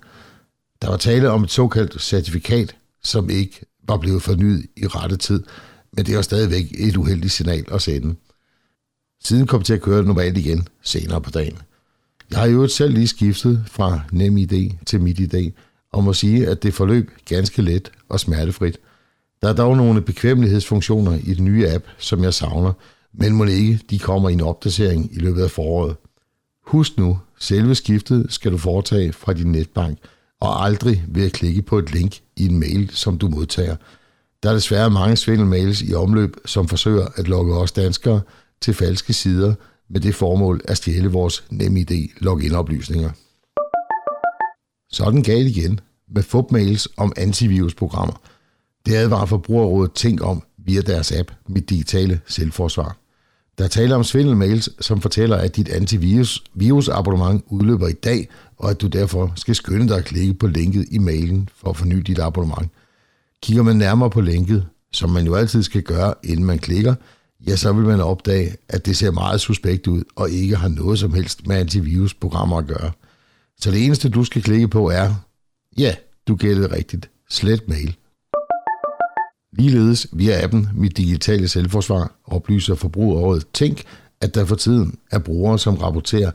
Der 0.81 0.89
var 0.89 0.97
tale 0.97 1.29
om 1.29 1.43
et 1.43 1.51
såkaldt 1.51 2.01
certifikat, 2.01 2.75
som 3.03 3.29
ikke 3.29 3.65
var 3.87 3.97
blevet 3.97 4.21
fornyet 4.21 4.65
i 4.77 4.87
rette 4.87 5.17
tid, 5.17 5.43
men 5.93 6.05
det 6.05 6.15
var 6.15 6.21
stadigvæk 6.21 6.65
et 6.79 6.97
uheldigt 6.97 7.33
signal 7.33 7.65
at 7.71 7.81
sende. 7.81 8.15
Siden 9.23 9.47
kom 9.47 9.63
til 9.63 9.73
at 9.73 9.81
køre 9.81 10.03
normalt 10.03 10.37
igen 10.37 10.67
senere 10.81 11.21
på 11.21 11.31
dagen. 11.31 11.57
Jeg 12.31 12.39
har 12.39 12.47
jo 12.47 12.67
selv 12.67 12.93
lige 12.93 13.07
skiftet 13.07 13.63
fra 13.67 13.99
NemID 14.11 14.71
til 14.85 15.01
MitID, 15.01 15.51
og 15.91 16.03
må 16.03 16.13
sige, 16.13 16.47
at 16.47 16.63
det 16.63 16.73
forløb 16.73 17.11
ganske 17.25 17.61
let 17.61 17.91
og 18.09 18.19
smertefrit. 18.19 18.77
Der 19.41 19.49
er 19.49 19.53
dog 19.53 19.77
nogle 19.77 20.01
bekvemmelighedsfunktioner 20.01 21.19
i 21.23 21.33
den 21.33 21.45
nye 21.45 21.69
app, 21.69 21.85
som 21.97 22.23
jeg 22.23 22.33
savner, 22.33 22.73
men 23.13 23.33
må 23.33 23.43
ikke 23.43 23.79
de 23.89 23.99
kommer 23.99 24.29
i 24.29 24.33
en 24.33 24.41
opdatering 24.41 25.15
i 25.15 25.19
løbet 25.19 25.43
af 25.43 25.51
foråret. 25.51 25.95
Husk 26.65 26.97
nu, 26.97 27.19
selve 27.39 27.75
skiftet 27.75 28.25
skal 28.29 28.51
du 28.51 28.57
foretage 28.57 29.13
fra 29.13 29.33
din 29.33 29.51
netbank, 29.51 29.97
og 30.41 30.65
aldrig 30.65 31.03
ved 31.07 31.25
at 31.25 31.33
klikke 31.33 31.61
på 31.61 31.77
et 31.77 31.93
link 31.93 32.19
i 32.35 32.45
en 32.45 32.59
mail, 32.59 32.89
som 32.93 33.17
du 33.17 33.27
modtager. 33.27 33.75
Der 34.43 34.49
er 34.49 34.53
desværre 34.53 34.89
mange 34.89 35.15
svindelmails 35.15 35.81
i 35.81 35.93
omløb, 35.93 36.35
som 36.45 36.67
forsøger 36.67 37.07
at 37.15 37.27
lokke 37.27 37.55
os 37.55 37.71
danskere 37.71 38.21
til 38.61 38.73
falske 38.73 39.13
sider 39.13 39.53
med 39.89 39.99
det 40.01 40.15
formål 40.15 40.61
at 40.67 40.77
stjæle 40.77 41.07
vores 41.07 41.43
NemID 41.49 42.09
login-oplysninger. 42.17 43.09
Så 44.91 45.03
er 45.05 45.09
den 45.09 45.23
gal 45.23 45.47
igen 45.47 45.79
med 46.07 46.23
fupmails 46.23 46.87
om 46.97 47.13
antivirusprogrammer. 47.17 48.21
Det 48.85 48.95
advarer 48.95 49.25
forbrugerrådet 49.25 49.93
Tænk 49.93 50.21
om 50.21 50.43
via 50.57 50.81
deres 50.81 51.11
app 51.11 51.31
Mit 51.47 51.69
Digitale 51.69 52.21
Selvforsvar. 52.27 52.97
Der 53.57 53.67
taler 53.67 53.87
tale 53.87 53.95
om 53.95 54.03
svindelmails, 54.03 54.69
som 54.85 55.01
fortæller, 55.01 55.37
at 55.37 55.55
dit 55.55 55.69
antivirus-virusabonnement 55.69 57.43
udløber 57.47 57.87
i 57.87 57.93
dag, 57.93 58.29
og 58.59 58.69
at 58.69 58.81
du 58.81 58.87
derfor 58.87 59.33
skal 59.35 59.55
skynde 59.55 59.87
dig 59.87 59.97
at 59.97 60.05
klikke 60.05 60.33
på 60.33 60.47
linket 60.47 60.85
i 60.91 60.97
mailen 60.97 61.49
for 61.55 61.69
at 61.69 61.77
forny 61.77 61.95
dit 61.95 62.19
abonnement. 62.19 62.71
Kigger 63.43 63.63
man 63.63 63.75
nærmere 63.75 64.09
på 64.09 64.21
linket, 64.21 64.65
som 64.91 65.09
man 65.09 65.25
jo 65.25 65.35
altid 65.35 65.63
skal 65.63 65.83
gøre, 65.83 66.13
inden 66.23 66.45
man 66.45 66.59
klikker, 66.59 66.95
ja, 67.47 67.55
så 67.55 67.73
vil 67.73 67.85
man 67.85 68.01
opdage, 68.01 68.55
at 68.69 68.85
det 68.85 68.97
ser 68.97 69.11
meget 69.11 69.41
suspekt 69.41 69.87
ud 69.87 70.03
og 70.15 70.29
ikke 70.29 70.55
har 70.55 70.67
noget 70.67 70.99
som 70.99 71.13
helst 71.13 71.47
med 71.47 71.55
antivirusprogrammer 71.55 72.57
at 72.57 72.67
gøre. 72.67 72.91
Så 73.59 73.71
det 73.71 73.85
eneste, 73.85 74.09
du 74.09 74.23
skal 74.23 74.41
klikke 74.41 74.67
på 74.67 74.89
er, 74.89 75.13
ja, 75.77 75.95
du 76.27 76.35
gættede 76.35 76.75
rigtigt, 76.75 77.09
slet 77.29 77.67
mail. 77.67 77.95
Ligeledes 79.53 80.07
via 80.13 80.43
appen 80.43 80.69
Mit 80.73 80.97
Digitale 80.97 81.47
Selvforsvar 81.47 82.11
oplyser 82.25 82.75
forbrugeråret 82.75 83.45
Tænk, 83.53 83.83
at 84.21 84.35
der 84.35 84.45
for 84.45 84.55
tiden 84.55 84.97
er 85.11 85.19
brugere, 85.19 85.59
som 85.59 85.75
rapporterer, 85.75 86.31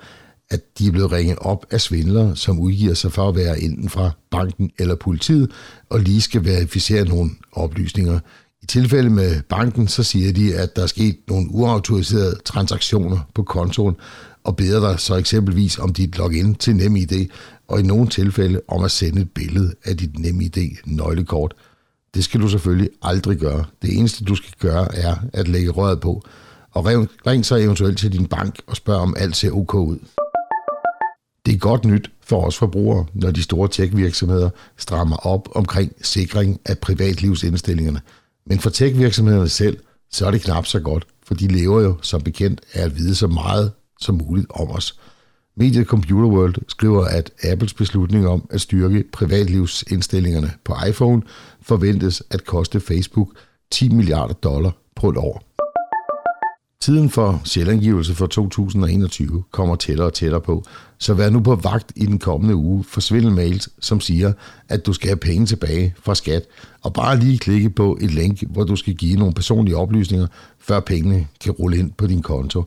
at 0.51 0.79
de 0.79 0.87
er 0.87 0.91
blevet 0.91 1.13
ringet 1.13 1.39
op 1.41 1.67
af 1.71 1.81
svindlere, 1.81 2.37
som 2.37 2.59
udgiver 2.59 2.95
sig 2.95 3.13
for 3.13 3.29
at 3.29 3.37
være 3.37 3.61
enten 3.61 3.89
fra 3.89 4.11
banken 4.31 4.71
eller 4.79 4.95
politiet, 4.95 5.51
og 5.91 6.01
lige 6.01 6.21
skal 6.21 6.45
verificere 6.45 7.05
nogle 7.05 7.31
oplysninger. 7.53 8.21
I 8.63 8.67
tilfælde 8.67 9.11
med 9.11 9.43
banken, 9.43 9.89
så 9.89 10.03
siger 10.03 10.33
de, 10.33 10.55
at 10.55 10.77
der 10.77 10.83
er 10.83 10.87
sket 10.87 11.17
nogle 11.29 11.51
uautoriserede 11.51 12.39
transaktioner 12.45 13.19
på 13.35 13.43
kontoen, 13.43 13.97
og 14.45 14.57
beder 14.57 14.91
dig 14.91 15.01
så 15.01 15.15
eksempelvis 15.15 15.79
om 15.79 15.93
dit 15.93 16.19
login 16.19 16.55
til 16.55 16.77
NemID, 16.77 17.27
og 17.69 17.81
i 17.81 17.83
nogle 17.83 18.09
tilfælde 18.09 18.61
om 18.69 18.85
at 18.85 18.91
sende 18.91 19.21
et 19.21 19.31
billede 19.31 19.75
af 19.85 19.97
dit 19.97 20.19
NemID-nøglekort. 20.19 21.55
Det 22.15 22.25
skal 22.25 22.41
du 22.41 22.49
selvfølgelig 22.49 22.91
aldrig 23.03 23.39
gøre. 23.39 23.65
Det 23.83 23.99
eneste, 23.99 24.25
du 24.25 24.35
skal 24.35 24.53
gøre, 24.59 24.97
er 24.97 25.17
at 25.33 25.49
lægge 25.49 25.71
røret 25.71 26.01
på, 26.01 26.23
og 26.71 26.87
ring 27.27 27.47
så 27.47 27.57
eventuelt 27.57 27.99
til 27.99 28.13
din 28.13 28.27
bank 28.27 28.61
og 28.67 28.77
spørg, 28.77 28.97
om 28.97 29.15
alt 29.19 29.37
ser 29.37 29.51
ok 29.51 29.75
ud. 29.75 29.99
Det 31.47 31.55
er 31.55 31.59
godt 31.59 31.85
nyt 31.85 32.11
for 32.21 32.47
os 32.47 32.59
forbrugere, 32.59 33.07
når 33.15 33.31
de 33.31 33.43
store 33.43 33.69
tech-virksomheder 33.69 34.51
strammer 34.77 35.17
op 35.17 35.49
omkring 35.55 35.93
sikring 36.03 36.61
af 36.67 36.79
privatlivsindstillingerne. 36.79 38.01
Men 38.47 38.59
for 38.59 38.71
tech-virksomhederne 38.71 39.49
selv, 39.49 39.79
så 40.11 40.27
er 40.27 40.31
det 40.31 40.43
knap 40.43 40.67
så 40.67 40.81
godt, 40.81 41.07
for 41.27 41.35
de 41.35 41.49
lever 41.49 41.81
jo 41.81 41.97
som 42.03 42.23
bekendt 42.23 42.61
af 42.73 42.85
at 42.85 42.97
vide 42.97 43.15
så 43.15 43.27
meget 43.27 43.73
som 44.01 44.15
muligt 44.15 44.47
om 44.51 44.71
os. 44.71 44.99
Mediet 45.57 45.87
Computer 45.87 46.29
World 46.29 46.55
skriver, 46.69 47.05
at 47.05 47.31
Apples 47.45 47.75
beslutning 47.75 48.29
om 48.29 48.47
at 48.51 48.61
styrke 48.61 49.05
privatlivsindstillingerne 49.13 50.53
på 50.65 50.75
iPhone 50.89 51.23
forventes 51.63 52.23
at 52.31 52.45
koste 52.45 52.81
Facebook 52.81 53.29
10 53.71 53.89
milliarder 53.89 54.35
dollar 54.35 54.77
på 54.97 55.09
et 55.09 55.17
år. 55.17 55.55
Tiden 56.85 57.11
for 57.11 57.41
selvangivelse 57.45 58.15
for 58.15 58.27
2021 58.27 59.45
kommer 59.51 59.77
tættere 59.77 60.07
og 60.07 60.15
tættere 60.15 60.41
på, 60.41 60.65
så 61.05 61.15
vær 61.15 61.31
nu 61.31 61.41
på 61.41 61.55
vagt 61.55 61.93
i 61.97 62.07
den 62.07 62.19
kommende 62.19 62.55
uge 62.55 62.85
for 62.85 63.01
svindelmails, 63.01 63.69
som 63.81 64.01
siger, 64.01 64.33
at 64.69 64.87
du 64.87 64.93
skal 64.93 65.09
have 65.09 65.17
penge 65.17 65.47
tilbage 65.47 65.95
fra 66.03 66.15
skat, 66.15 66.43
og 66.83 66.93
bare 66.93 67.19
lige 67.19 67.39
klikke 67.39 67.71
på 67.71 67.99
et 68.01 68.11
link, 68.11 68.43
hvor 68.51 68.65
du 68.65 68.77
skal 68.77 68.95
give 68.95 69.19
nogle 69.19 69.35
personlige 69.35 69.77
oplysninger, 69.77 70.27
før 70.59 70.81
pengene 70.81 71.27
kan 71.41 71.53
rulle 71.53 71.79
ind 71.79 71.93
på 71.93 72.07
din 72.07 72.23
konto. 72.23 72.65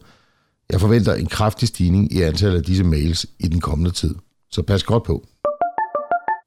Jeg 0.70 0.82
forventer 0.82 1.14
en 1.14 1.26
kraftig 1.26 1.68
stigning 1.68 2.14
i 2.14 2.22
antallet 2.22 2.58
af 2.58 2.64
disse 2.64 2.84
mails 2.84 3.26
i 3.40 3.48
den 3.48 3.60
kommende 3.60 3.92
tid, 3.92 4.16
så 4.52 4.62
pas 4.62 4.84
godt 4.84 5.04
på. 5.04 5.28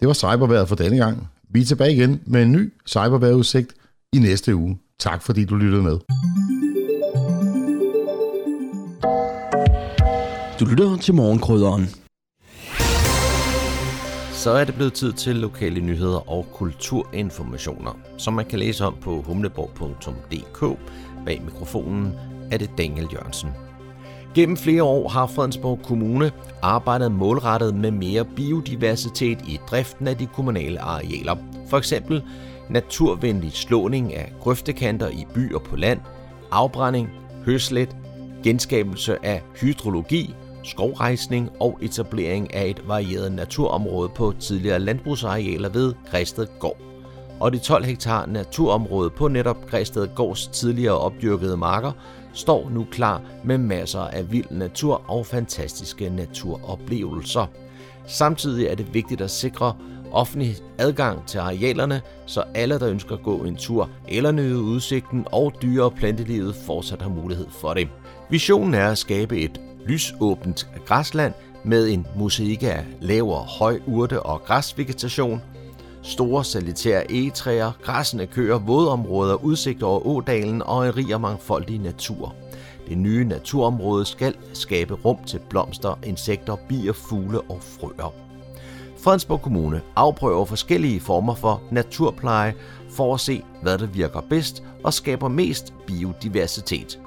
Det 0.01 0.09
var 0.09 0.15
cyberværet 0.15 0.69
for 0.69 0.77
denne 0.77 0.97
gang. 0.97 1.29
Vi 1.51 1.61
er 1.61 1.65
tilbage 1.65 1.93
igen 1.93 2.21
med 2.27 2.43
en 2.43 2.53
ny 2.53 2.73
cyberværetudsigt 2.87 3.73
i 4.13 4.19
næste 4.19 4.57
uge. 4.57 4.79
Tak 4.99 5.23
fordi 5.23 5.45
du 5.45 5.57
lyttede 5.57 5.83
med. 5.83 5.99
Du 10.61 10.65
lytter 10.65 10.97
til 10.97 11.15
morgenkrydderen. 11.15 11.89
Så 14.33 14.51
er 14.51 14.65
det 14.65 14.75
blevet 14.75 14.93
tid 14.93 15.13
til 15.13 15.37
lokale 15.37 15.81
nyheder 15.81 16.31
og 16.31 16.47
kulturinformationer, 16.53 17.99
som 18.19 18.35
man 18.35 18.45
kan 18.45 18.59
læse 18.59 18.85
om 18.85 18.97
på 19.01 19.23
humleborg.dk. 19.23 20.79
Bag 21.27 21.43
mikrofonen 21.43 22.13
er 22.51 22.59
det 22.59 22.71
Daniel 22.79 23.09
Jørgensen. 23.13 23.51
Gennem 24.35 24.57
flere 24.57 24.83
år 24.83 25.09
har 25.09 25.27
Fredensborg 25.27 25.81
Kommune 25.83 26.33
arbejdet 26.63 27.13
målrettet 27.13 27.75
med 27.75 27.91
mere 27.91 28.25
biodiversitet 28.25 29.39
i 29.49 29.59
driften 29.71 30.09
af 30.09 30.17
de 30.17 30.27
kommunale 30.27 30.81
arealer. 30.81 31.37
For 31.71 31.79
eksempel 31.79 32.23
naturvenlig 32.71 33.53
slåning 33.53 34.15
af 34.15 34.33
grøftekanter 34.41 35.09
i 35.09 35.27
by 35.35 35.55
og 35.55 35.63
på 35.63 35.77
land, 35.77 36.01
afbrænding, 36.51 37.09
høslet, 37.45 37.97
genskabelse 38.43 39.25
af 39.25 39.43
hydrologi, 39.61 40.35
skovrejsning 40.63 41.51
og 41.61 41.79
etablering 41.83 42.55
af 42.55 42.67
et 42.67 42.89
varieret 42.89 43.33
naturområde 43.33 44.09
på 44.09 44.35
tidligere 44.41 44.79
landbrugsarealer 44.79 45.69
ved 45.69 45.95
Græsted 46.11 46.47
Gård. 46.59 46.77
Og 47.41 47.53
de 47.53 47.59
12 47.59 47.85
hektar 47.85 48.27
naturområde 48.27 49.11
på 49.11 49.29
netop 49.29 49.67
Græsted 49.71 50.09
Gårds 50.15 50.47
tidligere 50.47 50.99
opdyrkede 50.99 51.57
marker 51.57 51.93
står 52.33 52.71
nu 52.71 52.87
klar 52.91 53.23
med 53.45 53.59
masser 53.59 54.01
af 54.01 54.33
vild 54.33 54.51
natur 54.51 55.03
og 55.09 55.27
fantastiske 55.27 56.11
naturoplevelser. 56.11 57.47
Samtidig 58.07 58.67
er 58.67 58.75
det 58.75 58.95
vigtigt 58.95 59.21
at 59.21 59.31
sikre 59.31 59.75
offentlig 60.13 60.57
adgang 60.79 61.27
til 61.27 61.39
arealerne, 61.39 62.01
så 62.27 62.45
alle, 62.55 62.79
der 62.79 62.89
ønsker 62.89 63.17
at 63.17 63.23
gå 63.23 63.37
en 63.37 63.57
tur 63.57 63.91
eller 64.09 64.33
nyde 64.33 64.61
udsigten 64.61 65.27
og 65.33 65.53
dyre- 65.63 65.85
og 65.85 65.95
plantelivet 65.95 66.55
fortsat 66.55 67.03
har 67.03 67.09
mulighed 67.09 67.47
for 67.51 67.75
det. 67.75 67.89
Visionen 68.31 68.75
er 68.75 68.89
at 68.89 68.99
skabe 68.99 69.39
et 69.39 69.61
lysåbent 69.87 70.69
græsland 70.87 71.35
med 71.65 71.89
en 71.89 72.07
mosaik 72.17 72.63
af 72.63 72.85
lavere 73.01 73.45
høj 73.59 73.81
urte 73.87 74.23
og 74.23 74.43
græsvegetation, 74.43 75.43
store 76.03 76.45
solitære 76.45 77.13
egetræer, 77.13 77.73
græssende 77.83 78.27
køer, 78.27 78.59
vådområder, 78.59 79.35
udsigt 79.35 79.83
over 79.83 80.07
ådalen 80.07 80.63
og 80.63 80.87
en 80.87 80.97
rig 80.97 81.15
og 81.15 81.21
mangfoldig 81.21 81.79
natur. 81.79 82.35
Det 82.89 82.99
nye 82.99 83.25
naturområde 83.25 84.05
skal 84.07 84.35
skabe 84.53 84.95
rum 84.95 85.19
til 85.27 85.41
blomster, 85.51 85.99
insekter, 86.05 86.57
bier, 86.69 86.93
fugle 86.93 87.41
og 87.41 87.59
frøer. 87.61 88.15
Fredensborg 88.99 89.43
Kommune 89.43 89.81
afprøver 89.97 90.45
forskellige 90.45 91.01
former 91.01 91.35
for 91.35 91.63
naturpleje 91.71 92.55
for 92.91 93.15
at 93.15 93.21
se, 93.21 93.43
hvad 93.63 93.79
der 93.79 93.87
virker 93.87 94.21
bedst 94.21 94.63
og 94.85 94.95
skaber 94.95 95.29
mest 95.29 95.75
biodiversitet. 95.87 97.01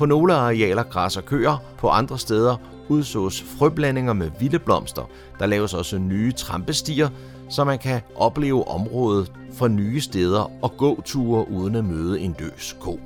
På 0.00 0.06
nogle 0.06 0.34
arealer 0.34 0.82
græsser 0.82 1.20
køer, 1.20 1.62
på 1.78 1.88
andre 1.88 2.18
steder 2.18 2.56
udsås 2.88 3.44
frøblandinger 3.58 4.12
med 4.12 4.30
vilde 4.40 4.58
blomster. 4.58 5.10
Der 5.38 5.46
laves 5.46 5.74
også 5.74 5.98
nye 5.98 6.32
trampestier, 6.32 7.08
så 7.50 7.64
man 7.64 7.78
kan 7.78 8.00
opleve 8.16 8.68
området 8.68 9.32
fra 9.54 9.68
nye 9.68 10.00
steder 10.00 10.50
og 10.62 10.76
gå 10.76 11.02
ture 11.04 11.50
uden 11.50 11.74
at 11.74 11.84
møde 11.84 12.20
en 12.20 12.36
løs 12.38 12.76
ko. 12.80 13.00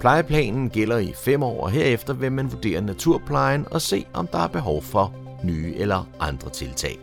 Plejeplanen 0.00 0.70
gælder 0.70 0.98
i 0.98 1.12
fem 1.24 1.42
år, 1.42 1.62
og 1.62 1.70
herefter 1.70 2.12
vil 2.12 2.32
man 2.32 2.52
vurdere 2.52 2.80
naturplejen 2.80 3.66
og 3.70 3.82
se, 3.82 4.06
om 4.14 4.26
der 4.26 4.38
er 4.38 4.48
behov 4.48 4.82
for 4.82 5.14
nye 5.44 5.74
eller 5.76 6.08
andre 6.20 6.50
tiltag. 6.50 6.98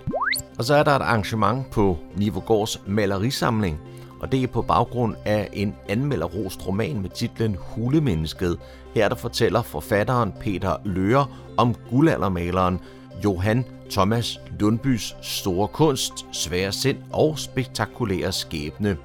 Og 0.57 0.63
så 0.63 0.75
er 0.75 0.83
der 0.83 0.91
et 0.91 1.01
arrangement 1.01 1.71
på 1.71 1.97
Nivogårds 2.15 2.81
malerisamling, 2.87 3.79
og 4.19 4.31
det 4.31 4.43
er 4.43 4.47
på 4.47 4.61
baggrund 4.61 5.15
af 5.25 5.49
en 5.53 5.75
anmelderrost 5.89 6.67
roman 6.67 7.01
med 7.01 7.09
titlen 7.09 7.57
Hulemennesket. 7.59 8.57
Her 8.93 9.09
der 9.09 9.15
fortæller 9.15 9.61
forfatteren 9.61 10.33
Peter 10.39 10.75
Løer 10.85 11.53
om 11.57 11.75
guldaldermaleren 11.89 12.79
Johan 13.23 13.65
Thomas 13.89 14.39
Lundbys 14.59 15.15
store 15.21 15.67
kunst, 15.67 16.13
svære 16.31 16.71
sind 16.71 16.97
og 17.13 17.39
spektakulære 17.39 18.31
skæbne. 18.31 18.97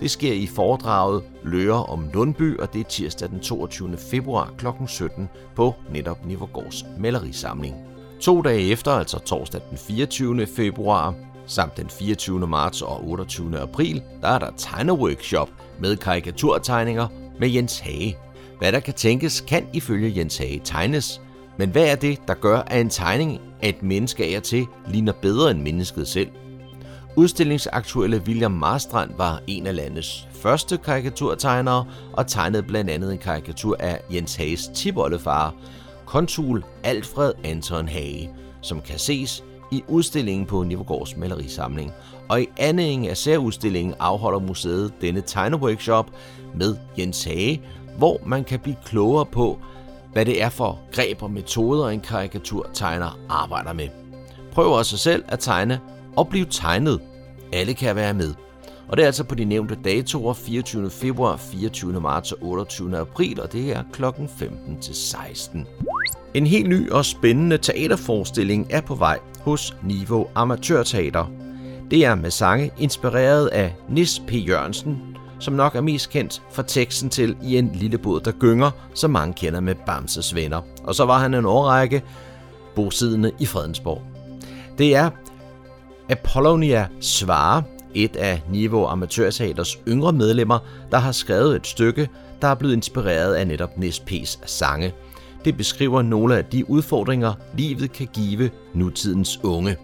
Det 0.00 0.10
sker 0.10 0.32
i 0.32 0.46
foredraget 0.46 1.22
Løer 1.42 1.90
om 1.90 2.10
Lundby, 2.14 2.58
og 2.58 2.72
det 2.72 2.80
er 2.80 2.84
tirsdag 2.84 3.28
den 3.28 3.40
22. 3.40 3.96
februar 3.96 4.52
kl. 4.58 4.66
17 4.86 5.28
på 5.54 5.74
netop 5.92 6.26
Nivergårds 6.26 6.84
malerisamling. 6.98 7.76
To 8.20 8.42
dage 8.42 8.70
efter, 8.70 8.90
altså 8.90 9.18
torsdag 9.18 9.60
den 9.70 9.78
24. 9.78 10.46
februar, 10.46 11.14
samt 11.46 11.76
den 11.76 11.88
24. 11.88 12.46
marts 12.46 12.82
og 12.82 13.08
28. 13.08 13.58
april, 13.58 14.02
der 14.22 14.28
er 14.28 14.38
der 14.38 14.50
tegneworkshop 14.56 15.50
med 15.80 15.96
karikaturtegninger 15.96 17.08
med 17.40 17.48
Jens 17.48 17.78
Hage. 17.78 18.16
Hvad 18.62 18.72
der 18.72 18.80
kan 18.80 18.94
tænkes, 18.94 19.40
kan 19.40 19.66
ifølge 19.72 20.12
Jens 20.16 20.38
Hage 20.38 20.60
tegnes. 20.64 21.20
Men 21.58 21.70
hvad 21.70 21.86
er 21.86 21.94
det, 21.94 22.18
der 22.28 22.34
gør, 22.34 22.58
at 22.58 22.80
en 22.80 22.90
tegning 22.90 23.40
af 23.62 23.68
et 23.68 23.82
menneske 23.82 24.24
af 24.24 24.42
til 24.42 24.66
ligner 24.88 25.12
bedre 25.12 25.50
end 25.50 25.62
mennesket 25.62 26.08
selv? 26.08 26.28
Udstillingsaktuelle 27.16 28.22
William 28.26 28.50
Marstrand 28.50 29.10
var 29.16 29.40
en 29.46 29.66
af 29.66 29.76
landets 29.76 30.28
første 30.32 30.76
karikaturtegnere 30.76 31.86
og 32.12 32.26
tegnede 32.26 32.62
blandt 32.62 32.90
andet 32.90 33.12
en 33.12 33.18
karikatur 33.18 33.76
af 33.80 34.00
Jens 34.14 34.36
Hages 34.36 34.70
tipoldefar, 34.74 35.54
konsul 36.06 36.64
Alfred 36.84 37.32
Anton 37.44 37.88
Hage, 37.88 38.30
som 38.60 38.80
kan 38.80 38.98
ses 38.98 39.44
i 39.72 39.84
udstillingen 39.88 40.46
på 40.46 40.62
Nivogårds 40.62 41.16
malerisamling. 41.16 41.92
Og 42.28 42.42
i 42.42 42.46
anledning 42.56 43.08
af 43.08 43.16
særudstillingen 43.16 43.94
afholder 44.00 44.38
museet 44.38 44.92
denne 45.00 45.20
tegneworkshop 45.20 46.10
med 46.54 46.76
Jens 46.98 47.24
Hage, 47.24 47.62
hvor 47.98 48.20
man 48.26 48.44
kan 48.44 48.60
blive 48.60 48.76
klogere 48.84 49.26
på, 49.26 49.58
hvad 50.12 50.24
det 50.24 50.42
er 50.42 50.48
for 50.48 50.78
greb 50.92 51.22
og 51.22 51.30
metoder, 51.30 51.88
en 51.88 52.00
karikaturtegner 52.00 53.18
arbejder 53.28 53.72
med. 53.72 53.88
Prøv 54.52 54.72
også 54.72 54.96
selv 54.96 55.24
at 55.28 55.38
tegne 55.38 55.80
og 56.16 56.28
blive 56.28 56.46
tegnet. 56.50 57.00
Alle 57.52 57.74
kan 57.74 57.96
være 57.96 58.14
med. 58.14 58.34
Og 58.88 58.96
det 58.96 59.02
er 59.02 59.06
altså 59.06 59.24
på 59.24 59.34
de 59.34 59.44
nævnte 59.44 59.78
datoer 59.84 60.32
24. 60.32 60.90
februar, 60.90 61.36
24. 61.36 62.00
marts 62.00 62.32
og 62.32 62.38
28. 62.42 62.98
april, 62.98 63.40
og 63.40 63.52
det 63.52 63.76
er 63.76 63.82
kl. 63.92 64.04
15 64.38 64.80
til 64.80 64.94
16. 64.94 65.66
En 66.34 66.46
helt 66.46 66.68
ny 66.68 66.90
og 66.90 67.04
spændende 67.04 67.58
teaterforestilling 67.58 68.66
er 68.70 68.80
på 68.80 68.94
vej 68.94 69.18
hos 69.40 69.76
Niveau 69.82 70.26
Amatørteater. 70.34 71.30
Det 71.90 72.04
er 72.04 72.14
med 72.14 72.30
sange 72.30 72.70
inspireret 72.78 73.46
af 73.46 73.74
Nis 73.88 74.22
P. 74.28 74.32
Jørgensen, 74.32 75.11
som 75.42 75.54
nok 75.54 75.74
er 75.74 75.80
mest 75.80 76.10
kendt 76.10 76.42
for 76.50 76.62
teksten 76.62 77.10
til 77.10 77.36
I 77.42 77.56
en 77.56 77.70
lille 77.74 77.98
båd, 77.98 78.20
der 78.20 78.32
gynger, 78.32 78.70
som 78.94 79.10
mange 79.10 79.34
kender 79.34 79.60
med 79.60 79.74
Bamses 79.86 80.34
venner. 80.34 80.60
Og 80.84 80.94
så 80.94 81.04
var 81.04 81.18
han 81.18 81.34
en 81.34 81.46
årrække 81.46 82.02
bosiddende 82.74 83.30
i 83.38 83.46
Fredensborg. 83.46 84.02
Det 84.78 84.96
er 84.96 85.10
Apollonia 86.08 86.88
Svare, 87.00 87.62
et 87.94 88.16
af 88.16 88.42
Niveau 88.50 88.86
Amatørteaters 88.86 89.78
yngre 89.88 90.12
medlemmer, 90.12 90.58
der 90.90 90.98
har 90.98 91.12
skrevet 91.12 91.56
et 91.56 91.66
stykke, 91.66 92.08
der 92.42 92.48
er 92.48 92.54
blevet 92.54 92.74
inspireret 92.74 93.34
af 93.34 93.46
netop 93.46 93.78
Nis 93.78 94.02
P's 94.10 94.38
sange. 94.46 94.92
Det 95.44 95.56
beskriver 95.56 96.02
nogle 96.02 96.36
af 96.36 96.44
de 96.44 96.70
udfordringer, 96.70 97.32
livet 97.56 97.92
kan 97.92 98.08
give 98.12 98.50
nutidens 98.74 99.40
unge. 99.42 99.76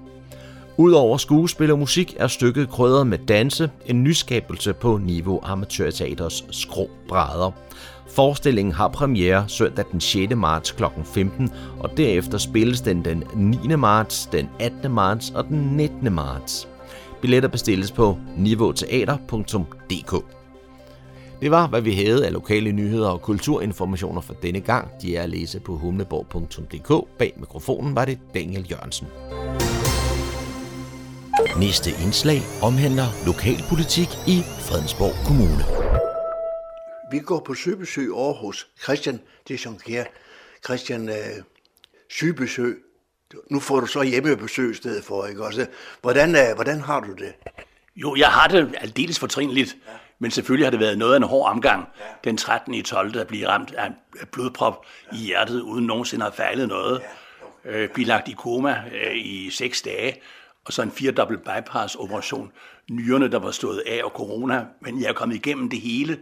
Udover 0.81 1.17
skuespil 1.17 1.71
og 1.71 1.79
musik 1.79 2.17
er 2.19 2.27
stykket 2.27 2.69
krydret 2.69 3.07
med 3.07 3.19
danse, 3.19 3.71
en 3.87 4.05
nyskabelse 4.05 4.73
på 4.73 4.99
Niveau 4.99 5.41
Amatørteaters 5.43 6.45
skråbrædder. 6.51 7.51
Forestillingen 8.09 8.73
har 8.73 8.89
premiere 8.89 9.45
søndag 9.49 9.85
den 9.93 10.01
6. 10.01 10.35
marts 10.37 10.73
kl. 10.73 10.85
15, 11.05 11.51
og 11.79 11.97
derefter 11.97 12.39
spilles 12.39 12.81
den 12.81 13.05
den 13.05 13.25
9. 13.37 13.77
marts, 13.77 14.27
den 14.27 14.49
18. 14.61 14.91
marts 14.91 15.31
og 15.31 15.45
den 15.45 15.59
19. 15.59 16.13
marts. 16.13 16.69
Billetter 17.21 17.49
bestilles 17.49 17.93
på 17.93 18.19
niveauteater.dk. 18.37 20.25
Det 21.41 21.51
var, 21.51 21.67
hvad 21.67 21.81
vi 21.81 21.93
havde 21.93 22.27
af 22.27 22.33
lokale 22.33 22.73
nyheder 22.73 23.09
og 23.09 23.23
kulturinformationer 23.23 24.21
for 24.21 24.35
denne 24.35 24.61
gang. 24.61 24.89
De 25.03 25.17
er 25.17 25.23
at 25.23 25.31
læse 25.31 25.61
på 25.61 25.77
humleborg.dk. 25.77 27.19
Bag 27.19 27.33
mikrofonen 27.37 27.97
var 27.97 28.05
det 28.05 28.19
Daniel 28.35 28.67
Jørgensen. 28.71 29.07
Næste 31.57 31.91
indslag 31.91 32.41
omhandler 32.63 33.27
lokalpolitik 33.27 34.09
i 34.27 34.43
Fredensborg 34.61 35.27
Kommune. 35.27 35.65
Vi 37.11 37.19
går 37.19 37.41
på 37.47 37.55
søbesøg 37.55 38.13
over 38.13 38.35
hos 38.35 38.67
Christian 38.83 39.21
Deschampier. 39.49 40.05
Christian, 40.65 41.09
øh, 41.09 41.15
sygebesøg. 42.11 42.77
Nu 43.51 43.61
får 43.61 43.81
du 43.81 43.87
så 43.87 44.03
hjemmebesøg 44.03 44.71
i 44.71 44.75
stedet 44.75 45.05
for, 45.05 45.27
ikke 45.27 45.45
også? 45.45 45.67
Hvordan, 46.01 46.35
øh, 46.35 46.55
hvordan 46.55 46.81
har 46.81 47.01
du 47.01 47.13
det? 47.13 47.33
Jo, 47.97 48.17
jeg 48.17 48.29
har 48.29 48.49
det 48.49 48.75
aldeles 48.81 49.19
fortrinligt, 49.19 49.77
ja. 49.87 49.93
men 50.19 50.31
selvfølgelig 50.31 50.67
har 50.67 50.71
det 50.71 50.81
været 50.81 50.99
noget 50.99 51.13
af 51.13 51.17
en 51.17 51.23
hård 51.23 51.51
omgang. 51.51 51.85
Ja. 52.01 52.05
Den 52.25 52.37
13. 52.37 52.75
i 52.75 52.83
12. 52.83 53.19
at 53.21 53.27
blive 53.27 53.49
ramt 53.49 53.75
af 53.75 53.91
blodprop 54.33 54.87
ja. 55.13 55.17
i 55.17 55.21
hjertet, 55.21 55.61
uden 55.61 55.87
nogensinde 55.87 56.27
at 56.27 56.33
have 56.33 56.37
fejlet 56.37 56.69
noget. 56.69 57.01
Ja. 57.65 57.71
Øh, 57.71 57.89
blive 57.89 58.07
lagt 58.07 58.29
i 58.29 58.33
koma 58.33 58.83
øh, 58.93 59.17
i 59.17 59.51
seks 59.51 59.83
dage, 59.83 60.21
og 60.69 60.75
så 60.75 60.83
en 60.83 60.91
firedobbelt 60.91 61.41
bypass-operation. 61.45 62.53
Nyrene, 62.91 63.29
der 63.29 63.39
var 63.39 63.51
stået 63.51 63.79
af 63.87 64.05
og 64.05 64.11
corona, 64.11 64.67
men 64.81 65.01
jeg 65.01 65.09
er 65.09 65.13
kommet 65.13 65.37
igennem 65.37 65.71
det 65.71 65.81
hele. 65.81 66.19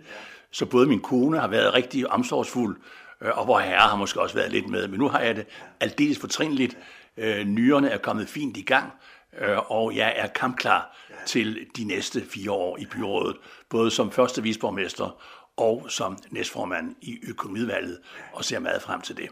Så 0.50 0.66
både 0.66 0.86
min 0.86 1.00
kone 1.00 1.38
har 1.38 1.48
været 1.48 1.74
rigtig 1.74 2.10
omsorgsfuld, 2.10 2.76
øh, 3.20 3.38
og 3.38 3.44
hvor 3.44 3.58
herre 3.58 3.88
har 3.88 3.96
måske 3.96 4.20
også 4.20 4.34
været 4.34 4.52
lidt 4.52 4.68
med. 4.68 4.88
Men 4.88 4.98
nu 5.00 5.08
har 5.08 5.20
jeg 5.20 5.36
det 5.36 5.46
aldeles 5.80 6.18
fortrinligt. 6.18 6.78
Øh, 7.16 7.44
nyrerne 7.44 7.88
er 7.88 7.98
kommet 7.98 8.28
fint 8.28 8.56
i 8.56 8.62
gang, 8.62 8.92
øh, 9.38 9.70
og 9.70 9.96
jeg 9.96 10.14
er 10.16 10.26
kampklar 10.26 10.96
til 11.26 11.66
de 11.76 11.84
næste 11.84 12.24
fire 12.24 12.50
år 12.50 12.78
i 12.78 12.86
byrådet, 12.86 13.36
både 13.70 13.90
som 13.90 14.10
første 14.10 14.42
visborgmester 14.42 15.22
og 15.56 15.86
som 15.88 16.18
næstformand 16.30 16.94
i 17.02 17.18
økonomivalget, 17.28 17.98
og 18.32 18.44
ser 18.44 18.58
meget 18.58 18.82
frem 18.82 19.00
til 19.00 19.16
det. 19.16 19.28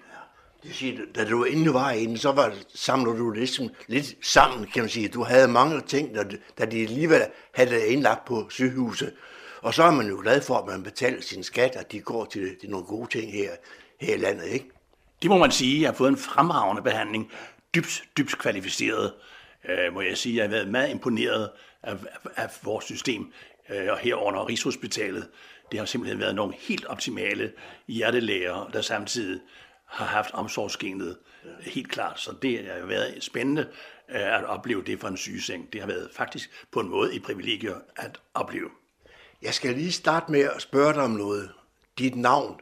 Det 0.64 0.74
siger, 0.74 1.00
da 1.14 1.24
du 1.24 1.44
endnu 1.44 1.72
var 1.72 1.90
inde, 1.90 2.18
så 2.18 2.32
var, 2.32 2.54
samlede 2.74 3.18
du 3.18 3.30
ligesom 3.30 3.68
lidt 3.86 4.26
sammen, 4.26 4.66
kan 4.66 4.82
man 4.82 4.90
sige. 4.90 5.08
Du 5.08 5.22
havde 5.22 5.48
mange 5.48 5.80
ting, 5.80 6.14
da, 6.14 6.24
da 6.58 6.64
de 6.64 6.82
alligevel 6.82 7.22
havde 7.54 7.88
indlagt 7.88 8.24
på 8.24 8.46
sygehuset. 8.50 9.14
Og 9.60 9.74
så 9.74 9.82
er 9.82 9.90
man 9.90 10.08
jo 10.08 10.20
glad 10.22 10.42
for, 10.42 10.54
at 10.54 10.66
man 10.66 10.82
betaler 10.82 11.20
sin 11.20 11.42
skat, 11.42 11.76
og 11.76 11.92
de 11.92 12.00
går 12.00 12.24
til, 12.24 12.56
til 12.60 12.70
nogle 12.70 12.86
gode 12.86 13.10
ting 13.10 13.32
her, 13.32 13.50
her 14.00 14.14
i 14.14 14.18
landet, 14.18 14.46
ikke? 14.46 14.70
Det 15.22 15.30
må 15.30 15.38
man 15.38 15.50
sige. 15.50 15.80
Jeg 15.80 15.88
har 15.88 15.94
fået 15.94 16.08
en 16.08 16.16
fremragende 16.16 16.82
behandling. 16.82 17.32
Dybt, 17.74 18.04
dybt 18.18 18.38
kvalificeret, 18.38 19.12
øh, 19.68 19.94
må 19.94 20.00
jeg 20.00 20.18
sige. 20.18 20.36
Jeg 20.36 20.44
har 20.44 20.50
været 20.50 20.68
meget 20.68 20.90
imponeret 20.90 21.50
af, 21.82 21.92
af, 21.92 21.98
af 22.36 22.48
vores 22.62 22.84
system, 22.84 23.32
øh, 23.70 23.86
og 23.90 23.98
herunder 23.98 24.48
Rigshospitalet. 24.48 25.28
Det 25.70 25.78
har 25.78 25.86
simpelthen 25.86 26.20
været 26.20 26.34
nogle 26.34 26.54
helt 26.58 26.84
optimale 26.84 27.52
hjertelæger, 27.88 28.70
der 28.72 28.80
samtidig 28.80 29.40
har 29.94 30.06
haft 30.06 30.34
omsorgsgenet 30.34 31.16
helt 31.60 31.90
klart. 31.90 32.20
Så 32.20 32.34
det 32.42 32.66
har 32.66 32.86
været 32.86 33.24
spændende 33.24 33.68
øh, 34.08 34.38
at 34.38 34.44
opleve 34.44 34.82
det 34.84 35.00
for 35.00 35.08
en 35.08 35.16
sygeseng. 35.16 35.72
Det 35.72 35.80
har 35.80 35.88
været 35.88 36.10
faktisk 36.12 36.50
på 36.72 36.80
en 36.80 36.88
måde 36.88 37.14
et 37.14 37.22
privilegie 37.22 37.74
at 37.96 38.20
opleve. 38.34 38.70
Jeg 39.42 39.54
skal 39.54 39.74
lige 39.74 39.92
starte 39.92 40.32
med 40.32 40.40
at 40.40 40.62
spørge 40.62 40.92
dig 40.92 41.02
om 41.02 41.10
noget. 41.10 41.50
Dit 41.98 42.16
navn, 42.16 42.60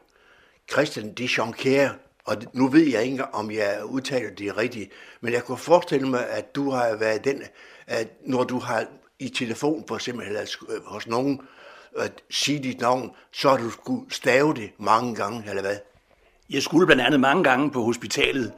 Christian 0.71 1.07
de 1.07 1.13
Deschampier, 1.13 1.93
og 2.25 2.37
nu 2.53 2.67
ved 2.67 2.87
jeg 2.87 3.03
ikke, 3.03 3.25
om 3.25 3.51
jeg 3.51 3.85
udtaler 3.85 4.35
det 4.35 4.57
rigtigt, 4.57 4.91
men 5.21 5.33
jeg 5.33 5.43
kunne 5.43 5.57
forestille 5.57 6.09
mig, 6.09 6.29
at 6.29 6.55
du 6.55 6.69
har 6.69 6.95
været 6.95 7.23
den, 7.23 7.43
at 7.87 8.07
når 8.25 8.43
du 8.43 8.59
har 8.59 8.85
i 9.19 9.29
telefon 9.29 9.87
for 9.87 9.95
eksempel 9.95 10.27
eller 10.27 10.55
øh, 10.69 10.85
hos 10.85 11.07
nogen 11.07 11.41
at 11.97 12.23
sige 12.29 12.63
dit 12.63 12.79
navn, 12.79 13.11
så 13.31 13.49
har 13.49 13.57
du 13.57 13.69
skulle 13.69 14.13
stave 14.13 14.53
det 14.53 14.71
mange 14.77 15.15
gange, 15.15 15.49
eller 15.49 15.61
hvad? 15.61 15.77
Jeg 16.49 16.63
skulle 16.63 16.85
blandt 16.85 17.01
andet 17.01 17.19
mange 17.19 17.43
gange 17.43 17.71
på 17.71 17.83
hospitalet 17.83 18.53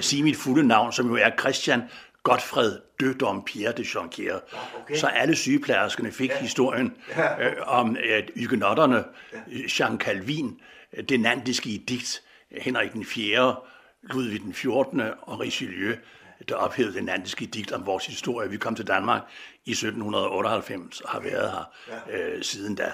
sige 0.00 0.22
mit 0.22 0.36
fulde 0.36 0.66
navn, 0.66 0.92
som 0.92 1.08
jo 1.08 1.14
er 1.14 1.30
Christian 1.40 1.82
Godfred 2.22 2.78
de 3.00 3.14
Dompierre 3.14 3.72
de 3.72 3.82
Jonquière. 3.82 4.40
Okay. 4.82 4.96
Så 4.96 5.06
alle 5.06 5.36
sygeplejerskerne 5.36 6.12
fik 6.12 6.30
ja. 6.30 6.40
historien 6.40 6.96
øh, 7.40 7.52
om 7.66 7.96
at 8.10 8.30
ygenotterne, 8.36 9.04
ja. 9.32 9.38
Jean 9.78 9.98
Calvin, 9.98 10.60
det 11.08 11.20
nandiske 11.20 11.82
digt, 11.88 12.22
Henrik 12.50 12.92
den 12.92 13.04
4., 13.04 13.56
Ludvig 14.02 14.40
den 14.40 14.54
14. 14.54 15.00
og 15.22 15.40
Richelieu, 15.40 15.94
der 16.48 16.54
ophævede 16.54 16.94
den 16.94 17.04
nandiske 17.04 17.46
digt 17.46 17.72
om 17.72 17.86
vores 17.86 18.06
historie. 18.06 18.50
Vi 18.50 18.56
kom 18.56 18.74
til 18.74 18.86
Danmark 18.86 19.22
i 19.64 19.70
1798 19.70 21.00
og 21.00 21.10
har 21.10 21.20
været 21.20 21.50
her 21.50 21.64
øh, 22.10 22.42
siden 22.42 22.74
da. 22.74 22.92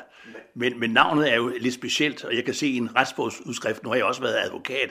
Men, 0.55 0.81
men 0.81 0.91
navnet 0.91 1.33
er 1.33 1.37
jo 1.37 1.53
lidt 1.61 1.75
specielt, 1.75 2.25
og 2.25 2.37
jeg 2.37 2.45
kan 2.45 2.55
se 2.55 2.67
i 2.67 2.77
en 2.77 2.97
retsbogsudskrift, 2.97 3.83
nu 3.83 3.89
har 3.89 3.97
jeg 3.97 4.05
også 4.05 4.21
været 4.21 4.37
advokat, 4.45 4.91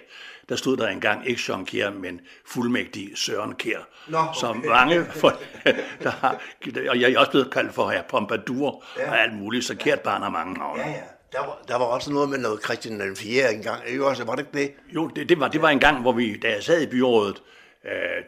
der 0.49 0.55
stod 0.55 0.77
der 0.77 0.87
engang 0.87 1.27
ikke 1.27 1.41
Jean 1.49 1.65
Kjær, 1.65 1.89
men 1.89 2.21
fuldmægtig 2.45 3.11
Søren 3.15 3.55
Kjær. 3.55 3.87
Nå, 4.07 4.17
okay. 4.17 4.39
Som 4.39 4.63
mange, 4.67 5.05
for, 5.05 5.33
der 6.03 6.09
har, 6.09 6.41
og 6.89 7.01
jeg 7.01 7.13
er 7.13 7.19
også 7.19 7.31
blevet 7.31 7.51
kaldt 7.51 7.73
for 7.73 7.89
her 7.89 8.03
Pompadour 8.03 8.83
ja. 8.97 9.11
og 9.11 9.21
alt 9.21 9.33
muligt, 9.33 9.65
så 9.65 9.75
Kjært 9.75 9.99
barn 9.99 10.21
har 10.21 10.29
mange 10.29 10.53
navne. 10.53 10.81
Ja, 10.81 10.89
ja. 10.89 11.01
Der 11.31 11.39
var, 11.39 11.61
der 11.67 11.75
var 11.75 11.85
også 11.85 12.11
noget 12.11 12.29
med 12.29 12.37
noget 12.37 12.63
Christian 12.63 12.99
den 12.99 13.15
4. 13.15 13.53
engang, 13.53 13.81
ikke 13.87 14.05
også? 14.05 14.23
Var 14.23 14.35
det 14.35 14.41
ikke 14.41 14.57
det? 14.57 14.93
Jo, 14.95 15.07
det, 15.07 15.29
det, 15.29 15.39
var, 15.39 15.47
det 15.47 15.61
var 15.61 15.69
en 15.69 15.79
gang, 15.79 16.01
hvor 16.01 16.11
vi, 16.11 16.37
da 16.37 16.51
jeg 16.51 16.63
sad 16.63 16.81
i 16.81 16.85
byrådet, 16.85 17.41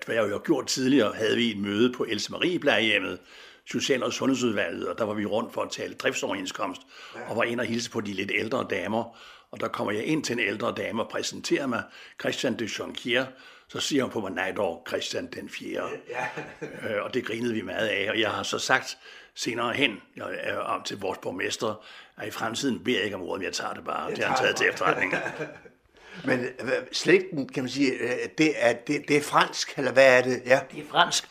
hvad 0.05 0.15
jeg 0.15 0.23
jo 0.23 0.31
har 0.31 0.43
gjort 0.45 0.67
tidligere, 0.67 1.13
havde 1.13 1.35
vi 1.35 1.51
et 1.51 1.57
møde 1.57 1.93
på 1.93 2.05
Else 2.09 2.31
Marie 2.31 2.59
plejehjemmet, 2.59 3.19
Social- 3.65 4.03
og 4.03 4.13
Sundhedsudvalget, 4.13 4.87
og 4.87 4.97
der 4.97 5.03
var 5.03 5.13
vi 5.13 5.25
rundt 5.25 5.53
for 5.53 5.61
at 5.61 5.71
tale 5.71 5.93
driftsoverenskomst, 5.93 6.81
og 7.27 7.37
var 7.37 7.43
ind 7.43 7.59
og 7.59 7.65
hilse 7.65 7.91
på 7.91 8.01
de 8.01 8.13
lidt 8.13 8.31
ældre 8.35 8.67
damer. 8.69 9.17
Og 9.51 9.59
der 9.59 9.67
kommer 9.67 9.91
jeg 9.91 10.03
ind 10.03 10.23
til 10.23 10.33
en 10.33 10.39
ældre 10.39 10.73
dame 10.77 11.03
og 11.03 11.09
præsenterer 11.09 11.67
mig, 11.67 11.83
Christian 12.19 12.59
de 12.59 12.65
Jonquière, 12.65 13.25
så 13.69 13.79
siger 13.79 14.03
hun 14.03 14.11
på 14.11 14.19
mig, 14.19 14.31
nej 14.31 14.51
dog, 14.51 14.83
Christian 14.87 15.27
den 15.33 15.49
4. 15.49 15.89
Ja. 16.09 16.27
øh, 16.95 17.03
og 17.03 17.13
det 17.13 17.25
grinede 17.25 17.53
vi 17.53 17.61
meget 17.61 17.87
af, 17.87 18.09
og 18.09 18.19
jeg 18.19 18.29
har 18.29 18.43
så 18.43 18.59
sagt 18.59 18.97
senere 19.35 19.73
hen 19.73 20.01
jeg, 20.15 20.57
om 20.57 20.83
til 20.83 20.99
vores 20.99 21.17
borgmester, 21.17 21.85
at 22.17 22.27
i 22.27 22.31
fremtiden 22.31 22.83
beder 22.83 22.97
jeg 22.97 23.05
ikke 23.05 23.15
om 23.15 23.21
ordet, 23.21 23.39
men 23.39 23.45
jeg 23.45 23.53
tager 23.53 23.73
det 23.73 23.85
bare. 23.85 24.03
Jeg 24.03 24.15
det 24.15 24.23
har 24.23 24.31
han 24.31 24.43
taget 24.43 24.55
til 24.55 24.67
efterretning. 24.67 25.13
Men 26.25 26.39
øh, 26.39 26.71
slægten, 26.91 27.49
kan 27.49 27.63
man 27.63 27.69
sige, 27.69 27.91
øh, 27.91 28.09
det 28.37 28.53
er, 28.55 28.73
det, 28.73 29.07
det 29.07 29.17
er 29.17 29.21
fransk, 29.21 29.77
eller 29.77 29.91
hvad 29.91 30.17
er 30.17 30.21
det? 30.21 30.41
Ja. 30.45 30.59
Det 30.71 30.79
er 30.79 30.87
fransk, 30.89 31.27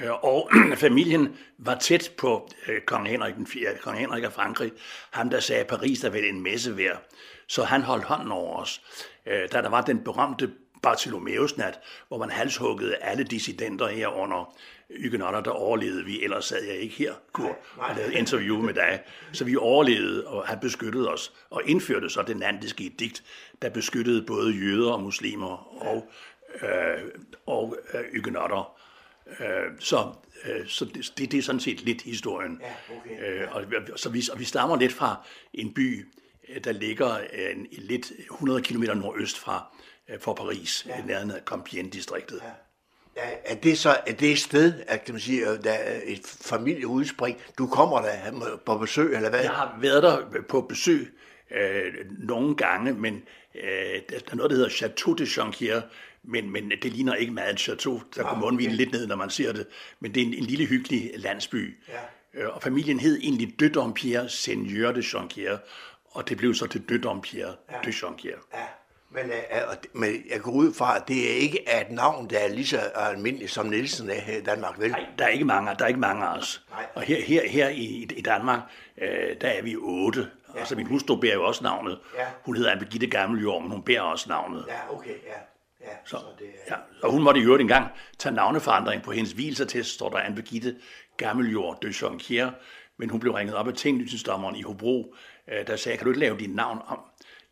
øh, 0.00 0.10
og 0.10 0.50
familien 0.76 1.36
var 1.58 1.74
tæt 1.74 2.12
på 2.18 2.48
kong 2.86 3.08
Henrik, 3.08 3.34
den 3.34 3.46
4, 3.46 3.68
kong 3.82 3.98
Henrik 3.98 4.24
af 4.24 4.32
Frankrig. 4.32 4.72
Ham, 5.10 5.30
der 5.30 5.40
sagde, 5.40 5.60
at 5.60 5.66
Paris 5.66 6.04
er 6.04 6.10
vel 6.10 6.24
en 6.24 6.42
messe 6.42 6.76
værd. 6.76 7.02
Så 7.46 7.64
han 7.64 7.82
holdt 7.82 8.04
hånden 8.04 8.32
over 8.32 8.56
os. 8.56 8.82
Da 9.26 9.46
der 9.62 9.68
var 9.68 9.80
den 9.80 10.04
berømte 10.04 10.50
Bartholomeusnat, 10.82 11.80
hvor 12.08 12.18
man 12.18 12.30
halshuggede 12.30 12.96
alle 12.96 13.24
dissidenter 13.24 13.88
herunder 13.88 14.54
Ygenotter, 14.90 15.40
der 15.40 15.50
overlevede 15.50 16.04
vi, 16.04 16.24
ellers 16.24 16.44
sad 16.44 16.64
jeg 16.64 16.76
ikke 16.76 16.94
her, 16.94 17.14
Kurt, 17.32 17.56
og 17.76 17.96
lavede 17.96 18.14
interview 18.14 18.62
med 18.62 18.74
dig. 18.74 19.00
Så 19.32 19.44
vi 19.44 19.56
overlevede, 19.56 20.26
og 20.26 20.46
han 20.46 20.58
beskyttede 20.60 21.12
os, 21.12 21.32
og 21.50 21.62
indførte 21.66 22.10
så 22.10 22.22
det 22.22 22.36
nandiske 22.36 22.92
digt, 22.98 23.24
der 23.62 23.70
beskyttede 23.70 24.22
både 24.22 24.52
jøder 24.52 24.92
og 24.92 25.02
muslimer 25.02 25.82
og, 25.86 26.10
øh, 26.62 27.02
og 27.46 27.76
øh, 27.94 28.00
ygenotter. 28.12 28.72
Øh, 29.40 29.46
så 29.78 30.12
øh, 30.44 30.66
så 30.66 30.84
det, 30.84 31.32
det, 31.32 31.34
er 31.34 31.42
sådan 31.42 31.60
set 31.60 31.82
lidt 31.82 32.02
historien. 32.02 32.60
Ja, 32.62 32.96
okay. 32.96 33.42
øh, 33.42 33.54
og, 33.54 33.98
så 33.98 34.10
vi, 34.10 34.22
og 34.32 34.38
vi 34.38 34.44
stammer 34.44 34.76
lidt 34.76 34.92
fra 34.92 35.26
en 35.54 35.74
by, 35.74 36.06
øh, 36.48 36.64
der 36.64 36.72
ligger 36.72 37.18
en, 37.18 37.66
lidt 37.70 38.12
100 38.18 38.62
km 38.62 38.82
nordøst 38.82 39.38
fra 39.38 39.66
øh, 39.74 39.79
for 40.18 40.34
Paris, 40.34 40.86
ja. 40.88 40.98
i 40.98 41.06
nærheden 41.06 41.30
af 41.30 41.40
Compiègne-distriktet. 41.50 42.40
Ja. 42.42 42.50
Er 43.44 43.54
det 43.54 43.78
så 43.78 43.96
er 44.06 44.12
det 44.12 44.30
et 44.30 44.38
sted, 44.38 44.74
at 44.86 45.04
kan 45.04 45.14
man 45.14 45.20
sige, 45.20 45.44
der 45.44 45.72
er 45.72 46.00
et 46.04 46.20
familieudspring? 46.40 47.38
Du 47.58 47.66
kommer 47.66 48.00
der 48.00 48.56
på 48.66 48.78
besøg, 48.78 49.14
eller 49.14 49.30
hvad? 49.30 49.40
Jeg 49.40 49.50
har 49.50 49.78
været 49.80 50.02
der 50.02 50.42
på 50.48 50.60
besøg 50.60 51.12
øh, 51.50 51.92
nogle 52.18 52.56
gange, 52.56 52.92
men 52.92 53.22
øh, 53.54 54.00
der 54.10 54.16
er 54.30 54.36
noget, 54.36 54.50
der 54.50 54.56
hedder 54.56 54.70
Chateau 54.70 55.14
de 55.14 55.24
Jonquière, 55.24 55.80
men, 56.24 56.50
men 56.50 56.70
det 56.82 56.92
ligner 56.92 57.14
ikke 57.14 57.32
meget 57.32 57.52
et 57.52 57.60
chateau. 57.60 58.02
Der 58.16 58.22
kommer 58.22 58.46
ah, 58.46 58.54
okay. 58.54 58.70
lidt 58.70 58.92
ned, 58.92 59.06
når 59.06 59.16
man 59.16 59.30
ser 59.30 59.52
det. 59.52 59.66
Men 60.00 60.14
det 60.14 60.22
er 60.22 60.26
en, 60.26 60.34
en 60.34 60.44
lille 60.44 60.64
hyggelig 60.64 61.10
landsby. 61.14 61.78
Ja. 61.88 62.40
Øh, 62.40 62.54
og 62.54 62.62
familien 62.62 63.00
hed 63.00 63.18
egentlig 63.22 63.60
de 63.60 63.68
Dompierre 63.68 64.28
Seigneur 64.28 64.92
de 64.92 65.00
Jonquière, 65.00 65.58
og 66.04 66.28
det 66.28 66.36
blev 66.36 66.54
så 66.54 66.66
til 66.66 66.88
de 66.88 66.98
Dompierre 66.98 67.54
ja. 67.70 67.76
de 67.84 67.90
Jonquière. 67.90 68.48
Ja. 68.54 68.66
Men, 69.10 69.24
uh, 69.24 70.00
men 70.00 70.24
jeg 70.30 70.40
går 70.40 70.50
ud 70.52 70.74
fra, 70.74 70.96
at 70.96 71.08
det 71.08 71.30
er 71.30 71.34
ikke 71.34 71.68
er 71.68 71.80
et 71.80 71.90
navn, 71.90 72.30
der 72.30 72.38
er 72.38 72.48
lige 72.48 72.66
så 72.66 72.78
almindeligt 72.78 73.50
som 73.50 73.66
Nielsen 73.66 74.10
er 74.10 74.20
her 74.20 74.38
i 74.38 74.42
Danmark, 74.42 74.78
vel? 74.78 74.90
Nej, 74.90 75.06
der 75.18 75.24
er 75.24 75.28
ikke 75.28 75.44
mange, 75.44 75.70
der 75.78 75.84
er 75.84 75.88
ikke 75.88 76.00
mange 76.00 76.26
af 76.26 76.38
os. 76.38 76.64
Nej. 76.70 76.86
Og 76.94 77.02
her, 77.02 77.22
her, 77.22 77.48
her 77.48 77.68
i, 77.68 78.08
i 78.16 78.22
Danmark, 78.22 78.60
uh, 78.96 79.02
der 79.40 79.48
er 79.48 79.62
vi 79.62 79.76
otte. 79.76 80.28
Ja, 80.54 80.58
altså 80.58 80.76
min 80.76 80.86
hustru 80.86 81.16
bærer 81.16 81.34
jo 81.34 81.44
også 81.44 81.64
navnet. 81.64 81.98
Ja. 82.18 82.26
Hun 82.44 82.56
hedder 82.56 82.70
Anne-Birgitte 82.70 83.06
Gammeljord, 83.06 83.62
men 83.62 83.70
hun 83.70 83.82
bærer 83.82 84.00
også 84.00 84.28
navnet. 84.28 84.64
Ja, 84.68 84.94
okay, 84.94 85.10
ja. 85.10 85.40
Ja, 85.80 85.96
så, 86.04 86.16
så 86.16 86.24
det 86.38 86.46
ja. 86.70 86.74
Og 87.02 87.12
hun 87.12 87.22
måtte 87.22 87.40
i 87.40 87.44
øvrigt 87.44 87.60
engang 87.60 87.86
tage 88.18 88.34
navneforandring 88.34 89.02
på 89.02 89.12
hendes 89.12 89.32
hvilsertest, 89.32 89.90
står 89.90 90.08
der 90.08 90.18
Anne-Birgitte 90.18 90.74
Gammeljord 91.16 91.78
de 91.82 91.88
Jonquière, 91.88 92.50
men 92.96 93.10
hun 93.10 93.20
blev 93.20 93.32
ringet 93.32 93.54
op 93.56 93.68
af 93.68 93.74
tinglysningsdommeren 93.74 94.56
i 94.56 94.62
Hobro, 94.62 95.14
der 95.66 95.76
sagde, 95.76 95.98
kan 95.98 96.04
du 96.04 96.10
ikke 96.10 96.20
lave 96.20 96.38
dit 96.38 96.54
navn 96.54 96.78
om? 96.86 96.98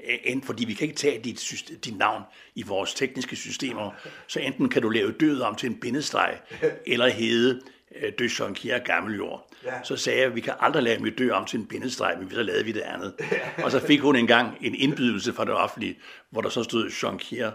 End 0.00 0.42
fordi 0.42 0.64
vi 0.64 0.74
kan 0.74 0.84
ikke 0.84 0.96
tage 0.98 1.20
dit, 1.24 1.52
dit 1.84 1.98
navn 1.98 2.22
i 2.54 2.62
vores 2.62 2.94
tekniske 2.94 3.36
systemer, 3.36 3.90
så 4.26 4.40
enten 4.40 4.68
kan 4.68 4.82
du 4.82 4.88
lave 4.88 5.12
død 5.12 5.40
om 5.40 5.54
til 5.54 5.68
en 5.68 5.80
bindestreg, 5.80 6.38
eller 6.86 7.08
hedde 7.08 7.60
øh, 7.96 8.12
de 8.18 8.24
Jonquière 8.24 8.78
Gammeljord. 8.84 9.48
Ja. 9.64 9.82
Så 9.82 9.96
sagde 9.96 10.18
jeg, 10.18 10.26
at 10.26 10.34
vi 10.34 10.40
kan 10.40 10.54
aldrig 10.60 10.82
lave 10.82 11.00
mit 11.00 11.18
dø 11.18 11.30
om 11.30 11.44
til 11.44 11.58
en 11.60 11.66
bindestreg, 11.66 12.16
men 12.18 12.30
så 12.30 12.42
lavede 12.42 12.64
vi 12.64 12.72
det 12.72 12.80
andet. 12.80 13.14
Og 13.64 13.70
så 13.70 13.86
fik 13.86 14.00
hun 14.00 14.16
engang 14.16 14.56
en 14.60 14.74
indbydelse 14.74 15.32
fra 15.32 15.44
det 15.44 15.54
offentlige, 15.54 15.98
hvor 16.30 16.40
der 16.40 16.48
så 16.48 16.62
stod 16.62 16.88
Jonquière 16.88 17.52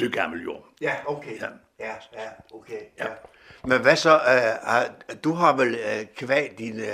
de 0.00 0.10
Gammeljord. 0.10 0.64
Ja, 0.80 0.94
okay. 1.06 1.40
Ja, 1.40 1.46
ja, 1.80 1.94
ja 2.14 2.28
okay. 2.50 2.80
Ja. 2.98 3.04
Ja. 3.04 3.12
Men 3.64 3.80
hvad 3.80 3.96
så, 3.96 4.14
uh, 4.14 5.16
du 5.24 5.32
har 5.32 5.56
vel 5.56 5.68
uh, 5.68 6.06
kvad 6.16 6.48
din, 6.58 6.76
uh, 6.76 6.84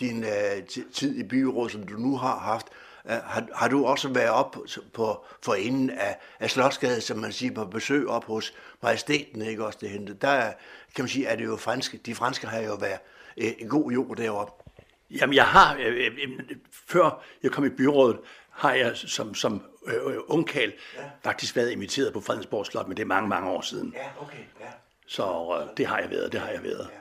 din 0.00 0.24
uh, 0.24 0.66
tid 0.92 1.16
i 1.16 1.22
byrådet, 1.22 1.72
som 1.72 1.82
du 1.82 1.94
nu 1.94 2.16
har 2.16 2.38
haft, 2.38 2.66
har, 3.06 3.46
har 3.54 3.68
du 3.68 3.86
også 3.86 4.08
været 4.08 4.30
op 4.30 4.50
på, 4.50 4.66
på 4.92 5.24
for 5.42 5.54
enden 5.54 5.90
af, 5.90 6.18
af 6.40 6.50
Slottsgade, 6.50 7.00
som 7.00 7.18
man 7.18 7.32
siger, 7.32 7.52
på 7.52 7.64
besøg 7.64 8.08
op 8.08 8.24
hos 8.24 8.54
majestæten, 8.82 9.42
ikke 9.42 9.66
også 9.66 9.78
det 9.82 9.90
hente. 9.90 10.14
Der 10.14 10.52
kan 10.94 11.02
man 11.02 11.08
sige, 11.08 11.28
at 11.28 11.38
det 11.38 11.44
jo 11.44 11.56
franske, 11.56 11.96
de 12.06 12.14
franske 12.14 12.46
har 12.46 12.60
jo 12.60 12.74
været 12.74 12.98
øh, 13.36 13.52
en 13.58 13.68
god 13.68 13.92
jord 13.92 14.16
deroppe. 14.16 14.72
Jamen 15.10 15.34
jeg 15.34 15.46
har, 15.46 15.76
øh, 15.76 15.96
øh, 15.96 16.18
øh, 16.22 16.56
før 16.88 17.22
jeg 17.42 17.50
kom 17.50 17.64
i 17.64 17.68
byrådet, 17.68 18.18
har 18.50 18.72
jeg 18.72 18.96
som, 18.96 19.34
som 19.34 19.62
øh, 19.86 20.16
ungkald 20.26 20.72
ja. 20.96 21.02
faktisk 21.24 21.56
været 21.56 21.70
inviteret 21.70 22.12
på 22.12 22.20
Fredensborg 22.20 22.66
Slot, 22.66 22.88
men 22.88 22.96
det 22.96 23.02
er 23.02 23.06
mange, 23.06 23.28
mange 23.28 23.50
år 23.50 23.60
siden. 23.60 23.94
Ja, 23.96 24.22
okay, 24.22 24.38
ja. 24.60 24.66
Så 25.06 25.58
øh, 25.60 25.76
det 25.76 25.86
har 25.86 25.98
jeg 25.98 26.10
været, 26.10 26.32
det 26.32 26.40
har 26.40 26.48
jeg 26.48 26.62
været. 26.62 26.88
Ja. 26.92 26.99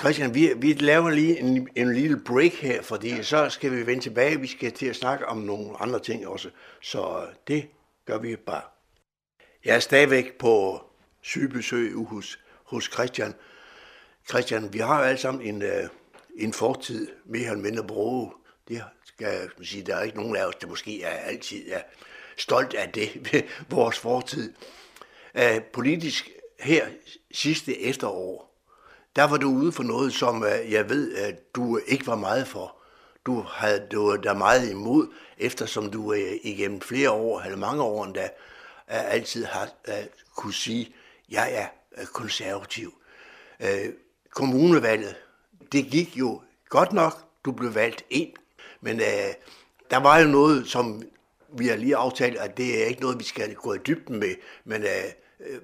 Christian, 0.00 0.34
vi, 0.34 0.52
vi 0.56 0.72
laver 0.72 1.10
lige 1.10 1.38
en, 1.38 1.68
en 1.76 1.94
lille 1.94 2.20
break 2.20 2.52
her, 2.52 2.82
fordi 2.82 3.22
så 3.22 3.48
skal 3.50 3.72
vi 3.72 3.86
vende 3.86 4.02
tilbage. 4.02 4.40
Vi 4.40 4.46
skal 4.46 4.72
til 4.72 4.86
at 4.86 4.96
snakke 4.96 5.26
om 5.26 5.38
nogle 5.38 5.76
andre 5.80 6.00
ting 6.00 6.26
også. 6.26 6.50
Så 6.82 7.26
det 7.48 7.68
gør 8.06 8.18
vi 8.18 8.36
bare. 8.36 8.62
Jeg 9.64 9.74
er 9.74 9.80
stadigvæk 9.80 10.38
på 10.38 10.82
sygebesøg 11.22 11.94
hos, 11.94 12.38
hos 12.64 12.90
Christian. 12.92 13.34
Christian, 14.28 14.72
vi 14.72 14.78
har 14.78 14.98
jo 14.98 15.04
alle 15.04 15.18
sammen 15.18 15.46
en, 15.46 15.62
uh, 15.62 15.88
en 16.36 16.52
fortid, 16.52 17.08
mere 17.24 17.50
eller 17.50 17.62
mindre 17.62 17.84
broge. 17.84 18.32
Det 18.68 18.84
skal 19.04 19.50
man 19.56 19.66
sige, 19.66 19.82
der 19.82 19.96
er 19.96 20.02
ikke 20.02 20.16
nogen 20.16 20.36
af 20.36 20.44
os, 20.44 20.54
der 20.54 20.66
måske 20.66 21.02
er 21.02 21.10
altid 21.10 21.72
er 21.72 21.82
stolt 22.36 22.74
af 22.74 22.92
det, 22.92 23.10
vores 23.70 23.98
fortid. 23.98 24.52
Uh, 25.34 25.62
politisk 25.72 26.30
her 26.60 26.86
sidste 27.32 27.80
efterår, 27.80 28.55
der 29.16 29.24
var 29.24 29.36
du 29.36 29.48
ude 29.48 29.72
for 29.72 29.82
noget, 29.82 30.12
som 30.12 30.44
øh, 30.44 30.72
jeg 30.72 30.88
ved, 30.88 31.14
at 31.14 31.54
du 31.54 31.80
ikke 31.86 32.06
var 32.06 32.16
meget 32.16 32.48
for. 32.48 32.76
Du 33.26 33.44
havde 33.48 33.86
du 33.92 34.10
var 34.10 34.16
der 34.16 34.34
meget 34.34 34.70
imod, 34.70 35.08
eftersom 35.38 35.90
du 35.90 36.12
øh, 36.12 36.32
igennem 36.42 36.80
flere 36.80 37.10
år, 37.10 37.40
eller 37.40 37.56
mange 37.56 37.82
år 37.82 38.04
endda, 38.04 38.22
øh, 38.22 39.12
altid 39.12 39.44
har 39.44 39.68
kunne 40.36 40.54
sige, 40.54 40.94
jeg 41.30 41.70
er 41.92 42.04
konservativ. 42.04 42.94
Kommunevalget, 44.30 45.16
det 45.72 45.86
gik 45.86 46.16
jo 46.16 46.42
godt 46.68 46.92
nok, 46.92 47.12
du 47.44 47.52
blev 47.52 47.74
valgt 47.74 48.04
ind, 48.10 48.32
men 48.80 48.98
der 49.90 49.96
var 49.96 50.18
jo 50.18 50.28
noget, 50.28 50.68
som 50.68 51.02
vi 51.58 51.66
har 51.66 51.76
lige 51.76 51.96
aftalt, 51.96 52.36
at 52.36 52.56
det 52.56 52.82
er 52.82 52.86
ikke 52.86 53.00
noget, 53.00 53.18
vi 53.18 53.24
skal 53.24 53.54
gå 53.54 53.74
i 53.74 53.78
dybden 53.78 54.18
med, 54.18 54.34
men 54.64 54.84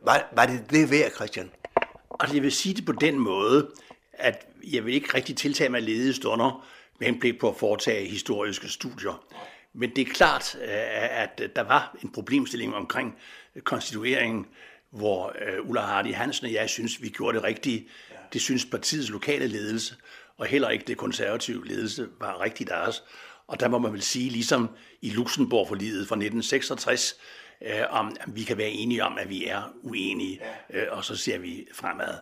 var, 0.02 0.28
var 0.32 0.46
det 0.46 0.64
det 0.70 0.90
værd, 0.90 1.10
Christian? 1.10 1.50
Altså 2.20 2.36
jeg 2.36 2.42
vil 2.42 2.52
sige 2.52 2.74
det 2.74 2.86
på 2.86 2.92
den 2.92 3.18
måde, 3.18 3.70
at 4.12 4.46
jeg 4.72 4.86
vil 4.86 4.94
ikke 4.94 5.14
rigtig 5.14 5.36
tiltage 5.36 5.70
mig 5.70 5.82
ledige 5.82 6.14
stunder 6.14 6.66
med 6.98 7.06
henblik 7.06 7.40
på 7.40 7.48
at 7.48 7.56
foretage 7.56 8.08
historiske 8.08 8.68
studier. 8.68 9.24
Men 9.72 9.90
det 9.96 10.08
er 10.08 10.12
klart, 10.12 10.56
øh, 10.62 10.68
at 11.22 11.42
der 11.56 11.62
var 11.62 11.96
en 12.02 12.12
problemstilling 12.12 12.74
omkring 12.74 13.14
konstitueringen, 13.64 14.46
hvor 14.90 15.36
øh, 15.46 15.68
Ulla 15.68 15.80
Hardy 15.80 16.14
Hansen 16.14 16.46
og 16.46 16.52
jeg 16.52 16.70
synes, 16.70 17.02
vi 17.02 17.08
gjorde 17.08 17.36
det 17.36 17.44
rigtige. 17.44 17.88
Det 18.32 18.40
synes 18.40 18.64
partiets 18.64 19.10
lokale 19.10 19.46
ledelse, 19.46 19.94
og 20.38 20.46
heller 20.46 20.70
ikke 20.70 20.84
det 20.84 20.96
konservative 20.96 21.66
ledelse 21.66 22.08
var 22.20 22.40
rigtigt 22.40 22.70
deres. 22.70 23.02
Og 23.46 23.60
der 23.60 23.68
må 23.68 23.78
man 23.78 23.92
vel 23.92 24.02
sige, 24.02 24.30
ligesom 24.30 24.70
i 25.02 25.10
Luxembourg 25.10 25.68
for 25.68 25.74
livet 25.74 26.08
fra 26.08 26.14
1966, 26.14 27.14
øh, 27.64 27.84
om 27.90 28.16
vi 28.26 28.42
kan 28.42 28.58
være 28.58 28.70
enige 28.70 29.04
om, 29.04 29.18
at 29.18 29.28
vi 29.28 29.46
er 29.46 29.74
uenige, 29.82 30.40
øh, 30.70 30.86
og 30.90 31.04
så 31.04 31.16
ser 31.16 31.38
vi 31.38 31.66
fremad. 31.74 32.14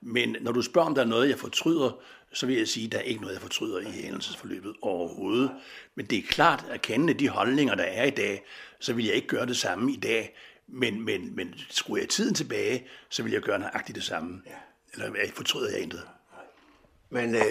Men 0.00 0.36
når 0.40 0.52
du 0.52 0.62
spørger, 0.62 0.88
om 0.88 0.94
der 0.94 1.02
er 1.02 1.06
noget, 1.06 1.28
jeg 1.28 1.38
fortryder, 1.38 2.00
så 2.32 2.46
vil 2.46 2.56
jeg 2.56 2.68
sige, 2.68 2.86
at 2.86 2.92
der 2.92 2.98
er 2.98 3.02
ikke 3.02 3.20
noget, 3.20 3.34
jeg 3.34 3.42
fortryder 3.42 3.80
i 3.80 3.90
hændelsesforløbet 3.90 4.74
overhovedet. 4.82 5.50
Men 5.94 6.06
det 6.06 6.18
er 6.18 6.22
klart, 6.22 6.64
at 6.70 6.82
kende 6.82 7.14
de 7.14 7.28
holdninger, 7.28 7.74
der 7.74 7.84
er 7.84 8.04
i 8.04 8.10
dag, 8.10 8.44
så 8.80 8.92
vil 8.92 9.04
jeg 9.04 9.14
ikke 9.14 9.28
gøre 9.28 9.46
det 9.46 9.56
samme 9.56 9.92
i 9.92 9.96
dag. 9.96 10.36
Men, 10.66 11.04
men, 11.04 11.36
men 11.36 11.54
skruer 11.68 11.98
jeg 11.98 12.08
tiden 12.08 12.34
tilbage, 12.34 12.86
så 13.08 13.22
vil 13.22 13.32
jeg 13.32 13.42
gøre 13.42 13.58
nøjagtigt 13.58 13.96
det 13.96 14.04
samme. 14.04 14.42
Eller 14.92 15.06
jeg 15.06 15.30
fortryder 15.34 15.70
jeg 15.70 15.80
intet. 15.80 16.02
Men 17.10 17.34
øh, 17.34 17.42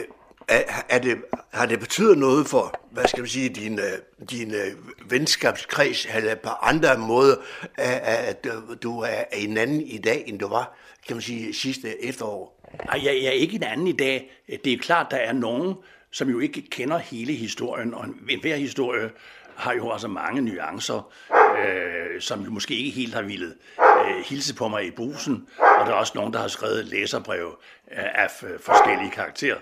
er, 0.47 0.61
er 0.89 0.99
det, 0.99 1.17
har 1.53 1.65
det 1.65 1.79
betydet 1.79 2.17
noget 2.17 2.47
for, 2.47 2.79
hvad 2.91 3.07
skal 3.07 3.19
man 3.19 3.29
sige, 3.29 3.49
din, 3.49 3.79
øh, 3.79 4.27
din 4.29 4.53
øh, 4.53 5.11
venskabskreds, 5.11 6.07
eller 6.15 6.35
på 6.35 6.49
andre 6.49 6.97
måder, 6.97 7.35
at, 7.75 8.45
at 8.45 8.47
du 8.83 8.99
er 8.99 9.23
en 9.33 9.57
anden 9.57 9.81
i 9.81 9.97
dag, 9.97 10.23
end 10.27 10.39
du 10.39 10.47
var, 10.47 10.77
kan 11.07 11.15
man 11.15 11.21
sige, 11.21 11.53
sidste 11.53 12.05
efterår? 12.05 12.69
Nej, 12.85 13.05
jeg, 13.05 13.15
jeg 13.15 13.27
er 13.27 13.31
ikke 13.31 13.55
en 13.55 13.63
anden 13.63 13.87
i 13.87 13.91
dag. 13.91 14.31
Det 14.63 14.73
er 14.73 14.77
klart, 14.77 15.07
der 15.11 15.17
er 15.17 15.33
nogen, 15.33 15.75
som 16.11 16.29
jo 16.29 16.39
ikke 16.39 16.69
kender 16.69 16.97
hele 16.97 17.33
historien, 17.33 17.93
og 17.93 18.05
hver 18.41 18.55
historie 18.55 19.09
har 19.55 19.73
jo 19.73 19.91
altså 19.91 20.07
mange 20.07 20.41
nuancer, 20.41 21.11
øh, 21.31 22.21
som 22.21 22.41
jo 22.41 22.49
måske 22.49 22.75
ikke 22.75 22.89
helt 22.89 23.13
har 23.13 23.21
ville 23.21 23.53
øh, 23.79 24.23
hilse 24.25 24.55
på 24.55 24.67
mig 24.67 24.87
i 24.87 24.91
brusen, 24.91 25.47
og 25.57 25.85
der 25.85 25.91
er 25.91 25.97
også 25.97 26.13
nogen, 26.15 26.33
der 26.33 26.39
har 26.39 26.47
skrevet 26.47 26.85
læserbrev 26.85 27.59
øh, 27.91 27.97
af 27.97 28.31
forskellige 28.59 29.11
karakterer. 29.11 29.57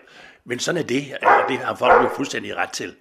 Men 0.45 0.59
sådan 0.59 0.81
er 0.81 0.85
det, 0.85 1.17
og 1.21 1.49
det 1.49 1.57
har 1.57 1.75
folk 1.75 2.03
jo 2.03 2.09
fuldstændig 2.15 2.55
ret 2.55 2.69
til. 2.69 2.95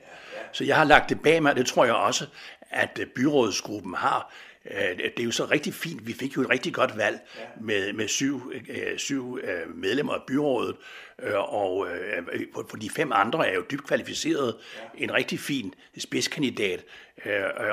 Så 0.52 0.64
jeg 0.64 0.76
har 0.76 0.84
lagt 0.84 1.08
det 1.08 1.22
bag 1.22 1.42
mig, 1.42 1.50
og 1.50 1.56
det 1.56 1.66
tror 1.66 1.84
jeg 1.84 1.94
også, 1.94 2.26
at 2.70 2.98
øh, 3.00 3.06
byrådsgruppen 3.06 3.94
har. 3.94 4.32
Øh, 4.70 4.98
det 4.98 5.20
er 5.20 5.24
jo 5.24 5.30
så 5.30 5.44
rigtig 5.44 5.74
fint. 5.74 6.06
Vi 6.06 6.12
fik 6.12 6.36
jo 6.36 6.42
et 6.42 6.50
rigtig 6.50 6.74
godt 6.74 6.96
valg 6.96 7.20
med, 7.60 7.92
med 7.92 8.08
syv, 8.08 8.52
øh, 8.68 8.98
syv 8.98 9.38
medlemmer 9.74 10.12
af 10.12 10.20
byrådet, 10.26 10.76
og 11.34 11.88
for 12.70 12.76
de 12.76 12.90
fem 12.90 13.12
andre 13.14 13.48
er 13.48 13.54
jo 13.54 13.64
dybt 13.70 13.86
kvalificeret. 13.86 14.56
En 14.94 15.14
rigtig 15.14 15.40
fin 15.40 15.74
spidskandidat, 15.98 16.84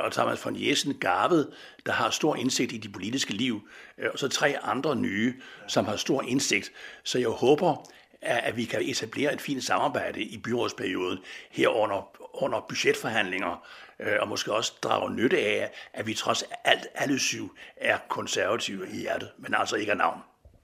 og 0.04 0.12
Thomas 0.12 0.46
von 0.46 0.56
Jessen 0.68 0.94
Garved, 1.00 1.46
der 1.86 1.92
har 1.92 2.10
stor 2.10 2.36
indsigt 2.36 2.72
i 2.72 2.78
det 2.78 2.94
politiske 2.94 3.34
liv, 3.34 3.68
og 4.14 4.20
så 4.20 4.28
tre 4.28 4.56
andre 4.64 4.96
nye, 4.96 5.34
som 5.68 5.86
har 5.86 5.96
stor 5.96 6.24
indsigt. 6.24 6.72
Så 7.04 7.20
jeg 7.20 7.30
håber, 7.30 7.92
at 8.22 8.58
vi 8.58 8.66
kan 8.66 8.82
etablere 8.82 9.34
et 9.34 9.42
fint 9.42 9.64
samarbejde 9.64 10.22
i 10.22 10.38
byrådsperioden 10.38 11.20
herunder 11.52 12.18
under 12.34 12.66
budgetforhandlinger, 12.70 13.68
øh, 14.00 14.14
og 14.20 14.28
måske 14.28 14.54
også 14.54 14.74
drage 14.84 15.14
nytte 15.14 15.38
af, 15.38 15.72
at 15.94 16.08
vi 16.08 16.14
trods 16.14 16.44
alt 16.64 16.88
alle 16.96 17.20
syv 17.20 17.56
er 17.76 17.98
konservative 18.10 18.88
i 18.94 18.96
hjertet, 18.96 19.30
men 19.38 19.54
altså 19.54 19.76
ikke 19.76 19.92
af 19.92 19.98
navn. 19.98 20.20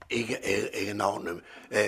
Ikke, 0.09 0.37
ikke, 0.43 0.69
ikke 0.73 0.93
navn. 0.93 1.41
Øh, 1.71 1.79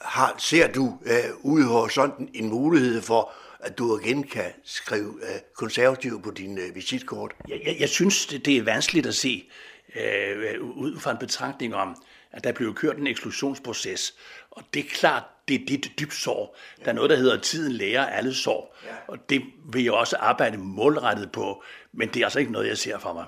har, 0.00 0.34
ser 0.38 0.72
du 0.72 0.98
øh, 1.06 1.34
ude 1.42 1.64
hos 1.64 1.92
sådan 1.92 2.28
en 2.34 2.48
mulighed 2.48 3.02
for, 3.02 3.32
at 3.60 3.78
du 3.78 3.98
igen 3.98 4.22
kan 4.22 4.52
skrive 4.64 5.14
øh, 5.22 5.40
konservativ 5.54 6.22
på 6.22 6.30
din 6.30 6.58
øh, 6.58 6.74
visitkort? 6.74 7.32
Jeg, 7.48 7.60
jeg, 7.66 7.76
jeg 7.80 7.88
synes, 7.88 8.26
det, 8.26 8.46
det 8.46 8.56
er 8.56 8.62
vanskeligt 8.62 9.06
at 9.06 9.14
se 9.14 9.50
øh, 9.96 10.60
ud 10.60 11.00
fra 11.00 11.10
en 11.10 11.18
betragtning 11.18 11.74
om, 11.74 11.96
at 12.32 12.44
der 12.44 12.52
blev 12.52 12.74
kørt 12.74 12.96
en 12.96 13.06
eksklusionsproces. 13.06 14.14
Og 14.50 14.62
det 14.74 14.80
er 14.80 14.88
klart, 14.88 15.22
det 15.48 15.60
er 15.60 15.66
dit 15.66 15.92
dybt 16.00 16.14
sår. 16.14 16.56
Der 16.84 16.90
er 16.90 16.92
noget, 16.92 17.10
der 17.10 17.16
hedder 17.16 17.40
tiden 17.40 17.72
lærer 17.72 18.06
alle 18.06 18.34
sår. 18.34 18.76
Og 19.08 19.30
det 19.30 19.42
vil 19.72 19.84
jeg 19.84 19.92
også 19.92 20.16
arbejde 20.16 20.58
målrettet 20.58 21.32
på, 21.32 21.62
men 21.92 22.08
det 22.08 22.20
er 22.20 22.26
altså 22.26 22.38
ikke 22.38 22.52
noget, 22.52 22.68
jeg 22.68 22.78
ser 22.78 22.98
for 22.98 23.12
mig. 23.12 23.24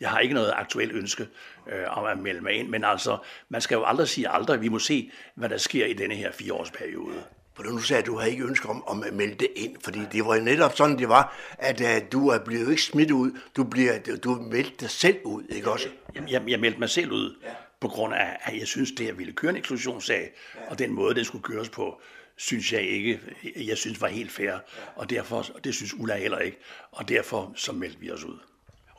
Jeg 0.00 0.10
har 0.10 0.18
ikke 0.18 0.34
noget 0.34 0.52
aktuelt 0.56 0.92
ønske 0.92 1.26
øh, 1.72 1.98
om 1.98 2.04
at 2.04 2.18
melde 2.18 2.40
mig 2.40 2.52
ind, 2.52 2.68
men 2.68 2.84
altså, 2.84 3.18
man 3.48 3.60
skal 3.60 3.74
jo 3.74 3.84
aldrig 3.84 4.08
sige 4.08 4.28
aldrig. 4.28 4.60
Vi 4.60 4.68
må 4.68 4.78
se, 4.78 5.10
hvad 5.34 5.48
der 5.48 5.56
sker 5.56 5.86
i 5.86 5.92
denne 5.92 6.14
her 6.14 6.32
fireårsperiode. 6.32 7.22
For 7.54 7.62
du 7.62 7.78
sagde, 7.78 8.00
at 8.00 8.06
du 8.06 8.16
har 8.16 8.26
ikke 8.26 8.44
ønske 8.44 8.68
om, 8.68 8.84
om 8.86 9.02
at 9.02 9.12
melde 9.12 9.34
det 9.34 9.48
ind, 9.56 9.76
fordi 9.84 10.00
det 10.12 10.24
var 10.24 10.36
jo 10.36 10.42
netop 10.42 10.76
sådan, 10.76 10.98
det 10.98 11.08
var, 11.08 11.36
at 11.58 11.80
uh, 11.80 12.12
du 12.12 12.28
er 12.28 12.38
blevet 12.38 12.70
ikke 12.70 12.82
smidt 12.82 13.10
ud, 13.10 13.30
du, 13.56 13.64
bliver, 13.64 13.98
du 14.24 14.34
meldte 14.34 14.76
dig 14.80 14.90
selv 14.90 15.16
ud, 15.24 15.42
ikke 15.48 15.70
også? 15.70 15.88
Jeg, 16.14 16.22
jeg, 16.30 16.42
jeg 16.48 16.60
meldte 16.60 16.78
mig 16.78 16.90
selv 16.90 17.12
ud. 17.12 17.36
Ja 17.44 17.50
på 17.82 17.88
grund 17.88 18.14
af, 18.14 18.36
at 18.42 18.58
jeg 18.58 18.66
synes, 18.66 18.92
det 18.92 19.08
at 19.08 19.18
ville 19.18 19.32
køre 19.32 19.50
en 19.50 19.56
eksklusionssag, 19.56 20.32
ja. 20.54 20.70
og 20.70 20.78
den 20.78 20.92
måde, 20.92 21.14
den 21.14 21.24
skulle 21.24 21.42
køres 21.42 21.68
på, 21.68 22.00
synes 22.36 22.72
jeg 22.72 22.82
ikke, 22.82 23.20
jeg 23.56 23.78
synes 23.78 24.00
var 24.00 24.08
helt 24.08 24.32
fair, 24.32 24.50
ja. 24.50 24.58
og 24.96 25.10
derfor, 25.10 25.36
og 25.54 25.64
det 25.64 25.74
synes 25.74 25.94
Ulla 25.94 26.16
heller 26.16 26.38
ikke, 26.38 26.58
og 26.92 27.08
derfor 27.08 27.52
så 27.56 27.72
meldte 27.72 28.00
vi 28.00 28.10
os 28.10 28.24
ud. 28.24 28.38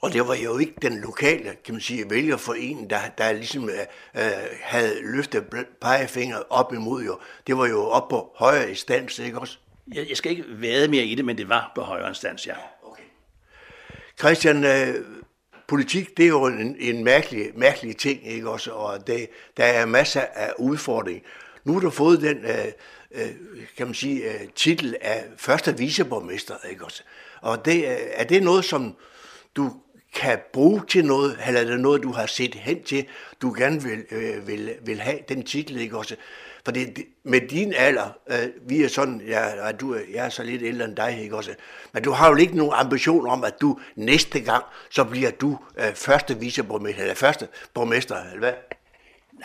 Og 0.02 0.14
det 0.14 0.28
var 0.28 0.36
jo 0.36 0.58
ikke 0.58 0.74
den 0.82 1.02
lokale, 1.02 1.56
kan 1.66 1.74
man 1.74 1.82
sige, 1.82 2.10
vælgerforening, 2.10 2.90
der, 2.90 3.00
der 3.18 3.32
ligesom 3.34 3.70
øh, 3.70 4.22
havde 4.62 5.02
løftet 5.02 5.46
pegefingret 5.82 6.44
op 6.50 6.74
imod 6.74 7.04
jo. 7.04 7.20
Det 7.48 7.58
var 7.58 7.68
jo 7.68 7.84
op 7.84 8.10
på 8.10 8.32
højere 8.36 8.70
instans, 8.70 9.20
ikke 9.20 9.40
også? 9.40 9.58
Jeg, 9.94 10.10
jeg 10.10 10.18
skal 10.18 10.32
ikke 10.32 10.46
vade 10.62 10.88
mere 10.88 11.04
i 11.04 11.16
det, 11.16 11.26
men 11.26 11.38
det 11.38 11.50
var 11.50 11.72
på 11.76 11.82
højere 11.82 12.10
instans, 12.10 12.48
ja. 12.48 12.56
Okay. 12.84 13.04
Christian, 14.20 14.64
øh, 14.64 15.06
politik, 15.74 16.18
det 16.18 16.24
er 16.24 16.30
jo 16.30 16.46
en, 16.46 16.76
en 16.80 17.04
mærkelig, 17.04 17.52
mærkelig 17.56 17.98
ting, 17.98 18.28
ikke 18.28 18.50
også? 18.50 18.72
Og 18.72 19.08
det, 19.08 19.30
der 19.58 19.64
er 19.64 19.86
masser 19.86 20.22
af 20.22 20.54
udfordringer. 20.60 21.22
Nu 21.64 21.74
har 21.74 21.80
du 21.80 21.90
fået 21.90 22.22
den, 22.22 22.38
øh, 22.38 22.66
øh, 23.12 23.30
kan 23.78 23.88
man 23.88 23.94
sige, 23.94 24.24
øh, 24.24 24.48
titel 24.56 24.96
af 25.02 25.24
første 25.38 25.78
viceborgmester, 25.78 26.56
ikke 26.70 26.86
også? 26.86 27.04
Og 27.42 27.66
det, 27.66 27.78
øh, 27.78 27.98
er 28.14 28.24
det 28.24 28.44
noget, 28.44 28.66
som 28.66 28.96
du 29.56 29.74
kan 30.16 30.40
bruge 30.54 30.82
til 30.88 31.06
noget, 31.06 31.40
eller 31.48 31.62
er 31.62 31.66
det 31.66 31.80
noget, 31.80 32.04
du 32.04 32.12
har 32.12 32.26
set 32.26 32.56
hen 32.56 32.84
til, 32.84 33.06
du 33.42 33.54
gerne 33.58 33.84
vil, 33.84 34.06
øh, 34.12 34.48
vil, 34.48 34.76
vil 34.82 35.02
have 35.02 35.20
den 35.30 35.44
titel, 35.44 35.78
ikke 35.78 35.98
også? 35.98 36.16
Fordi 36.66 36.86
det, 36.86 37.06
med 37.24 37.42
din 37.42 37.74
alder, 37.78 38.18
øh, 38.28 38.50
vi 38.68 38.84
er 38.84 38.88
sådan, 38.88 39.22
ja, 39.28 39.72
du, 39.72 39.96
jeg 40.14 40.26
er 40.26 40.30
så 40.30 40.44
lidt 40.44 40.62
ældre 40.62 40.86
end 40.86 40.96
dig, 40.96 41.20
ikke 41.22 41.38
også? 41.38 41.52
Men 41.94 42.04
du 42.04 42.12
har 42.12 42.30
jo 42.30 42.36
ikke 42.36 42.58
nogen 42.58 42.74
ambition 42.76 43.28
om, 43.28 43.44
at 43.44 43.62
du 43.62 43.80
næste 43.96 44.40
gang, 44.40 44.64
så 44.90 45.04
bliver 45.04 45.32
du 45.32 45.60
øh, 45.78 45.94
første 45.94 46.40
viceborgmester, 46.40 47.02
eller 47.02 47.16
første 47.16 47.48
borgmester, 47.74 48.16
eller 48.16 48.40
hvad? 48.40 48.54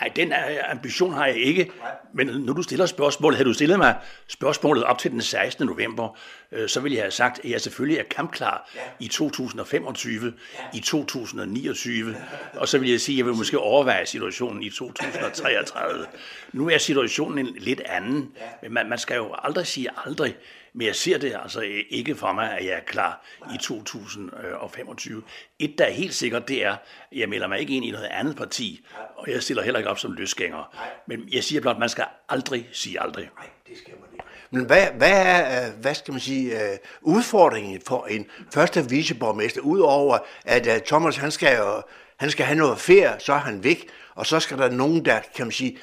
Nej, 0.01 0.11
den 0.15 0.33
ambition 0.69 1.13
har 1.13 1.25
jeg 1.25 1.35
ikke. 1.35 1.71
Men 2.13 2.27
når 2.27 2.53
du 2.53 2.61
stiller 2.61 2.85
spørgsmålet, 2.85 3.37
havde 3.37 3.49
du 3.49 3.53
stillet 3.53 3.77
mig 3.77 3.95
spørgsmålet 4.27 4.83
op 4.83 4.97
til 4.97 5.11
den 5.11 5.21
16. 5.21 5.65
november, 5.67 6.17
øh, 6.51 6.69
så 6.69 6.79
ville 6.79 6.95
jeg 6.95 7.03
have 7.03 7.11
sagt, 7.11 7.39
at 7.43 7.51
jeg 7.51 7.61
selvfølgelig 7.61 7.99
er 7.99 8.03
kampklar 8.03 8.69
i 8.99 9.07
2025, 9.07 10.33
i 10.73 10.79
2029, 10.79 12.15
og 12.53 12.67
så 12.67 12.77
vil 12.77 12.89
jeg 12.89 13.01
sige, 13.01 13.15
at 13.15 13.17
jeg 13.17 13.25
vil 13.25 13.35
måske 13.35 13.59
overveje 13.59 14.05
situationen 14.05 14.63
i 14.63 14.69
2033. 14.69 16.05
Nu 16.53 16.69
er 16.69 16.77
situationen 16.77 17.45
lidt 17.45 17.81
anden, 17.81 18.31
men 18.61 18.73
man, 18.73 18.89
man 18.89 18.97
skal 18.97 19.15
jo 19.15 19.35
aldrig 19.43 19.67
sige 19.67 19.89
aldrig. 20.05 20.35
Men 20.79 20.87
jeg 20.87 20.95
ser 20.95 21.17
det 21.17 21.37
altså 21.43 21.81
ikke 21.89 22.15
for 22.15 22.31
mig, 22.31 22.57
at 22.57 22.65
jeg 22.65 22.73
er 22.73 22.79
klar 22.79 23.25
i 23.53 23.57
2025. 23.57 25.23
Et, 25.59 25.75
der 25.77 25.85
er 25.85 25.91
helt 25.91 26.13
sikkert, 26.13 26.47
det 26.47 26.65
er, 26.65 26.71
at 26.71 26.79
jeg 27.11 27.29
melder 27.29 27.47
mig 27.47 27.59
ikke 27.59 27.73
ind 27.73 27.85
i 27.85 27.91
noget 27.91 28.05
andet 28.05 28.35
parti, 28.35 28.85
og 29.17 29.31
jeg 29.31 29.43
stiller 29.43 29.63
heller 29.63 29.77
ikke 29.77 29.89
op 29.89 29.99
som 29.99 30.11
løsgænger. 30.11 30.75
Men 31.07 31.29
jeg 31.31 31.43
siger 31.43 31.61
blot, 31.61 31.75
at 31.75 31.79
man 31.79 31.89
skal 31.89 32.05
aldrig 32.29 32.69
sige 32.71 33.01
aldrig. 33.01 33.29
Nej, 33.37 33.49
det 33.67 33.77
skal 33.77 33.93
man 33.93 34.09
ikke. 34.13 34.25
Men 34.51 34.65
hvad, 34.65 34.87
hvad 34.97 35.25
er, 35.25 35.67
øh, 35.67 35.81
hvad 35.81 35.95
skal 35.95 36.11
man 36.11 36.21
sige, 36.21 36.71
øh, 36.71 36.77
udfordringen 37.01 37.81
for 37.87 38.05
en 38.05 38.25
første 38.53 38.89
viceborgmester, 38.89 39.61
udover 39.61 40.17
at 40.45 40.67
øh, 40.67 40.81
Thomas, 40.81 41.17
han 41.17 41.31
skal 41.31 41.57
jo 41.57 41.81
han 42.17 42.31
skal 42.31 42.45
have 42.45 42.57
noget 42.57 42.79
ferie, 42.79 43.15
så 43.19 43.33
er 43.33 43.37
han 43.37 43.63
væk, 43.63 43.89
og 44.15 44.25
så 44.25 44.39
skal 44.39 44.57
der 44.57 44.69
nogen, 44.69 45.05
der 45.05 45.19
kan 45.35 45.45
man 45.45 45.51
sige, 45.51 45.77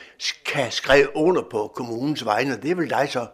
kan 0.45 0.73
skrive 0.73 1.17
under 1.17 1.43
på 1.43 1.73
kommunens 1.75 2.25
vegne, 2.25 2.57
det 2.63 2.71
er 2.71 2.75
vel 2.75 2.91
dig 2.91 3.09
så? 3.11 3.27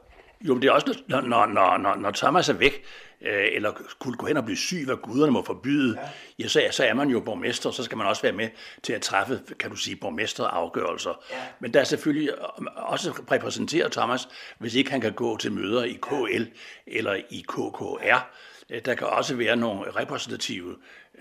Jo, 0.48 0.54
men 0.54 0.62
det 0.62 0.68
er 0.68 0.72
også, 0.72 1.02
når, 1.06 1.20
når, 1.20 1.46
når, 1.46 1.96
når, 1.96 2.10
Thomas 2.10 2.48
er 2.48 2.52
væk, 2.52 2.84
øh, 3.20 3.46
eller 3.52 3.72
kunne 3.98 4.16
gå 4.16 4.26
hen 4.26 4.36
og 4.36 4.44
blive 4.44 4.56
syg, 4.56 4.82
hvad 4.84 4.96
guderne 4.96 5.32
må 5.32 5.44
forbyde, 5.44 5.98
ja. 6.00 6.08
ja 6.38 6.48
så, 6.48 6.68
så 6.70 6.84
er 6.84 6.94
man 6.94 7.08
jo 7.08 7.20
borgmester, 7.20 7.70
så 7.70 7.82
skal 7.82 7.98
man 7.98 8.06
også 8.06 8.22
være 8.22 8.32
med 8.32 8.48
til 8.82 8.92
at 8.92 9.02
træffe, 9.02 9.40
kan 9.58 9.70
du 9.70 9.76
sige, 9.76 9.96
borgmesterafgørelser. 9.96 11.24
Ja. 11.30 11.36
Men 11.60 11.74
der 11.74 11.80
er 11.80 11.84
selvfølgelig 11.84 12.30
også 12.76 13.10
repræsenterer 13.32 13.88
Thomas, 13.88 14.28
hvis 14.58 14.74
ikke 14.74 14.90
han 14.90 15.00
kan 15.00 15.12
gå 15.12 15.36
til 15.36 15.52
møder 15.52 15.84
i 15.84 15.98
KL 16.02 16.44
eller 16.86 17.14
i 17.14 17.44
KKR. 17.48 18.26
Øh, 18.70 18.82
der 18.84 18.94
kan 18.94 19.06
også 19.06 19.34
være 19.34 19.56
nogle 19.56 19.90
repræsentative 19.90 20.76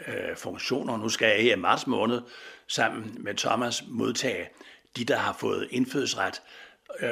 øh, 0.08 0.36
funktioner. 0.36 0.98
Nu 0.98 1.10
skal 1.10 1.28
jeg 1.28 1.52
i 1.52 1.56
marts 1.56 1.88
måned 1.88 2.22
sammen 2.68 3.18
med 3.20 3.34
Thomas 3.34 3.84
modtage 3.88 4.50
de, 4.98 5.06
der 5.06 5.18
har 5.18 5.34
fået 5.40 5.68
indfødsret 5.72 6.34
Øh, 6.34 6.61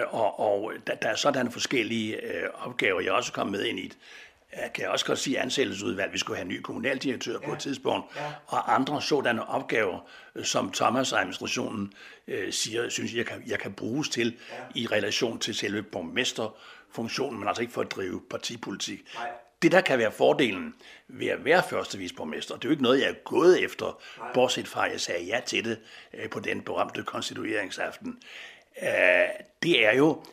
og, 0.09 0.39
og 0.39 0.71
der, 0.87 0.95
der 0.95 1.09
er 1.09 1.15
sådan 1.15 1.51
forskellige 1.51 2.25
øh, 2.25 2.49
opgaver. 2.53 3.01
Jeg 3.01 3.11
også 3.11 3.33
kommet 3.33 3.51
med 3.51 3.65
ind 3.65 3.79
i 3.79 3.85
et 3.85 3.97
jeg 4.55 4.73
kan 4.73 4.89
også 4.89 5.05
godt 5.05 5.19
sige 5.19 5.39
ansættelsesudvalg, 5.39 6.13
vi 6.13 6.17
skulle 6.17 6.37
have 6.37 6.45
en 6.45 6.49
ny 6.49 6.61
kommunaldirektør 6.61 7.33
ja. 7.41 7.47
på 7.47 7.53
et 7.53 7.59
tidspunkt, 7.59 8.15
ja. 8.15 8.21
og 8.47 8.75
andre 8.75 9.01
sådanne 9.01 9.49
opgaver, 9.49 9.99
øh, 10.35 10.45
som 10.45 10.71
Thomas-administrationen 10.71 11.93
øh, 12.27 12.53
siger, 12.53 12.89
synes 12.89 13.13
jeg 13.13 13.25
kan, 13.25 13.43
jeg 13.47 13.59
kan 13.59 13.73
bruges 13.73 14.09
til 14.09 14.37
ja. 14.51 14.55
i 14.75 14.87
relation 14.87 15.39
til 15.39 15.55
selve 15.55 15.83
borgmesterfunktionen, 15.83 17.39
men 17.39 17.47
altså 17.47 17.61
ikke 17.61 17.73
for 17.73 17.81
at 17.81 17.91
drive 17.91 18.21
partipolitik. 18.29 18.99
Nej. 19.15 19.29
Det, 19.61 19.71
der 19.71 19.81
kan 19.81 19.99
være 19.99 20.11
fordelen 20.11 20.75
ved 21.07 21.27
at 21.27 21.45
være 21.45 21.63
første 21.69 21.97
visborgmester, 21.97 22.55
det 22.55 22.65
er 22.65 22.69
jo 22.69 22.71
ikke 22.71 22.83
noget, 22.83 22.99
jeg 22.99 23.09
er 23.09 23.13
gået 23.13 23.63
efter, 23.63 24.01
Nej. 24.17 24.33
bortset 24.33 24.67
fra, 24.67 24.85
at 24.85 24.91
jeg 24.91 25.01
sagde 25.01 25.25
ja 25.25 25.39
til 25.45 25.65
det 25.65 25.79
øh, 26.13 26.29
på 26.29 26.39
den 26.39 26.61
berømte 26.61 27.03
konstitueringsaften, 27.03 28.09
øh, 28.09 28.23
det 29.63 29.85
er 29.85 29.95
jo, 29.95 30.23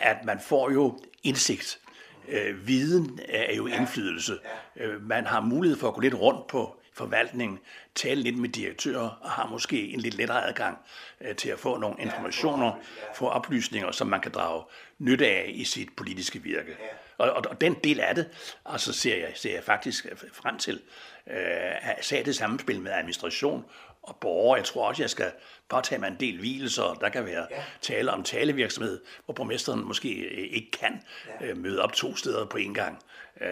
at 0.00 0.24
man 0.24 0.40
får 0.40 0.70
jo 0.70 0.98
indsigt 1.22 1.80
øh, 2.28 2.66
viden 2.66 3.20
er 3.28 3.54
jo 3.54 3.66
indflydelse. 3.66 4.38
Øh, 4.76 5.02
man 5.02 5.26
har 5.26 5.40
mulighed 5.40 5.78
for 5.78 5.88
at 5.88 5.94
gå 5.94 6.00
lidt 6.00 6.14
rundt 6.14 6.46
på 6.46 6.76
forvaltningen, 6.92 7.58
tale 7.94 8.22
lidt 8.22 8.38
med 8.38 8.48
direktører 8.48 9.18
og 9.20 9.30
har 9.30 9.46
måske 9.46 9.88
en 9.88 10.00
lidt 10.00 10.14
lettere 10.14 10.48
adgang 10.48 10.78
øh, 11.20 11.36
til 11.36 11.48
at 11.48 11.58
få 11.58 11.78
nogle 11.78 11.96
informationer, 11.98 12.72
få 13.14 13.28
oplysninger, 13.28 13.90
som 13.90 14.06
man 14.06 14.20
kan 14.20 14.32
drage 14.32 14.62
nytte 14.98 15.26
af 15.26 15.50
i 15.54 15.64
sit 15.64 15.88
politiske 15.96 16.42
virke. 16.42 16.76
Og, 17.18 17.30
og, 17.30 17.42
og 17.50 17.60
den 17.60 17.74
del 17.74 18.00
af 18.00 18.14
det, 18.14 18.28
altså 18.66 18.92
ser 18.92 19.16
jeg, 19.16 19.32
ser 19.34 19.54
jeg 19.54 19.64
faktisk 19.64 20.06
frem 20.32 20.58
til, 20.58 20.80
øh, 21.26 21.90
at 21.90 22.26
det 22.26 22.36
samspil 22.36 22.80
med 22.80 22.92
administration 22.92 23.64
og 24.08 24.16
borgere. 24.16 24.56
Jeg 24.56 24.64
tror 24.64 24.88
også, 24.88 25.02
jeg 25.02 25.10
skal 25.10 25.32
påtage 25.68 25.98
mig 26.00 26.08
en 26.08 26.16
del 26.20 26.38
hvileser. 26.38 26.98
Der 27.00 27.08
kan 27.08 27.26
være 27.26 27.46
ja. 27.50 27.62
tale 27.80 28.10
om 28.10 28.22
talevirksomhed, 28.22 29.00
hvor 29.24 29.34
borgmesteren 29.34 29.84
måske 29.84 30.08
øh, 30.08 30.48
ikke 30.50 30.70
kan 30.70 31.02
ja. 31.40 31.46
øh, 31.46 31.56
møde 31.56 31.82
op 31.82 31.92
to 31.92 32.16
steder 32.16 32.46
på 32.46 32.56
en 32.56 32.74
gang. 32.74 32.98
Øh, 33.40 33.48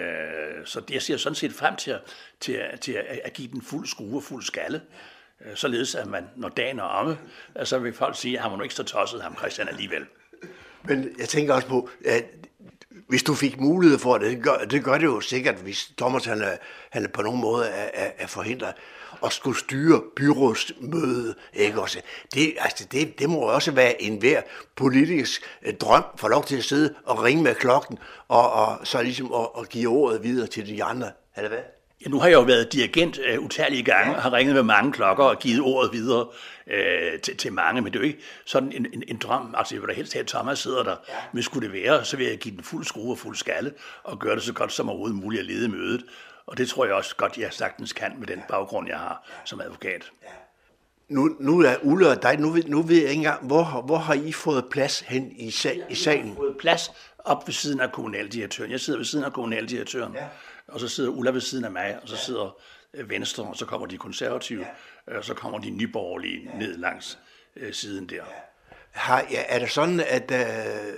så 0.64 0.82
jeg 0.90 1.03
ser 1.03 1.16
sådan 1.16 1.34
set 1.34 1.53
frem 1.53 1.76
til, 1.76 1.98
til, 2.40 2.62
til 2.80 2.92
at 3.24 3.32
give 3.32 3.48
den 3.48 3.62
fuld 3.62 3.86
skrue 3.86 4.16
og 4.16 4.22
fuld 4.22 4.42
skalle. 4.42 4.82
Øh, 5.44 5.57
således 5.57 5.94
at 5.94 6.07
man, 6.07 6.28
når 6.36 6.48
dagen 6.48 6.78
er 6.78 6.82
omme, 6.82 7.18
så 7.64 7.78
vil 7.78 7.92
folk 7.92 8.16
sige, 8.16 8.36
at 8.36 8.42
han 8.42 8.50
var 8.50 8.57
nu 8.57 8.62
ikke 8.62 8.74
så 8.74 8.84
tosset, 8.84 9.22
ham 9.22 9.36
Christian 9.36 9.68
alligevel. 9.68 10.07
Men 10.82 11.14
jeg 11.18 11.28
tænker 11.28 11.55
også 11.55 11.68
på, 11.68 11.90
at 12.05 12.24
hvis 13.09 13.22
du 13.22 13.34
fik 13.34 13.61
mulighed 13.61 13.98
for 13.98 14.18
det, 14.18 14.30
det 14.30 14.42
gør 14.42 14.57
det, 14.59 14.84
gør 14.84 14.98
det 14.98 15.05
jo 15.05 15.20
sikkert, 15.20 15.55
hvis 15.55 15.92
Thomas 15.98 16.24
han 16.24 16.42
er, 16.42 16.57
han 16.90 17.05
er 17.05 17.09
på 17.09 17.22
nogen 17.22 17.40
måde 17.40 17.66
er, 17.66 17.90
er, 17.94 18.11
er 18.18 18.26
forhindret 18.26 18.74
at 19.25 19.33
skulle 19.33 19.59
styre 19.59 20.03
byrådsmøde. 20.16 21.35
Ikke 21.55 21.81
også? 21.81 22.01
Det, 22.35 22.55
altså 22.59 22.87
det, 22.93 23.18
det 23.18 23.31
må 23.31 23.39
også 23.39 23.70
være 23.70 24.03
en 24.03 24.18
hver 24.18 24.43
politisk 24.77 25.43
øh, 25.66 25.75
drøm 25.75 26.05
for 26.16 26.29
lov 26.29 26.45
til 26.45 26.57
at 26.57 26.64
sidde 26.64 26.95
og 27.05 27.23
ringe 27.23 27.43
med 27.43 27.55
klokken 27.55 27.99
og, 28.29 28.53
og 28.53 28.87
så 28.87 29.03
ligesom 29.03 29.33
at, 29.35 29.49
at 29.59 29.68
give 29.68 29.89
ordet 29.89 30.23
videre 30.23 30.47
til 30.47 30.66
de 30.66 30.85
andre. 30.85 31.11
Eller 31.37 31.49
hvad? 31.49 31.59
Ja, 32.05 32.11
nu 32.11 32.18
har 32.20 32.27
jeg 32.27 32.35
jo 32.35 32.41
været 32.41 32.73
dirigent 32.73 33.18
uh, 33.18 33.45
utallige 33.45 33.83
gange, 33.83 34.16
og 34.16 34.23
har 34.23 34.33
ringet 34.33 34.55
med 34.55 34.62
mange 34.62 34.93
klokker 34.93 35.25
og 35.25 35.39
givet 35.39 35.61
ordet 35.61 35.93
videre 35.93 36.27
uh, 36.66 37.20
til, 37.23 37.37
til 37.37 37.53
mange, 37.53 37.83
men 37.83 37.93
det 37.93 37.99
er 37.99 38.03
jo 38.03 38.07
ikke 38.07 38.23
sådan 38.45 38.73
en, 38.73 38.87
en, 38.93 39.03
en 39.09 39.16
drøm. 39.16 39.55
Altså, 39.59 39.75
jeg 39.75 39.83
vil 39.83 39.89
da 39.89 39.95
helst 39.95 40.12
have, 40.12 40.20
at 40.20 40.27
Thomas 40.27 40.59
sidder 40.59 40.83
der. 40.83 40.97
Ja. 41.09 41.14
Men 41.33 41.43
skulle 41.43 41.68
det 41.68 41.75
være, 41.75 42.05
så 42.05 42.16
vil 42.16 42.27
jeg 42.27 42.39
give 42.39 42.57
den 42.57 42.64
fuld 42.64 42.85
skrue 42.85 43.12
og 43.12 43.18
fuld 43.18 43.37
skalle, 43.37 43.73
og 44.05 44.18
gøre 44.18 44.35
det 44.35 44.43
så 44.43 44.53
godt 44.53 44.73
som 44.73 44.89
overhovedet 44.89 45.16
muligt 45.16 45.41
at 45.41 45.47
lede 45.47 45.68
mødet. 45.68 46.05
Og 46.47 46.59
det 46.59 46.68
tror 46.68 46.84
jeg 46.84 46.95
også 46.95 47.16
godt, 47.16 47.38
jeg 47.38 47.53
sagtens 47.53 47.93
kan 47.93 48.12
med 48.18 48.26
den 48.26 48.43
baggrund, 48.49 48.88
jeg 48.88 48.99
har 48.99 49.43
som 49.45 49.61
advokat. 49.61 50.11
Nu, 51.09 51.36
nu 51.40 51.61
er 51.61 51.76
Ulle 51.82 52.09
og 52.09 52.22
dig, 52.22 52.38
nu, 52.38 52.57
nu 52.66 52.82
ved 52.82 52.97
jeg 52.97 53.11
ikke 53.11 53.18
engang, 53.18 53.47
hvor, 53.47 53.82
hvor 53.86 53.97
har 53.97 54.14
I 54.14 54.32
fået 54.32 54.64
plads 54.70 55.01
hen 55.01 55.32
i, 55.36 55.51
sal, 55.51 55.84
i 55.88 55.95
salen? 55.95 56.24
Jeg 56.24 56.28
har 56.28 56.36
fået 56.36 56.57
plads 56.59 56.93
op 57.18 57.47
ved 57.47 57.55
siden 57.55 57.80
af 57.80 57.93
kommunaldirektøren. 57.93 58.70
Jeg 58.70 58.80
sidder 58.80 58.99
ved 58.99 59.07
siden 59.07 59.24
af 59.24 59.32
kommunaldirektøren, 59.32 60.14
ja. 60.14 60.26
og 60.68 60.80
så 60.80 60.88
sidder 60.88 61.11
Ulla 61.11 61.30
ved 61.30 61.40
siden 61.40 61.64
af 61.64 61.70
mig, 61.70 61.99
og 62.03 62.09
så 62.09 62.16
sidder 62.16 62.57
øh, 62.95 63.11
Venstre, 63.11 63.45
og 63.45 63.57
så 63.57 63.66
kommer 63.66 63.86
de 63.86 63.99
konservative, 63.99 64.66
ja. 65.09 65.16
og 65.18 65.24
så 65.24 65.34
kommer 65.34 65.59
de 65.59 65.70
nyborgerlige 65.70 66.51
ja. 66.53 66.59
ned 66.59 66.76
langs 66.76 67.18
øh, 67.57 67.72
siden 67.72 68.09
der. 68.09 68.22
Har, 68.90 69.26
ja, 69.30 69.43
er 69.49 69.59
det 69.59 69.70
sådan, 69.70 70.01
at 70.01 70.30
øh, 70.30 70.95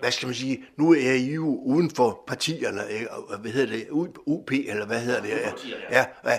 hvad 0.00 0.10
skal 0.10 0.26
man 0.26 0.34
sige, 0.34 0.64
nu 0.76 0.92
er 0.92 1.12
I 1.12 1.34
jo 1.34 1.60
uden 1.64 1.90
for 1.90 2.24
partierne, 2.26 2.80
ikke? 2.92 3.06
hvad 3.40 3.50
hedder 3.50 3.76
det, 3.76 3.86
UP, 4.26 4.50
eller 4.52 4.86
hvad 4.86 5.00
hedder 5.00 5.20
det? 5.20 5.28
Ja, 5.30 5.50
ja. 5.90 6.04
Er, 6.24 6.38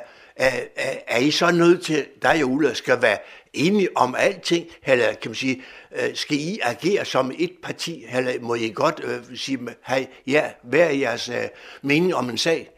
er, 0.76 0.94
er 1.08 1.18
I 1.18 1.32
så 1.32 1.52
nødt 1.52 1.82
til, 1.82 2.06
dig 2.22 2.44
og 2.44 2.50
Ulla, 2.50 2.74
skal 2.74 3.02
være 3.02 3.18
enige 3.54 3.98
om 3.98 4.16
alting, 4.18 4.68
eller 4.84 5.14
kan 5.14 5.30
man 5.32 5.36
sige, 5.36 5.62
øh, 5.96 6.16
skal 6.16 6.38
I 6.38 6.60
agere 6.64 7.06
som 7.06 7.32
et 7.40 7.52
parti, 7.64 8.06
eller 8.14 8.34
må 8.42 8.56
I 8.56 8.72
godt 8.76 9.02
øh, 9.04 9.38
sige, 9.38 9.60
hey, 9.88 10.06
ja, 10.28 10.52
hvad 10.64 10.80
er 10.80 10.92
jeres 10.92 11.30
øh, 11.30 11.36
mening 11.82 12.16
om 12.16 12.30
en 12.30 12.38
sag? 12.38 12.70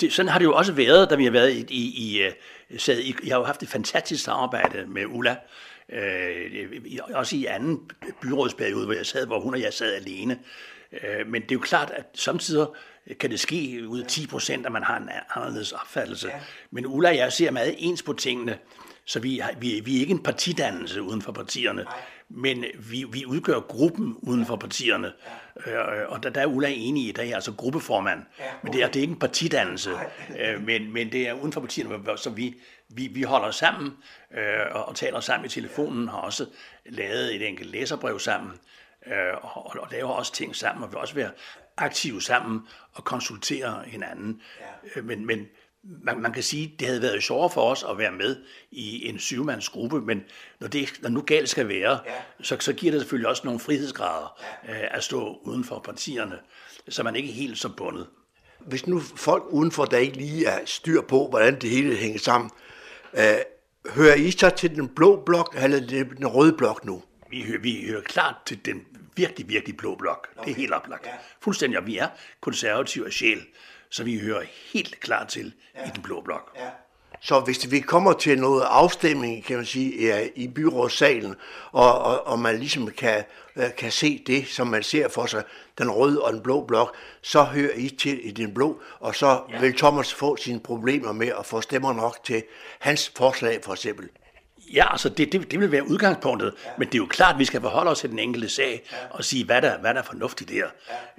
Det, 0.00 0.12
sådan 0.12 0.28
har 0.28 0.38
det 0.38 0.44
jo 0.44 0.54
også 0.54 0.72
været, 0.72 1.10
da 1.10 1.14
vi 1.14 1.24
har 1.24 1.30
været 1.30 1.52
i, 1.52 1.66
i, 1.70 2.12
i, 2.12 2.22
øh, 2.22 2.32
sad 2.78 2.98
i 2.98 3.14
jeg 3.24 3.34
har 3.34 3.38
jo 3.38 3.44
haft 3.44 3.62
et 3.62 3.68
fantastisk 3.68 4.24
samarbejde 4.24 4.86
med 4.86 5.06
Ulla, 5.06 5.36
Øh, 5.92 6.66
også 7.14 7.36
i 7.36 7.44
anden 7.44 7.90
byrådsperiode, 8.22 8.84
hvor 8.84 8.94
jeg 8.94 9.06
sad, 9.06 9.26
hvor 9.26 9.40
hun 9.40 9.54
og 9.54 9.60
jeg 9.60 9.72
sad 9.72 9.94
alene. 9.94 10.38
Øh, 10.92 11.26
men 11.26 11.42
det 11.42 11.50
er 11.50 11.54
jo 11.54 11.60
klart, 11.60 11.90
at 11.90 12.04
samtidig 12.14 12.66
kan 13.20 13.30
det 13.30 13.40
ske 13.40 13.84
ud 13.88 14.00
af 14.00 14.06
10 14.06 14.26
procent, 14.26 14.66
at 14.66 14.72
man 14.72 14.82
har 14.82 14.96
en 14.96 15.08
anderledes 15.34 15.72
opfattelse. 15.72 16.28
Ja. 16.28 16.40
Men 16.70 16.86
Ulla 16.86 17.08
og 17.08 17.16
jeg 17.16 17.32
ser 17.32 17.50
meget 17.50 17.74
ens 17.78 18.02
på 18.02 18.12
tingene, 18.12 18.58
så 19.04 19.20
vi, 19.20 19.42
vi, 19.58 19.80
vi 19.80 19.96
er 19.96 20.00
ikke 20.00 20.10
en 20.10 20.22
partidannelse 20.22 21.02
uden 21.02 21.22
for 21.22 21.32
partierne. 21.32 21.82
Nej 21.82 21.92
men 22.28 22.64
vi, 22.90 23.04
vi 23.12 23.26
udgør 23.26 23.60
gruppen 23.60 24.16
uden 24.22 24.46
for 24.46 24.56
partierne, 24.56 25.12
ja. 25.66 26.02
øh, 26.02 26.10
og 26.10 26.22
der, 26.22 26.30
der 26.30 26.40
er 26.40 26.46
Ulla 26.46 26.68
enig 26.68 27.08
i 27.08 27.12
det 27.12 27.30
er 27.30 27.34
altså 27.34 27.52
gruppeformand, 27.52 28.22
ja, 28.38 28.44
okay. 28.44 28.56
men 28.62 28.72
det 28.72 28.82
er, 28.82 28.86
det 28.86 28.96
er 28.96 29.00
ikke 29.00 29.12
en 29.12 29.18
partidannelse, 29.18 29.90
øh, 30.40 30.62
men, 30.62 30.92
men 30.92 31.12
det 31.12 31.28
er 31.28 31.32
uden 31.32 31.52
for 31.52 31.60
partierne, 31.60 32.18
så 32.18 32.30
vi, 32.30 32.54
vi, 32.88 33.06
vi 33.06 33.22
holder 33.22 33.50
sammen 33.50 33.96
øh, 34.34 34.66
og, 34.70 34.88
og 34.88 34.94
taler 34.96 35.20
sammen 35.20 35.46
i 35.46 35.48
telefonen, 35.48 36.08
har 36.08 36.18
også 36.18 36.46
lavet 36.86 37.34
et 37.34 37.48
enkelt 37.48 37.70
læserbrev 37.70 38.18
sammen, 38.18 38.52
øh, 39.06 39.34
og, 39.42 39.66
og 39.80 39.88
laver 39.90 40.10
også 40.10 40.32
ting 40.32 40.56
sammen, 40.56 40.84
og 40.84 40.90
vil 40.90 40.98
også 40.98 41.14
være 41.14 41.30
aktive 41.76 42.22
sammen 42.22 42.60
og 42.92 43.04
konsultere 43.04 43.82
hinanden, 43.86 44.42
ja. 44.60 45.00
øh, 45.00 45.04
men, 45.04 45.26
men 45.26 45.46
man, 45.84 46.20
man 46.20 46.32
kan 46.32 46.42
sige, 46.42 46.70
at 46.74 46.80
det 46.80 46.88
havde 46.88 47.02
været 47.02 47.22
sjovere 47.22 47.50
for 47.50 47.70
os 47.70 47.84
at 47.90 47.98
være 47.98 48.12
med 48.12 48.36
i 48.70 49.08
en 49.08 49.18
syvmandsgruppe, 49.18 50.00
men 50.00 50.22
når, 50.60 50.68
det, 50.68 50.92
når 51.02 51.08
nu 51.10 51.20
galt 51.20 51.48
skal 51.48 51.68
være, 51.68 51.98
ja. 52.06 52.12
så, 52.42 52.56
så 52.60 52.72
giver 52.72 52.92
det 52.92 53.00
selvfølgelig 53.00 53.28
også 53.28 53.42
nogle 53.44 53.60
frihedsgrader 53.60 54.40
ja. 54.68 54.82
øh, 54.82 54.88
at 54.90 55.04
stå 55.04 55.38
uden 55.42 55.64
for 55.64 55.78
partierne, 55.78 56.38
så 56.88 57.02
man 57.02 57.16
ikke 57.16 57.28
er 57.28 57.34
helt 57.34 57.58
så 57.58 57.68
bundet. 57.68 58.06
Hvis 58.60 58.86
nu 58.86 59.00
folk 59.00 59.44
udenfor, 59.50 59.84
der 59.84 59.98
ikke 59.98 60.16
lige 60.16 60.46
er 60.46 60.58
styr 60.64 61.00
på, 61.02 61.28
hvordan 61.28 61.60
det 61.60 61.70
hele 61.70 61.96
hænger 61.96 62.18
sammen, 62.18 62.50
øh, 63.14 63.22
hører 63.90 64.14
I 64.14 64.30
så 64.30 64.50
til 64.50 64.76
den 64.76 64.88
blå 64.88 65.22
blok, 65.26 65.56
eller 65.62 65.80
den 66.16 66.26
røde 66.26 66.52
blok 66.52 66.84
nu? 66.84 67.02
Vi 67.30 67.42
hører, 67.42 67.60
vi 67.60 67.84
hører 67.86 68.02
klart 68.02 68.34
til 68.46 68.64
den 68.64 68.86
virkelig, 69.16 69.48
virkelig 69.48 69.76
blå 69.76 69.94
blok. 69.94 70.28
Okay. 70.36 70.44
Det 70.44 70.52
er 70.52 70.56
helt 70.56 70.72
oplagt. 70.72 71.06
Ja. 71.06 71.12
Fuldstændig, 71.40 71.78
og 71.78 71.86
vi 71.86 71.98
er 71.98 72.08
konservative 72.40 73.06
af 73.06 73.12
sjæl 73.12 73.40
så 73.90 74.04
vi 74.04 74.18
hører 74.18 74.42
helt 74.72 75.00
klart 75.00 75.28
til 75.28 75.52
ja. 75.74 75.86
i 75.86 75.90
den 75.94 76.02
blå 76.02 76.20
blok. 76.20 76.56
Ja. 76.56 76.68
Så 77.20 77.40
hvis 77.40 77.70
vi 77.70 77.80
kommer 77.80 78.12
til 78.12 78.38
noget 78.38 78.62
afstemning, 78.62 79.44
kan 79.44 79.56
man 79.56 79.66
sige, 79.66 80.32
i 80.34 80.48
byrådssalen, 80.48 81.34
og, 81.72 81.98
og, 81.98 82.26
og 82.26 82.38
man 82.38 82.58
ligesom 82.58 82.90
kan, 82.90 83.24
øh, 83.56 83.74
kan 83.76 83.92
se 83.92 84.22
det, 84.26 84.46
som 84.48 84.66
man 84.66 84.82
ser 84.82 85.08
for 85.08 85.26
sig, 85.26 85.42
den 85.78 85.90
røde 85.90 86.22
og 86.22 86.32
den 86.32 86.42
blå 86.42 86.64
blok, 86.64 86.96
så 87.22 87.42
hører 87.42 87.72
I 87.74 87.88
til 87.88 88.28
i 88.28 88.30
den 88.30 88.54
blå, 88.54 88.80
og 89.00 89.14
så 89.14 89.40
ja. 89.50 89.60
vil 89.60 89.76
Thomas 89.76 90.14
få 90.14 90.36
sine 90.36 90.60
problemer 90.60 91.12
med 91.12 91.28
at 91.38 91.46
få 91.46 91.60
stemmer 91.60 91.92
nok 91.92 92.24
til 92.24 92.42
hans 92.78 93.12
forslag 93.16 93.60
for 93.64 93.72
eksempel. 93.72 94.08
Ja, 94.72 94.92
altså 94.92 95.08
det, 95.08 95.32
det, 95.32 95.50
det 95.50 95.60
vil 95.60 95.72
være 95.72 95.88
udgangspunktet, 95.88 96.54
ja. 96.64 96.70
men 96.78 96.88
det 96.88 96.94
er 96.94 96.98
jo 96.98 97.06
klart, 97.06 97.34
at 97.34 97.38
vi 97.38 97.44
skal 97.44 97.60
forholde 97.60 97.90
os 97.90 98.00
til 98.00 98.10
den 98.10 98.18
enkelte 98.18 98.48
sag 98.48 98.82
ja. 98.92 98.96
og 99.10 99.24
sige, 99.24 99.44
hvad 99.44 99.62
der, 99.62 99.78
hvad 99.78 99.94
der 99.94 100.00
er 100.00 100.04
fornuftigt 100.04 100.50
der, 100.50 100.66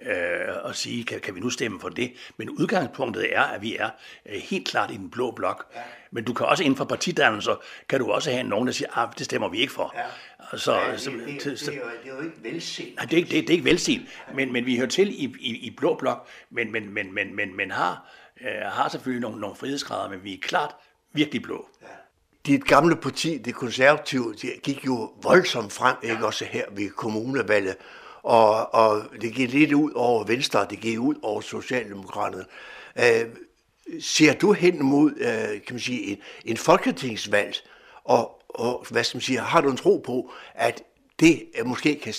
ja. 0.05 0.49
øh, 0.49 0.65
og 0.65 0.75
sige, 0.75 1.03
kan, 1.03 1.19
kan 1.19 1.35
vi 1.35 1.39
nu 1.39 1.49
stemme 1.49 1.79
for 1.79 1.89
det? 1.89 2.13
Men 2.37 2.49
udgangspunktet 2.49 3.35
er, 3.35 3.41
at 3.41 3.61
vi 3.61 3.77
er 3.77 3.89
øh, 4.29 4.41
helt 4.41 4.67
klart 4.67 4.91
i 4.91 4.97
den 4.97 5.09
blå 5.09 5.31
blok. 5.31 5.65
Ja. 5.75 5.81
Men 6.11 6.23
du 6.23 6.33
kan 6.33 6.45
også 6.45 6.63
inden 6.63 6.77
for 6.77 6.85
partidannelser, 6.85 7.55
kan 7.89 7.99
du 7.99 8.11
også 8.11 8.31
have 8.31 8.43
nogen, 8.43 8.67
der 8.67 8.73
siger, 8.73 8.97
at 8.97 9.09
ah, 9.09 9.13
det 9.17 9.25
stemmer 9.25 9.49
vi 9.49 9.57
ikke 9.57 9.73
for. 9.73 9.93
Ja. 9.95 10.01
Altså, 10.51 10.73
ja, 10.75 10.91
det, 10.91 11.05
det, 11.05 11.43
det, 11.43 11.59
det, 11.59 11.67
er 11.67 11.73
jo, 11.73 11.81
det 12.03 12.11
er 12.11 12.15
jo 12.15 12.21
ikke 12.21 12.43
velset. 12.43 12.93
Nej, 12.95 13.05
det 13.05 13.13
er 13.13 13.17
ikke, 13.17 13.29
det, 13.29 13.41
det 13.41 13.49
er 13.49 13.53
ikke 13.57 13.65
velset, 13.65 14.01
men, 14.33 14.53
men 14.53 14.65
vi 14.65 14.77
hører 14.77 14.89
til 14.89 15.23
i, 15.23 15.35
i, 15.39 15.55
i 15.55 15.75
blå 15.77 15.95
blok, 15.95 16.27
men, 16.49 16.71
men, 16.71 16.93
men, 16.93 17.13
men, 17.13 17.35
men, 17.35 17.57
men 17.57 17.71
har, 17.71 18.11
øh, 18.41 18.71
har 18.71 18.89
selvfølgelig 18.89 19.21
nogle, 19.21 19.41
nogle 19.41 19.55
frihedsgrader, 19.55 20.09
men 20.09 20.23
vi 20.23 20.33
er 20.33 20.37
klart 20.41 20.75
virkelig 21.13 21.41
blå. 21.41 21.69
Ja 21.81 21.87
dit 22.45 22.65
gamle 22.65 22.95
parti, 22.95 23.37
det 23.37 23.55
konservative, 23.55 24.33
det 24.41 24.61
gik 24.63 24.85
jo 24.85 25.11
voldsomt 25.21 25.73
frem, 25.73 25.95
ikke 26.03 26.25
også 26.25 26.45
her 26.45 26.65
ved 26.71 26.89
kommunevalget. 26.89 27.75
Og, 28.23 28.73
og 28.73 29.03
det 29.21 29.33
gik 29.33 29.51
lidt 29.51 29.73
ud 29.73 29.91
over 29.91 30.23
Venstre, 30.23 30.67
det 30.69 30.79
gik 30.79 30.99
ud 30.99 31.15
over 31.21 31.41
Socialdemokraterne. 31.41 32.45
Øh, 32.99 33.25
ser 34.01 34.33
du 34.33 34.53
hen 34.53 34.83
mod, 34.83 35.11
øh, 35.11 35.61
kan 35.61 35.73
man 35.73 35.79
sige, 35.79 36.01
en, 36.01 36.17
en 36.45 36.57
folketingsvalg, 36.57 37.55
og, 38.03 38.41
og 38.49 38.85
hvad 38.89 39.03
skal 39.03 39.17
man 39.17 39.21
sige, 39.21 39.39
har 39.39 39.61
du 39.61 39.71
en 39.71 39.77
tro 39.77 39.97
på, 40.05 40.31
at 40.53 40.83
det 41.19 41.43
måske 41.65 41.99
kan 41.99 42.13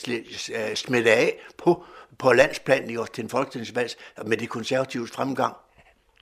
smitte 0.76 1.12
af 1.12 1.38
på, 1.58 1.84
på 2.18 2.32
landsplan 2.32 2.90
i 2.90 2.96
år 2.96 3.04
til 3.04 3.24
en 3.24 3.30
folketingsvalg 3.30 3.90
med 4.26 4.36
de 4.36 4.46
konservatives 4.46 5.10
fremgang? 5.10 5.56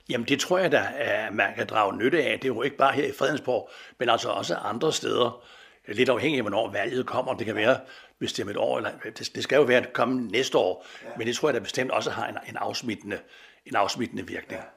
Jamen 0.09 0.27
det 0.27 0.39
tror 0.39 0.57
jeg 0.57 0.71
da, 0.71 0.87
at 0.95 1.33
man 1.33 1.55
kan 1.55 1.67
drage 1.67 1.97
nytte 1.97 2.23
af. 2.23 2.39
Det 2.39 2.43
er 2.49 2.53
jo 2.55 2.61
ikke 2.61 2.77
bare 2.77 2.93
her 2.93 3.05
i 3.05 3.11
Fredensborg, 3.11 3.69
men 3.99 4.09
altså 4.09 4.29
også 4.29 4.55
andre 4.55 4.93
steder. 4.93 5.43
Lidt 5.87 6.09
afhængig 6.09 6.37
af, 6.37 6.43
hvornår 6.43 6.71
valget 6.71 7.05
kommer. 7.05 7.33
Det 7.33 7.45
kan 7.45 7.55
være, 7.55 7.77
hvis 8.17 8.33
det 8.33 8.41
er 8.41 8.45
med 8.45 8.53
et 8.53 8.59
år, 8.59 8.77
eller 8.77 8.91
det, 9.35 9.43
skal 9.43 9.55
jo 9.55 9.61
være 9.61 9.81
at 9.81 9.93
komme 9.93 10.27
næste 10.27 10.57
år. 10.57 10.85
Ja. 11.03 11.09
Men 11.17 11.27
det 11.27 11.35
tror 11.35 11.47
jeg 11.47 11.53
da 11.53 11.59
bestemt 11.59 11.91
også 11.91 12.11
har 12.11 12.27
en, 12.27 12.37
en, 12.49 12.57
afsmittende, 12.57 13.19
en 13.65 13.75
afsmittende 13.75 14.27
virkning. 14.27 14.61
Ja. 14.61 14.67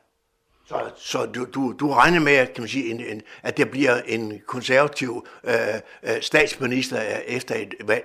Så, 0.68 0.90
så 0.96 1.26
du, 1.26 1.44
du, 1.54 1.74
du 1.80 1.92
regner 1.92 2.20
med, 2.20 2.46
kan 2.46 2.62
man 2.62 2.68
sige, 2.68 2.90
en, 2.90 3.00
en, 3.00 3.22
at 3.42 3.56
der 3.56 3.64
bliver 3.64 4.00
en 4.06 4.42
konservativ 4.46 5.26
øh, 5.44 5.54
øh, 6.02 6.20
statsminister 6.20 7.00
efter 7.26 7.54
et 7.54 7.74
valg? 7.84 8.04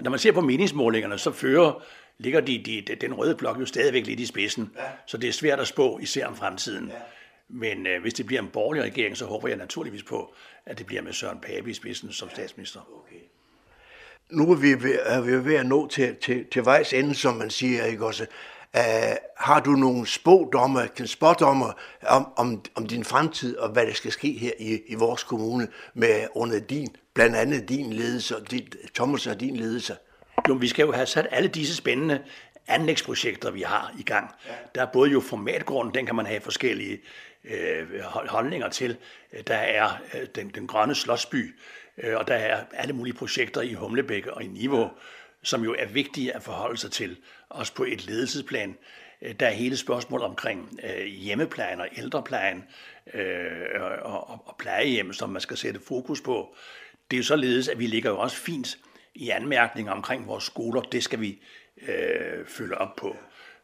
Når 0.00 0.10
man 0.10 0.18
ser 0.18 0.32
på 0.32 0.40
meningsmålingerne, 0.40 1.18
så 1.18 1.32
fører 1.32 1.82
ligger 2.22 2.40
de, 2.40 2.62
de, 2.66 2.84
de, 2.86 2.94
den 2.94 3.14
røde 3.14 3.34
blok 3.34 3.60
jo 3.60 3.66
stadigvæk 3.66 4.06
lidt 4.06 4.20
i 4.20 4.26
spidsen. 4.26 4.70
Ja. 4.76 4.82
Så 5.06 5.16
det 5.16 5.28
er 5.28 5.32
svært 5.32 5.60
at 5.60 5.66
spå, 5.66 5.98
især 5.98 6.26
om 6.26 6.36
fremtiden. 6.36 6.88
Ja. 6.88 6.94
Men 7.48 7.86
øh, 7.86 8.02
hvis 8.02 8.14
det 8.14 8.26
bliver 8.26 8.42
en 8.42 8.48
borgerlig 8.48 8.82
regering, 8.82 9.16
så 9.16 9.26
håber 9.26 9.48
jeg 9.48 9.56
naturligvis 9.56 10.02
på, 10.02 10.34
at 10.66 10.78
det 10.78 10.86
bliver 10.86 11.02
med 11.02 11.12
Søren 11.12 11.38
Pape 11.38 11.70
i 11.70 11.74
spidsen 11.74 12.12
som 12.12 12.30
statsminister. 12.30 12.80
Okay. 12.80 13.20
Nu 14.30 14.50
er 14.50 14.56
vi 14.56 14.82
ved, 14.82 14.98
er 15.02 15.20
vi 15.20 15.44
ved 15.44 15.54
at 15.54 15.66
nå 15.66 15.88
til, 15.88 16.16
til, 16.16 16.46
til 16.52 16.64
vejs 16.64 16.92
ende, 16.92 17.14
som 17.14 17.34
man 17.34 17.50
siger, 17.50 17.84
ikke 17.84 18.06
også? 18.06 18.26
Uh, 18.76 19.16
har 19.36 19.60
du 19.60 19.70
nogle 19.70 20.06
spådommer, 20.06 20.86
spådommer 21.04 21.72
om, 22.06 22.32
om, 22.36 22.64
om 22.74 22.86
din 22.86 23.04
fremtid 23.04 23.56
og 23.56 23.70
hvad 23.70 23.86
der 23.86 23.92
skal 23.92 24.12
ske 24.12 24.32
her 24.32 24.52
i, 24.58 24.80
i 24.86 24.94
vores 24.94 25.22
kommune 25.22 25.68
med 25.94 26.26
under 26.34 26.60
din, 26.60 26.96
blandt 27.14 27.36
andet 27.36 27.68
din 27.68 27.92
ledelse, 27.92 28.34
din, 28.50 28.72
Thomas 28.94 29.26
og 29.26 29.40
din 29.40 29.56
ledelse? 29.56 29.96
Jo, 30.48 30.54
vi 30.54 30.68
skal 30.68 30.82
jo 30.82 30.92
have 30.92 31.06
sat 31.06 31.26
alle 31.30 31.48
disse 31.48 31.76
spændende 31.76 32.22
anlægsprojekter, 32.68 33.50
vi 33.50 33.62
har 33.62 33.94
i 33.98 34.02
gang. 34.02 34.30
Ja. 34.46 34.52
Der 34.74 34.82
er 34.82 34.86
både 34.92 35.10
jo 35.10 35.20
formatgrunden, 35.20 35.94
den 35.94 36.06
kan 36.06 36.14
man 36.14 36.26
have 36.26 36.40
forskellige 36.40 37.00
øh, 37.44 38.00
holdninger 38.04 38.68
til. 38.68 38.96
Der 39.46 39.54
er 39.54 39.90
øh, 40.14 40.26
den, 40.34 40.48
den 40.48 40.66
grønne 40.66 40.94
slottsby, 40.94 41.54
øh, 41.98 42.16
og 42.16 42.28
der 42.28 42.34
er 42.34 42.64
alle 42.72 42.92
mulige 42.92 43.14
projekter 43.14 43.60
i 43.60 43.72
Humlebæk 43.72 44.26
og 44.26 44.42
i 44.42 44.46
Niveau, 44.46 44.90
som 45.42 45.64
jo 45.64 45.74
er 45.78 45.86
vigtige 45.86 46.36
at 46.36 46.42
forholde 46.42 46.78
sig 46.78 46.90
til, 46.90 47.16
også 47.48 47.74
på 47.74 47.84
et 47.84 48.06
ledelsesplan. 48.06 48.76
Øh, 49.22 49.34
der 49.40 49.46
er 49.46 49.52
hele 49.52 49.76
spørgsmålet 49.76 50.26
omkring 50.26 50.78
øh, 50.84 51.04
hjemmeplejen 51.04 51.80
og 51.80 51.88
ældreplejen 51.96 52.64
øh, 53.14 53.80
og, 53.80 53.90
og, 54.28 54.42
og 54.46 54.56
plejehjem, 54.58 55.12
som 55.12 55.30
man 55.30 55.40
skal 55.40 55.56
sætte 55.56 55.80
fokus 55.88 56.20
på. 56.20 56.56
Det 57.10 57.16
er 57.16 57.18
jo 57.18 57.24
således, 57.24 57.68
at 57.68 57.78
vi 57.78 57.86
ligger 57.86 58.10
jo 58.10 58.18
også 58.18 58.36
fint 58.36 58.78
i 59.14 59.30
anmærkninger 59.30 59.92
omkring 59.92 60.26
vores 60.26 60.44
skoler. 60.44 60.80
Det 60.80 61.04
skal 61.04 61.20
vi 61.20 61.42
øh, 61.88 62.46
følge 62.46 62.78
op 62.78 62.96
på. 62.96 63.16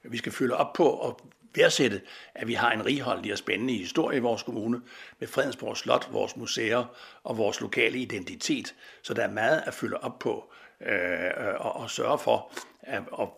Vi 0.03 0.17
skal 0.17 0.33
følge 0.33 0.55
op 0.55 0.73
på 0.73 0.85
og 0.89 1.21
værdsætte, 1.55 2.01
at 2.35 2.49
vi 2.49 2.55
har 2.55 2.73
en 2.73 2.87
righoldig 2.87 3.33
og 3.33 3.39
spændende 3.39 3.75
historie 3.75 4.17
i 4.17 4.21
vores 4.21 4.43
kommune 4.43 4.81
med 5.19 5.29
Fredensborg 5.29 5.77
Slot, 5.77 6.09
vores 6.13 6.37
museer 6.37 6.85
og 7.25 7.39
vores 7.39 7.61
lokale 7.61 7.99
identitet. 7.99 8.75
Så 9.03 9.15
der 9.15 9.23
er 9.23 9.31
meget 9.31 9.63
at 9.67 9.75
følge 9.75 10.05
op 10.05 10.19
på 10.19 10.53
øh, 10.81 11.31
og, 11.57 11.77
og 11.77 11.91
sørge 11.91 12.19
for 12.19 12.53
at, 12.83 13.03
at 13.21 13.29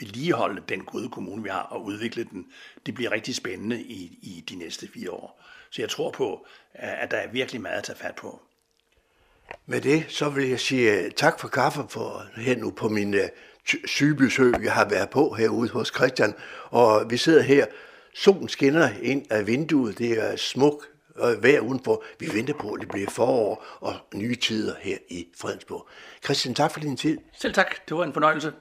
vedligeholde 0.00 0.62
den 0.68 0.84
gode 0.84 1.08
kommune, 1.08 1.42
vi 1.42 1.48
har, 1.48 1.62
og 1.62 1.84
udvikle 1.84 2.24
den. 2.24 2.46
Det 2.86 2.94
bliver 2.94 3.10
rigtig 3.10 3.34
spændende 3.34 3.82
i, 3.82 4.18
i 4.22 4.44
de 4.48 4.56
næste 4.56 4.88
fire 4.88 5.10
år. 5.10 5.44
Så 5.70 5.82
jeg 5.82 5.88
tror 5.88 6.10
på, 6.10 6.46
at 6.74 7.10
der 7.10 7.16
er 7.16 7.28
virkelig 7.28 7.60
meget 7.60 7.78
at 7.78 7.84
tage 7.84 7.98
fat 7.98 8.14
på. 8.14 8.42
Med 9.66 9.80
det, 9.80 10.04
så 10.08 10.28
vil 10.28 10.48
jeg 10.48 10.60
sige 10.60 10.92
øh, 10.92 11.10
tak 11.10 11.40
for 11.40 11.48
kaffe 11.48 11.84
for 11.88 12.24
her 12.36 12.56
nu 12.56 12.70
på 12.70 12.88
min 12.88 13.14
uh, 13.14 13.20
sygebesøg, 13.84 14.54
jeg 14.62 14.72
har 14.72 14.88
været 14.88 15.10
på 15.10 15.34
herude 15.38 15.68
hos 15.68 15.92
Christian. 15.96 16.34
Og 16.70 17.10
vi 17.10 17.16
sidder 17.16 17.42
her, 17.42 17.66
solen 18.14 18.48
skinner 18.48 18.88
ind 19.02 19.26
af 19.30 19.46
vinduet, 19.46 19.98
det 19.98 20.10
er 20.10 20.36
smuk 20.36 20.86
og 21.16 21.34
vejr 21.42 21.60
udenfor. 21.60 22.04
Vi 22.20 22.28
venter 22.34 22.54
på, 22.60 22.68
at 22.68 22.80
det 22.80 22.88
bliver 22.88 23.10
forår 23.10 23.64
og 23.80 23.94
nye 24.14 24.36
tider 24.36 24.74
her 24.80 24.96
i 25.10 25.26
Fredensborg. 25.40 25.88
Christian, 26.24 26.54
tak 26.54 26.72
for 26.72 26.80
din 26.80 26.96
tid. 26.96 27.18
Selv 27.40 27.54
tak, 27.54 27.88
det 27.88 27.96
var 27.96 28.04
en 28.04 28.12
fornøjelse. 28.12 28.52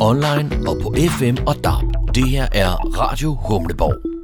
Online 0.00 0.68
og 0.68 0.76
på 0.82 0.94
FM 1.18 1.36
og 1.46 1.54
DAB. 1.64 2.14
Det 2.14 2.28
her 2.28 2.48
er 2.54 2.70
Radio 3.00 3.34
Humleborg. 3.34 4.15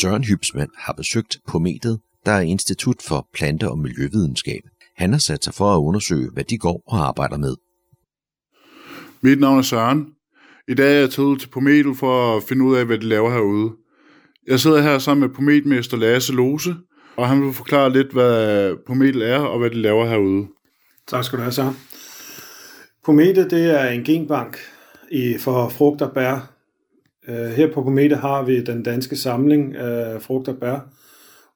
Søren 0.00 0.24
Hybsmand 0.24 0.70
har 0.78 0.92
besøgt 0.92 1.38
Pometet, 1.48 2.00
der 2.26 2.32
er 2.32 2.40
Institut 2.40 2.96
for 3.08 3.28
Plante- 3.34 3.70
og 3.70 3.78
Miljøvidenskab. 3.78 4.60
Han 4.96 5.12
har 5.12 5.18
sat 5.18 5.44
sig 5.44 5.54
for 5.54 5.74
at 5.74 5.78
undersøge, 5.78 6.30
hvad 6.32 6.44
de 6.44 6.58
går 6.58 6.82
og 6.86 7.08
arbejder 7.08 7.38
med. 7.38 7.56
Mit 9.20 9.40
navn 9.40 9.58
er 9.58 9.62
Søren. 9.62 10.06
I 10.68 10.74
dag 10.74 10.96
er 10.96 11.00
jeg 11.00 11.10
taget 11.10 11.26
ud 11.26 11.36
til 11.36 11.48
Pometet 11.48 11.96
for 11.96 12.36
at 12.36 12.42
finde 12.42 12.64
ud 12.64 12.76
af, 12.76 12.86
hvad 12.86 12.98
de 12.98 13.06
laver 13.06 13.30
herude. 13.30 13.72
Jeg 14.46 14.60
sidder 14.60 14.82
her 14.82 14.98
sammen 14.98 15.28
med 15.28 15.34
pometmester 15.34 15.96
Lasse 15.96 16.32
Lose, 16.32 16.74
og 17.16 17.28
han 17.28 17.42
vil 17.42 17.52
forklare 17.52 17.92
lidt, 17.92 18.12
hvad 18.12 18.76
Pometet 18.86 19.30
er 19.30 19.38
og 19.38 19.58
hvad 19.58 19.70
de 19.70 19.82
laver 19.82 20.06
herude. 20.06 20.46
Tak 21.06 21.24
skal 21.24 21.38
du 21.38 21.42
have, 21.42 21.52
Søren. 21.52 21.76
Pometet 23.04 23.50
det 23.50 23.80
er 23.80 23.88
en 23.88 24.04
genbank 24.04 24.58
i, 25.10 25.36
for 25.38 25.68
frugt 25.68 26.02
og 26.02 26.12
bær, 26.12 26.53
Øh, 27.28 27.46
her 27.46 27.72
på 27.72 27.82
Komete 27.82 28.16
har 28.16 28.42
vi 28.42 28.60
den 28.60 28.82
danske 28.82 29.16
samling 29.16 29.76
af 29.76 30.22
frugt 30.22 30.48
og 30.48 30.56
bær, 30.56 30.88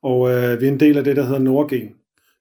og 0.03 0.31
øh, 0.31 0.61
vi 0.61 0.67
er 0.67 0.73
en 0.73 0.81
del 0.81 0.99
af 0.99 1.05
det, 1.05 1.17
der 1.17 1.25
hedder 1.25 1.39
Nordgen, 1.39 1.89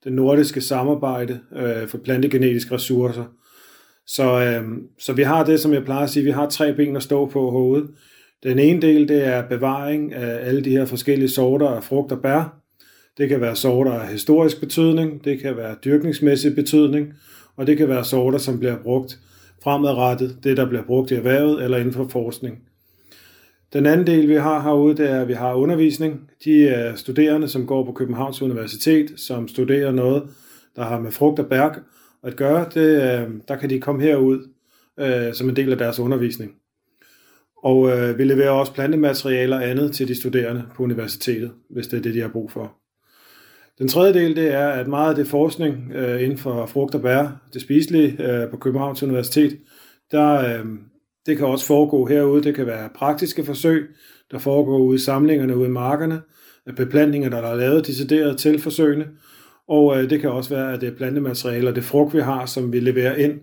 det 0.04 0.14
nordiske 0.14 0.62
samarbejde 0.62 1.40
øh, 1.56 1.88
for 1.88 1.98
plantegenetiske 1.98 2.76
ressourcer. 2.76 3.24
Så, 4.08 4.42
øh, 4.42 4.64
så 5.00 5.14
vi 5.14 5.24
har 5.24 5.46
det, 5.46 5.60
som 5.60 5.74
jeg 5.74 5.86
plejer 5.86 6.04
at 6.04 6.10
sige, 6.10 6.24
vi 6.24 6.32
har 6.32 6.50
tre 6.50 6.74
ben 6.74 6.96
at 6.96 7.04
stå 7.04 7.26
på 7.26 7.52
herude. 7.52 7.88
Den 8.44 8.60
ene 8.60 8.82
del, 8.82 9.08
det 9.08 9.26
er 9.26 9.48
bevaring 9.48 10.14
af 10.14 10.48
alle 10.48 10.64
de 10.64 10.70
her 10.70 10.86
forskellige 10.86 11.30
sorter 11.30 11.68
af 11.68 11.84
frugt 11.84 12.12
og 12.12 12.22
bær. 12.22 12.60
Det 13.18 13.30
kan 13.30 13.42
være 13.42 13.56
sorter 13.56 13.92
af 13.92 14.08
historisk 14.08 14.60
betydning, 14.60 15.26
det 15.26 15.40
kan 15.40 15.58
være 15.58 15.76
dyrkningsmæssig 15.86 16.56
betydning, 16.56 17.14
og 17.56 17.68
det 17.68 17.78
kan 17.78 17.90
være 17.90 18.06
sorter, 18.06 18.38
som 18.38 18.60
bliver 18.60 18.78
brugt 18.84 19.20
fremadrettet, 19.64 20.38
det 20.44 20.58
der 20.58 20.70
bliver 20.70 20.84
brugt 20.84 21.12
i 21.12 21.16
erhvervet 21.16 21.64
eller 21.64 21.78
inden 21.78 21.94
for 21.94 22.08
forskning. 22.08 22.60
Den 23.74 23.86
anden 23.86 24.08
del, 24.08 24.30
vi 24.30 24.36
har 24.36 24.62
herude, 24.62 24.98
det 24.98 25.10
er, 25.10 25.22
at 25.22 25.28
vi 25.28 25.34
har 25.34 25.54
undervisning. 25.54 26.30
De 26.46 26.68
er 26.68 26.96
studerende, 26.96 27.48
som 27.48 27.68
går 27.68 27.86
på 27.86 27.92
Københavns 27.92 28.42
Universitet, 28.42 29.14
som 29.16 29.48
studerer 29.48 29.92
noget, 29.92 30.24
der 30.76 30.84
har 30.84 31.00
med 31.00 31.12
frugt 31.12 31.40
og 31.40 31.46
bær 31.46 31.80
at 32.24 32.36
gøre. 32.36 32.66
Det, 32.74 33.02
øh, 33.02 33.30
der 33.48 33.56
kan 33.56 33.70
de 33.70 33.80
komme 33.80 34.02
herud 34.02 34.50
øh, 35.00 35.34
som 35.34 35.50
en 35.50 35.56
del 35.56 35.72
af 35.72 35.78
deres 35.78 36.00
undervisning. 36.00 36.52
Og 37.64 37.90
øh, 37.90 38.18
vi 38.18 38.24
leverer 38.24 38.50
også 38.50 38.74
plantematerialer 38.74 39.56
og 39.56 39.70
andet 39.70 39.96
til 39.96 40.08
de 40.08 40.16
studerende 40.16 40.64
på 40.76 40.84
universitetet, 40.84 41.52
hvis 41.70 41.88
det 41.88 41.98
er 41.98 42.02
det, 42.02 42.14
de 42.14 42.22
har 42.22 42.30
brug 42.30 42.52
for. 42.52 42.74
Den 43.80 43.88
tredje 43.88 44.14
del, 44.14 44.36
det 44.36 44.54
er, 44.54 44.68
at 44.68 44.88
meget 44.88 45.10
af 45.10 45.16
det 45.16 45.28
forskning 45.28 45.92
øh, 45.96 46.24
inden 46.24 46.38
for 46.38 46.66
frugt 46.66 46.96
og 46.96 47.02
bær, 47.02 47.28
det 47.54 47.62
spiselige 47.62 48.24
øh, 48.24 48.50
på 48.50 48.58
Københavns 48.58 49.04
Universitet, 49.04 49.58
der, 50.12 50.60
øh, 50.60 50.66
det 51.28 51.38
kan 51.38 51.48
også 51.48 51.66
foregå 51.66 52.06
herude. 52.06 52.44
Det 52.44 52.56
kan 52.56 52.66
være 52.66 52.90
praktiske 52.96 53.46
forsøg, 53.46 53.90
der 54.32 54.38
foregår 54.38 54.78
ude 54.78 54.96
i 54.96 55.00
samlingerne, 55.00 55.58
ude 55.58 55.68
i 55.68 55.72
markerne, 55.72 56.22
beplantninger, 56.76 57.30
der 57.30 57.38
er 57.38 57.56
lavet 57.56 57.88
decideret 57.88 58.38
til 58.38 58.62
forsøgene. 58.62 59.08
Og 59.70 59.98
øh, 59.98 60.10
det 60.10 60.22
kan 60.22 60.30
også 60.30 60.50
være, 60.50 60.74
at 60.74 60.82
det 60.82 60.90
er 60.90 60.96
plantematerialer, 60.96 61.72
det 61.72 61.84
frugt, 61.84 62.14
vi 62.14 62.22
har, 62.22 62.46
som 62.46 62.74
vi 62.74 62.80
leverer 62.80 63.16
ind 63.16 63.40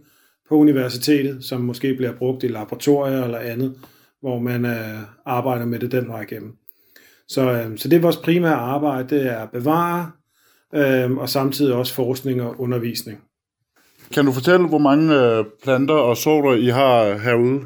på 0.49 0.55
universitetet, 0.55 1.45
som 1.45 1.61
måske 1.61 1.95
bliver 1.95 2.12
brugt 2.12 2.43
i 2.43 2.49
laboratorier 2.49 3.24
eller 3.24 3.39
andet, 3.39 3.74
hvor 4.20 4.39
man 4.39 4.64
øh, 4.64 4.99
arbejder 5.26 5.66
med 5.66 5.78
det 5.78 5.93
den 5.93 6.09
vej 6.09 6.22
igennem. 6.22 6.53
Så, 7.28 7.53
øh, 7.53 7.78
så 7.78 7.89
det 7.89 7.97
er 7.97 8.01
vores 8.01 8.16
primære 8.16 8.55
arbejde, 8.55 9.16
det 9.16 9.26
er 9.26 9.39
at 9.39 9.51
bevare, 9.51 10.11
øh, 10.74 11.11
og 11.16 11.28
samtidig 11.28 11.74
også 11.74 11.95
forskning 11.95 12.43
og 12.43 12.61
undervisning. 12.61 13.18
Kan 14.14 14.26
du 14.26 14.32
fortælle, 14.32 14.68
hvor 14.68 14.78
mange 14.78 15.20
øh, 15.20 15.45
planter 15.62 15.95
og 15.95 16.16
sorter 16.16 16.55
I 16.55 16.66
har 16.66 17.18
herude? 17.18 17.61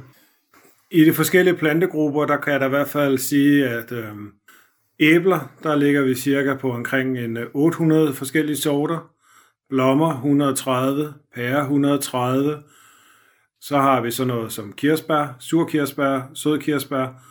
I 0.91 1.05
de 1.05 1.14
forskellige 1.14 1.57
plantegrupper, 1.57 2.26
der 2.26 2.36
kan 2.36 2.53
jeg 2.53 2.61
da 2.61 2.66
i 2.66 2.68
hvert 2.68 2.89
fald 2.89 3.18
sige, 3.18 3.68
at 3.68 3.93
øh, 3.93 4.14
æbler, 5.01 5.53
der 5.62 5.76
ligger 5.76 6.03
vi 6.03 6.14
cirka 6.14 6.55
på 6.55 6.72
omkring 6.72 7.18
en 7.18 7.36
øh, 7.36 7.47
800 7.55 8.14
forskellige 8.14 8.57
sorter. 8.57 9.11
Blommer 9.68 10.14
130, 10.14 11.14
pære 11.34 11.61
130. 11.61 12.62
Så 13.61 13.78
har 13.78 14.01
vi 14.01 14.11
sådan 14.11 14.28
noget 14.28 14.53
som 14.53 14.72
kirsebær, 14.72 15.36
surkirsebær, 15.41 16.30
sødkirsebær, 16.34 17.22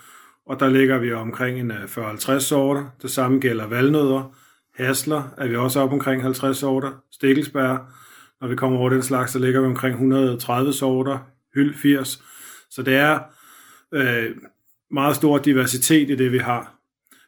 og 0.45 0.59
der 0.59 0.69
ligger 0.69 0.97
vi 0.97 1.13
omkring 1.13 1.59
en 1.59 1.71
øh, 1.71 1.83
40-50 1.83 2.39
sorter. 2.39 2.85
Det 3.01 3.11
samme 3.11 3.39
gælder 3.39 3.67
valnødder. 3.67 4.35
Hasler 4.75 5.33
er 5.37 5.47
vi 5.47 5.55
også 5.55 5.79
op 5.79 5.93
omkring 5.93 6.21
50 6.21 6.57
sorter. 6.57 6.91
Stikkelsbær. 7.11 7.93
Når 8.41 8.47
vi 8.47 8.55
kommer 8.55 8.79
over 8.79 8.89
den 8.89 9.03
slags, 9.03 9.31
så 9.31 9.39
ligger 9.39 9.61
vi 9.61 9.67
omkring 9.67 9.93
130 9.93 10.73
sorter. 10.73 11.19
Hyld 11.55 11.75
80. 11.75 12.23
Så 12.69 12.81
det 12.81 12.95
er 12.95 13.19
øh, 13.93 14.35
meget 14.91 15.15
stor 15.15 15.37
diversitet 15.37 16.09
i 16.09 16.15
det, 16.15 16.31
vi 16.31 16.37
har. 16.37 16.73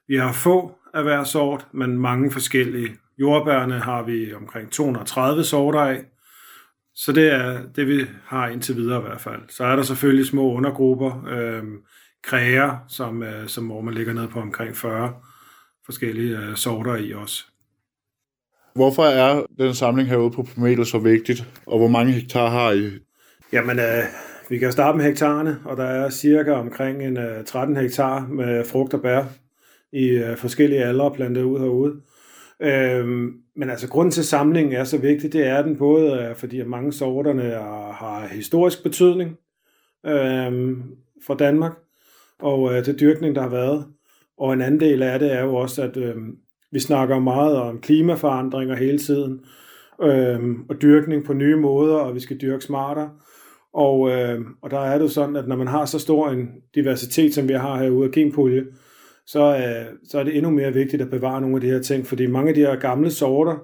Vi 0.07 0.16
har 0.16 0.34
få 0.34 0.76
af 0.93 1.03
hver 1.03 1.24
sort, 1.24 1.68
men 1.72 1.99
mange 1.99 2.32
forskellige 2.32 2.95
Jordbærne 3.20 3.80
har 3.80 4.03
vi 4.03 4.34
omkring 4.34 4.72
230 4.72 5.43
sorter 5.43 5.80
af. 5.80 6.05
Så 6.95 7.12
det 7.12 7.34
er 7.34 7.62
det, 7.76 7.88
vi 7.88 8.05
har 8.26 8.47
indtil 8.47 8.76
videre 8.76 8.99
i 8.99 9.01
hvert 9.01 9.22
fald. 9.22 9.41
Så 9.49 9.64
er 9.64 9.76
der 9.76 9.84
selvfølgelig 9.84 10.26
små 10.26 10.53
undergrupper, 10.53 11.26
øh, 11.28 11.64
kræger, 12.24 12.78
som, 12.88 13.24
øh, 13.24 13.47
som, 13.47 13.66
hvor 13.66 13.82
man 13.82 13.93
ligger 13.93 14.14
ned 14.14 14.28
på 14.28 14.39
omkring 14.39 14.78
40 14.78 15.14
forskellige 15.86 16.38
øh, 16.38 16.55
sorter 16.55 16.95
i 16.95 17.14
også. 17.14 17.45
Hvorfor 18.76 19.03
er 19.03 19.45
den 19.57 19.76
samling 19.76 20.10
herude 20.10 20.32
på 20.32 20.43
Pomelo 20.43 20.84
så 20.84 20.99
vigtigt, 20.99 21.43
og 21.66 21.78
hvor 21.78 21.88
mange 21.88 22.12
hektar 22.12 22.49
har 22.49 22.72
I? 22.72 22.91
Jamen, 23.53 23.80
øh, 23.80 24.03
vi 24.50 24.58
kan 24.58 24.72
starte 24.72 24.97
med 24.97 25.06
hektarerne, 25.06 25.60
og 25.66 25.78
der 25.78 25.84
er 25.84 26.10
cirka 26.10 26.52
omkring 26.52 27.04
en 27.04 27.18
øh, 27.18 27.45
13 27.45 27.78
hektar 27.78 28.28
med 28.28 28.66
frugt 28.66 28.93
og 28.93 29.02
bær 29.02 29.24
i 29.91 30.08
øh, 30.08 30.38
forskellige 30.38 30.84
aldre 30.84 31.12
plantet 31.12 31.43
ud 31.43 31.60
herude. 31.60 32.02
Øhm, 32.62 33.34
men 33.56 33.70
altså 33.70 33.88
grunden 33.89 34.12
til 34.12 34.26
samlingen 34.26 34.74
er 34.74 34.84
så 34.84 34.97
vigtig, 34.97 35.34
det 35.34 35.47
er 35.47 35.62
den 35.62 35.78
både 35.78 36.14
øh, 36.14 36.36
fordi 36.36 36.60
at 36.60 36.68
mange 36.68 36.93
sorterne 36.93 37.43
er, 37.43 37.91
har 37.91 38.28
historisk 38.32 38.84
betydning 38.84 39.38
øhm, 40.06 40.84
for 41.26 41.34
Danmark, 41.34 41.74
og 42.39 42.74
øh, 42.74 42.86
det 42.86 43.00
dyrkning, 43.00 43.36
der 43.36 43.41
har 43.41 43.50
været. 43.50 43.86
Og 44.38 44.54
en 44.54 44.62
anden 44.62 44.80
del 44.80 45.04
af 45.04 45.20
det 45.20 45.34
er 45.34 45.41
jo 45.41 45.56
også, 45.56 45.82
at 45.84 45.97
øh, 45.97 46.16
vi 46.72 46.80
snakker 46.80 47.20
meget 47.20 47.56
om 47.58 47.82
klimaforandringer 47.82 48.76
hele 48.76 49.00
tiden, 49.00 49.39
øh, 50.04 50.39
og 50.70 50.82
dyrkning 50.82 51.26
på 51.26 51.34
nye 51.34 51.56
måder, 51.56 51.95
og 51.95 52.16
vi 52.16 52.20
skal 52.20 52.38
dyrke 52.41 52.64
smartere. 52.64 53.10
Og, 53.74 54.09
øh, 54.09 54.41
og 54.61 54.72
der 54.72 54.80
er 54.80 54.97
det 54.97 55.11
sådan, 55.11 55.36
at 55.36 55.47
når 55.47 55.55
man 55.55 55.67
har 55.67 55.86
så 55.86 55.99
stor 55.99 56.30
en 56.30 56.47
diversitet, 56.76 57.34
som 57.34 57.47
vi 57.49 57.53
har 57.53 57.84
herude 57.84 58.05
af 58.05 58.11
genpulje, 58.11 58.65
så, 59.26 59.55
øh, 59.55 59.97
så 60.03 60.20
er 60.20 60.24
det 60.24 60.38
endnu 60.38 60.51
mere 60.51 60.74
vigtigt 60.74 61.01
at 61.01 61.09
bevare 61.09 61.41
nogle 61.41 61.55
af 61.55 61.61
de 61.61 61.67
her 61.67 61.82
ting, 61.82 62.07
fordi 62.07 62.28
mange 62.28 62.49
af 62.49 62.55
de 62.55 62.61
her 62.61 62.76
gamle 62.76 63.11
sorter 63.11 63.57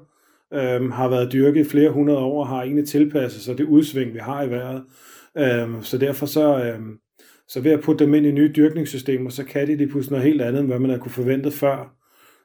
øh, 0.53 0.91
har 0.91 1.09
været 1.09 1.33
dyrket 1.33 1.65
i 1.65 1.69
flere 1.69 1.91
hundrede 1.91 2.19
år 2.19 2.39
og 2.39 2.47
har 2.47 2.63
egentlig 2.63 2.87
tilpasset 2.87 3.41
sig 3.41 3.57
det 3.57 3.63
udsving, 3.63 4.13
vi 4.13 4.19
har 4.19 4.43
i 4.43 4.49
vejret. 4.49 4.83
Øh, 5.37 5.81
så 5.81 5.97
derfor 5.97 6.25
så, 6.25 6.57
øh, 6.63 6.79
så 7.47 7.61
ved 7.61 7.71
at 7.71 7.81
putte 7.81 8.05
dem 8.05 8.13
ind 8.13 8.25
i 8.25 8.31
nye 8.31 8.51
dyrkningssystemer, 8.55 9.29
så 9.29 9.45
kan 9.45 9.67
de 9.67 9.75
lige 9.75 9.89
pludselig 9.89 10.11
noget 10.11 10.27
helt 10.27 10.41
andet, 10.41 10.59
end 10.59 10.67
hvad 10.67 10.79
man 10.79 10.89
havde 10.89 11.01
kunne 11.01 11.11
forventet 11.11 11.53
før. 11.53 11.95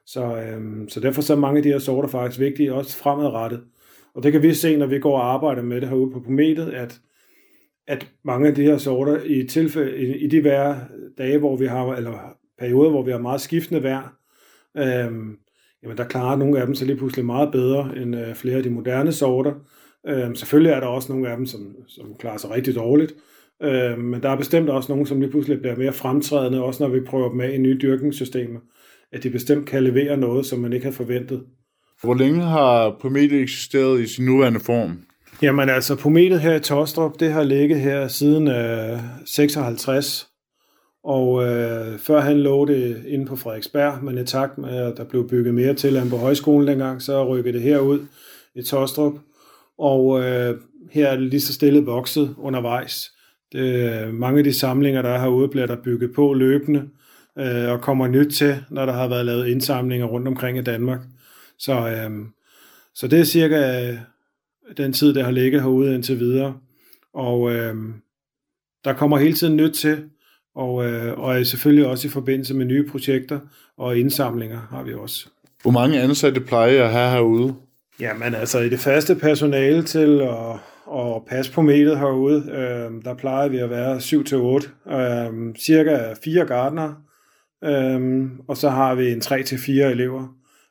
Så, 0.05 0.23
øh, 0.23 0.61
så 0.87 0.99
derfor 0.99 1.21
så 1.21 1.33
er 1.33 1.37
mange 1.37 1.57
af 1.57 1.63
de 1.63 1.69
her 1.69 1.79
sorter 1.79 2.09
faktisk 2.09 2.39
vigtige, 2.39 2.73
også 2.73 2.97
fremadrettet. 2.97 3.61
Og 4.15 4.23
det 4.23 4.31
kan 4.31 4.43
vi 4.43 4.53
se, 4.53 4.77
når 4.77 4.85
vi 4.85 4.99
går 4.99 5.17
og 5.17 5.33
arbejder 5.33 5.61
med 5.61 5.81
det 5.81 5.89
herude 5.89 6.11
på 6.11 6.19
Pometet, 6.19 6.69
at, 6.73 6.99
at 7.87 8.07
mange 8.25 8.47
af 8.47 8.55
de 8.55 8.63
her 8.63 8.77
sorter 8.77 9.23
i, 9.25 9.47
tilfælde, 9.47 9.97
i, 9.97 10.17
i 10.17 10.27
de 10.27 10.41
hver 10.41 10.75
dage, 11.17 11.37
hvor 11.37 11.55
vi 11.55 11.65
har, 11.65 11.93
eller 11.93 12.37
perioder, 12.59 12.89
hvor 12.89 13.03
vi 13.03 13.11
har 13.11 13.19
meget 13.19 13.41
skiftende 13.41 13.83
vejr, 13.83 14.17
øhm, 14.77 15.37
jamen 15.83 15.97
der 15.97 16.03
klarer 16.03 16.35
nogle 16.35 16.59
af 16.59 16.65
dem 16.65 16.75
så 16.75 16.85
lige 16.85 16.97
pludselig 16.97 17.25
meget 17.25 17.51
bedre 17.51 17.97
end 17.97 18.15
øh, 18.15 18.35
flere 18.35 18.57
af 18.57 18.63
de 18.63 18.69
moderne 18.69 19.11
sorter. 19.11 19.53
Øhm, 20.07 20.35
selvfølgelig 20.35 20.71
er 20.71 20.79
der 20.79 20.87
også 20.87 21.11
nogle 21.11 21.29
af 21.29 21.37
dem, 21.37 21.45
som, 21.45 21.75
som 21.87 22.15
klarer 22.19 22.37
sig 22.37 22.51
rigtig 22.51 22.75
dårligt, 22.75 23.13
Øh, 23.63 23.99
men 23.99 24.23
der 24.23 24.29
er 24.29 24.35
bestemt 24.35 24.69
også 24.69 24.91
nogle, 24.91 25.07
som 25.07 25.19
lige 25.19 25.31
pludselig 25.31 25.59
bliver 25.59 25.75
mere 25.75 25.93
fremtrædende, 25.93 26.63
også 26.63 26.83
når 26.83 26.89
vi 26.89 26.99
prøver 26.99 27.29
dem 27.29 27.41
af 27.41 27.51
i 27.53 27.57
nye 27.57 27.77
dyrkningssystemer, 27.81 28.59
at 29.11 29.23
de 29.23 29.29
bestemt 29.29 29.67
kan 29.67 29.83
levere 29.83 30.17
noget, 30.17 30.45
som 30.45 30.59
man 30.59 30.73
ikke 30.73 30.85
har 30.85 30.91
forventet. 30.91 31.43
Hvor 32.03 32.13
længe 32.13 32.41
har 32.41 32.97
Prometet 33.01 33.41
eksisteret 33.41 34.01
i 34.01 34.07
sin 34.07 34.25
nuværende 34.25 34.59
form? 34.59 35.03
Jamen 35.41 35.69
altså, 35.69 35.95
pometet 35.95 36.41
her 36.41 36.55
i 36.55 36.59
Tostrup, 36.59 37.19
det 37.19 37.31
har 37.31 37.43
ligget 37.43 37.79
her 37.79 38.07
siden 38.07 38.47
øh, 38.47 38.99
56, 39.25 40.27
og 41.03 41.43
øh, 41.43 41.99
før 41.99 42.19
han 42.19 42.39
lå 42.39 42.65
det 42.65 43.05
inde 43.07 43.25
på 43.25 43.35
Frederiksberg, 43.35 44.03
men 44.03 44.17
i 44.17 44.25
takt 44.25 44.57
med, 44.57 44.77
at 44.77 44.97
der 44.97 45.03
blev 45.03 45.29
bygget 45.29 45.53
mere 45.53 45.73
til 45.73 45.99
ham 45.99 46.09
på 46.09 46.17
højskolen 46.17 46.67
dengang, 46.67 47.01
så 47.01 47.27
rykkede 47.27 47.53
det 47.53 47.61
herud 47.61 47.99
i 48.55 48.61
Tostrup, 48.61 49.13
og 49.77 50.23
øh, 50.23 50.57
her 50.91 51.07
er 51.07 51.15
det 51.15 51.29
lige 51.29 51.41
så 51.41 51.53
stille 51.53 51.85
vokset 51.85 52.35
undervejs. 52.37 53.11
Det, 53.51 53.59
øh, 53.59 54.13
mange 54.13 54.37
af 54.37 54.43
de 54.43 54.53
samlinger, 54.53 55.01
der 55.01 55.09
er 55.09 55.19
herude, 55.19 55.47
bliver 55.47 55.67
der 55.67 55.75
bygget 55.83 56.13
på 56.15 56.33
løbende, 56.33 56.89
øh, 57.37 57.69
og 57.71 57.81
kommer 57.81 58.07
nyt 58.07 58.33
til, 58.33 58.63
når 58.69 58.85
der 58.85 58.93
har 58.93 59.07
været 59.07 59.25
lavet 59.25 59.47
indsamlinger 59.47 60.05
rundt 60.05 60.27
omkring 60.27 60.57
i 60.57 60.61
Danmark. 60.61 60.99
Så, 61.59 61.73
øh, 61.73 62.25
så 62.95 63.07
det 63.07 63.19
er 63.19 63.23
cirka 63.23 63.89
øh, 63.89 63.97
den 64.77 64.93
tid, 64.93 65.13
der 65.13 65.23
har 65.23 65.31
ligget 65.31 65.61
herude 65.61 65.95
indtil 65.95 66.19
videre. 66.19 66.57
Og 67.13 67.51
øh, 67.51 67.75
der 68.85 68.93
kommer 68.93 69.17
hele 69.17 69.33
tiden 69.33 69.55
nyt 69.55 69.73
til, 69.73 70.03
og, 70.55 70.85
øh, 70.85 71.19
og 71.19 71.45
selvfølgelig 71.45 71.87
også 71.87 72.07
i 72.07 72.11
forbindelse 72.11 72.53
med 72.53 72.65
nye 72.65 72.87
projekter 72.87 73.39
og 73.77 73.97
indsamlinger 73.97 74.59
har 74.69 74.83
vi 74.83 74.93
også. 74.93 75.27
Hvor 75.61 75.71
mange 75.71 76.01
ansatte 76.01 76.41
plejer 76.41 76.71
jeg 76.71 76.85
at 76.85 76.91
have 76.91 77.11
herude? 77.11 77.55
Jamen 77.99 78.35
altså 78.35 78.59
i 78.59 78.69
det 78.69 78.79
faste 78.79 79.15
personale 79.15 79.83
til 79.83 80.21
at 80.21 80.59
og 80.91 81.25
passe 81.29 81.51
på 81.51 81.61
metet 81.61 81.99
herude. 81.99 82.51
Øh, 82.51 83.05
der 83.05 83.13
plejer 83.13 83.49
vi 83.49 83.57
at 83.57 83.69
være 83.69 83.97
7-8. 83.97 84.93
Øh, 84.93 85.55
cirka 85.55 86.13
4 86.23 86.45
gardner. 86.45 86.93
Øh, 87.63 88.29
og 88.47 88.57
så 88.57 88.69
har 88.69 88.95
vi 88.95 89.11
en 89.11 89.21
3-4 89.21 89.71
elever 89.71 90.27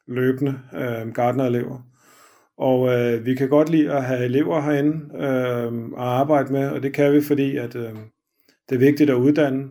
løbende, 0.08 0.58
øh, 0.74 1.12
gardnerelever. 1.14 1.89
Og 2.60 2.88
øh, 2.88 3.26
vi 3.26 3.34
kan 3.34 3.48
godt 3.48 3.68
lide 3.68 3.92
at 3.92 4.04
have 4.04 4.24
elever 4.24 4.60
herinde 4.60 4.96
øh, 5.14 5.72
at 5.98 6.06
arbejde 6.06 6.52
med, 6.52 6.68
og 6.68 6.82
det 6.82 6.92
kan 6.92 7.12
vi, 7.12 7.22
fordi 7.22 7.56
at, 7.56 7.76
øh, 7.76 7.92
det 8.68 8.74
er 8.74 8.78
vigtigt 8.78 9.10
at 9.10 9.14
uddanne 9.14 9.68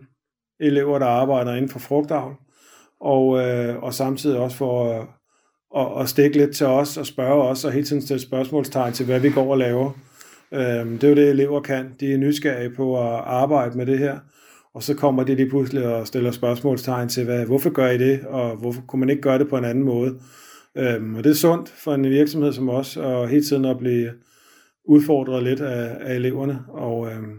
elever, 0.60 0.98
der 0.98 1.06
arbejder 1.06 1.54
inden 1.54 1.68
for 1.68 1.78
frugtavl, 1.78 2.34
og, 3.00 3.38
øh, 3.38 3.82
og 3.82 3.94
samtidig 3.94 4.38
også 4.38 4.56
for 4.56 4.92
at, 4.92 5.06
at, 5.76 6.02
at 6.02 6.08
stikke 6.08 6.36
lidt 6.36 6.56
til 6.56 6.66
os 6.66 6.96
og 6.96 7.06
spørge 7.06 7.42
os, 7.42 7.64
og 7.64 7.72
hele 7.72 7.86
tiden 7.86 8.02
stille 8.02 8.20
spørgsmålstegn 8.20 8.92
til, 8.92 9.06
hvad 9.06 9.20
vi 9.20 9.30
går 9.30 9.50
og 9.50 9.58
laver. 9.58 9.90
Øh, 10.52 10.90
det 10.90 11.04
er 11.04 11.08
jo 11.08 11.14
det, 11.14 11.28
elever 11.28 11.60
kan. 11.60 11.94
De 12.00 12.12
er 12.12 12.18
nysgerrige 12.18 12.70
på 12.70 12.98
at 12.98 13.20
arbejde 13.24 13.76
med 13.76 13.86
det 13.86 13.98
her, 13.98 14.18
og 14.74 14.82
så 14.82 14.94
kommer 14.94 15.24
de 15.24 15.34
lige 15.34 15.48
pludselig 15.48 15.86
og 15.86 16.06
stiller 16.06 16.30
spørgsmålstegn 16.30 17.08
til, 17.08 17.24
hvad, 17.24 17.46
hvorfor 17.46 17.70
gør 17.70 17.90
I 17.90 17.98
det, 17.98 18.20
og 18.26 18.56
hvorfor 18.56 18.82
kunne 18.88 19.00
man 19.00 19.10
ikke 19.10 19.22
gøre 19.22 19.38
det 19.38 19.48
på 19.48 19.56
en 19.56 19.64
anden 19.64 19.84
måde. 19.84 20.18
Øhm, 20.78 21.14
og 21.14 21.24
det 21.24 21.30
er 21.30 21.34
sundt 21.34 21.68
for 21.68 21.94
en 21.94 22.10
virksomhed 22.10 22.52
som 22.52 22.68
os, 22.68 22.96
og 22.96 23.28
hele 23.28 23.44
tiden 23.44 23.64
at 23.64 23.78
blive 23.78 24.10
udfordret 24.84 25.42
lidt 25.42 25.60
af, 25.60 25.96
af 26.00 26.14
eleverne, 26.14 26.64
og 26.68 27.10
øhm, 27.12 27.38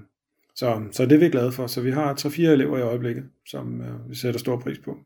så, 0.55 0.81
så 0.91 1.05
det 1.05 1.11
er 1.11 1.19
vi 1.19 1.29
glade 1.29 1.51
for. 1.51 1.67
Så 1.67 1.81
vi 1.81 1.91
har 1.91 2.13
3-4 2.13 2.41
elever 2.41 2.77
i 2.77 2.81
øjeblikket, 2.81 3.23
som 3.47 3.81
øh, 3.81 4.09
vi 4.09 4.15
sætter 4.15 4.39
stor 4.39 4.59
pris 4.59 4.79
på. 4.79 4.97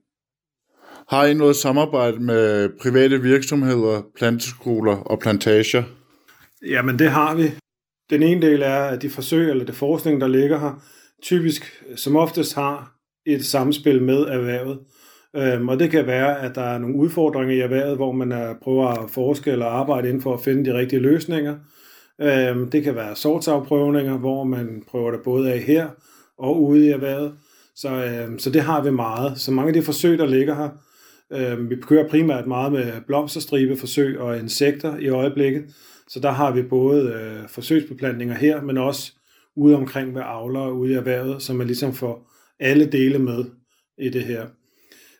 Har 1.08 1.26
I 1.26 1.34
noget 1.34 1.56
samarbejde 1.56 2.20
med 2.20 2.70
private 2.82 3.22
virksomheder, 3.22 4.02
planteskoler 4.18 4.96
og 4.96 5.20
plantager? 5.20 5.84
Jamen 6.66 7.00
det 7.00 7.10
har 7.10 7.36
vi. 7.36 7.52
Den 8.10 8.24
ene 8.24 8.42
del 8.42 8.62
er, 8.62 8.84
at 8.84 9.02
de 9.02 9.10
forsøg 9.10 9.50
eller 9.50 9.66
det 9.66 9.76
forskning, 9.76 10.22
der 10.22 10.28
ligger 10.28 10.60
her, 10.60 10.84
typisk 11.22 11.84
som 11.96 12.16
oftest 12.16 12.56
har 12.56 12.96
et 13.26 13.46
samspil 13.46 14.02
med 14.02 14.18
erhvervet. 14.18 14.80
Øhm, 15.36 15.70
og 15.70 15.80
det 15.80 15.92
kan 15.92 16.08
være, 16.08 16.42
at 16.42 16.56
der 16.56 16.62
er 16.62 16.78
nogle 16.78 16.96
udfordringer 16.96 17.56
i 17.56 17.60
erhvervet, 17.60 17.96
hvor 17.96 18.12
man 18.12 18.32
er, 18.32 18.54
prøver 18.62 18.88
at 18.88 19.10
forske 19.10 19.52
eller 19.52 19.66
arbejde 19.66 20.08
inden 20.08 20.22
for 20.22 20.34
at 20.34 20.42
finde 20.42 20.66
de 20.66 20.78
rigtige 20.78 21.00
løsninger. 21.00 21.56
Øhm, 22.22 22.70
det 22.70 22.84
kan 22.84 22.96
være 22.96 23.16
sortsafprøvninger, 23.16 24.18
hvor 24.18 24.44
man 24.44 24.84
prøver 24.88 25.12
det 25.12 25.20
både 25.24 25.54
af 25.54 25.60
her 25.60 25.88
og 26.38 26.64
ude 26.64 26.86
i 26.86 26.90
erhvervet. 26.90 27.34
Så, 27.76 27.90
øhm, 27.90 28.40
så 28.40 28.50
det 28.50 28.62
har 28.62 28.84
vi 28.84 28.92
meget. 28.92 29.40
Så 29.40 29.52
mange 29.52 29.68
af 29.68 29.74
de 29.74 29.82
forsøg, 29.82 30.18
der 30.18 30.26
ligger 30.26 30.56
her, 30.56 30.70
øhm, 31.32 31.70
vi 31.70 31.76
kører 31.76 32.08
primært 32.08 32.48
meget 32.48 32.72
med 32.72 32.92
blomsterstribeforsøg 33.08 34.20
og 34.20 34.38
insekter 34.38 34.98
i 34.98 35.10
øjeblikket. 35.10 35.64
Så 36.08 36.20
der 36.20 36.32
har 36.32 36.52
vi 36.52 36.62
både 36.62 37.12
øh, 37.12 37.50
forsøgsbeplantninger 37.50 38.36
her, 38.36 38.62
men 38.62 38.78
også 38.78 39.14
ude 39.56 39.76
omkring 39.76 40.14
med 40.14 40.22
avlere 40.26 40.74
ude 40.74 40.92
i 40.92 40.96
erhvervet, 40.96 41.42
som 41.42 41.62
er 41.62 41.66
ligesom 41.66 41.94
får 41.94 42.32
alle 42.60 42.86
dele 42.86 43.20
med 43.20 43.46
i 43.98 44.10
det 44.10 44.24
her. 44.24 44.46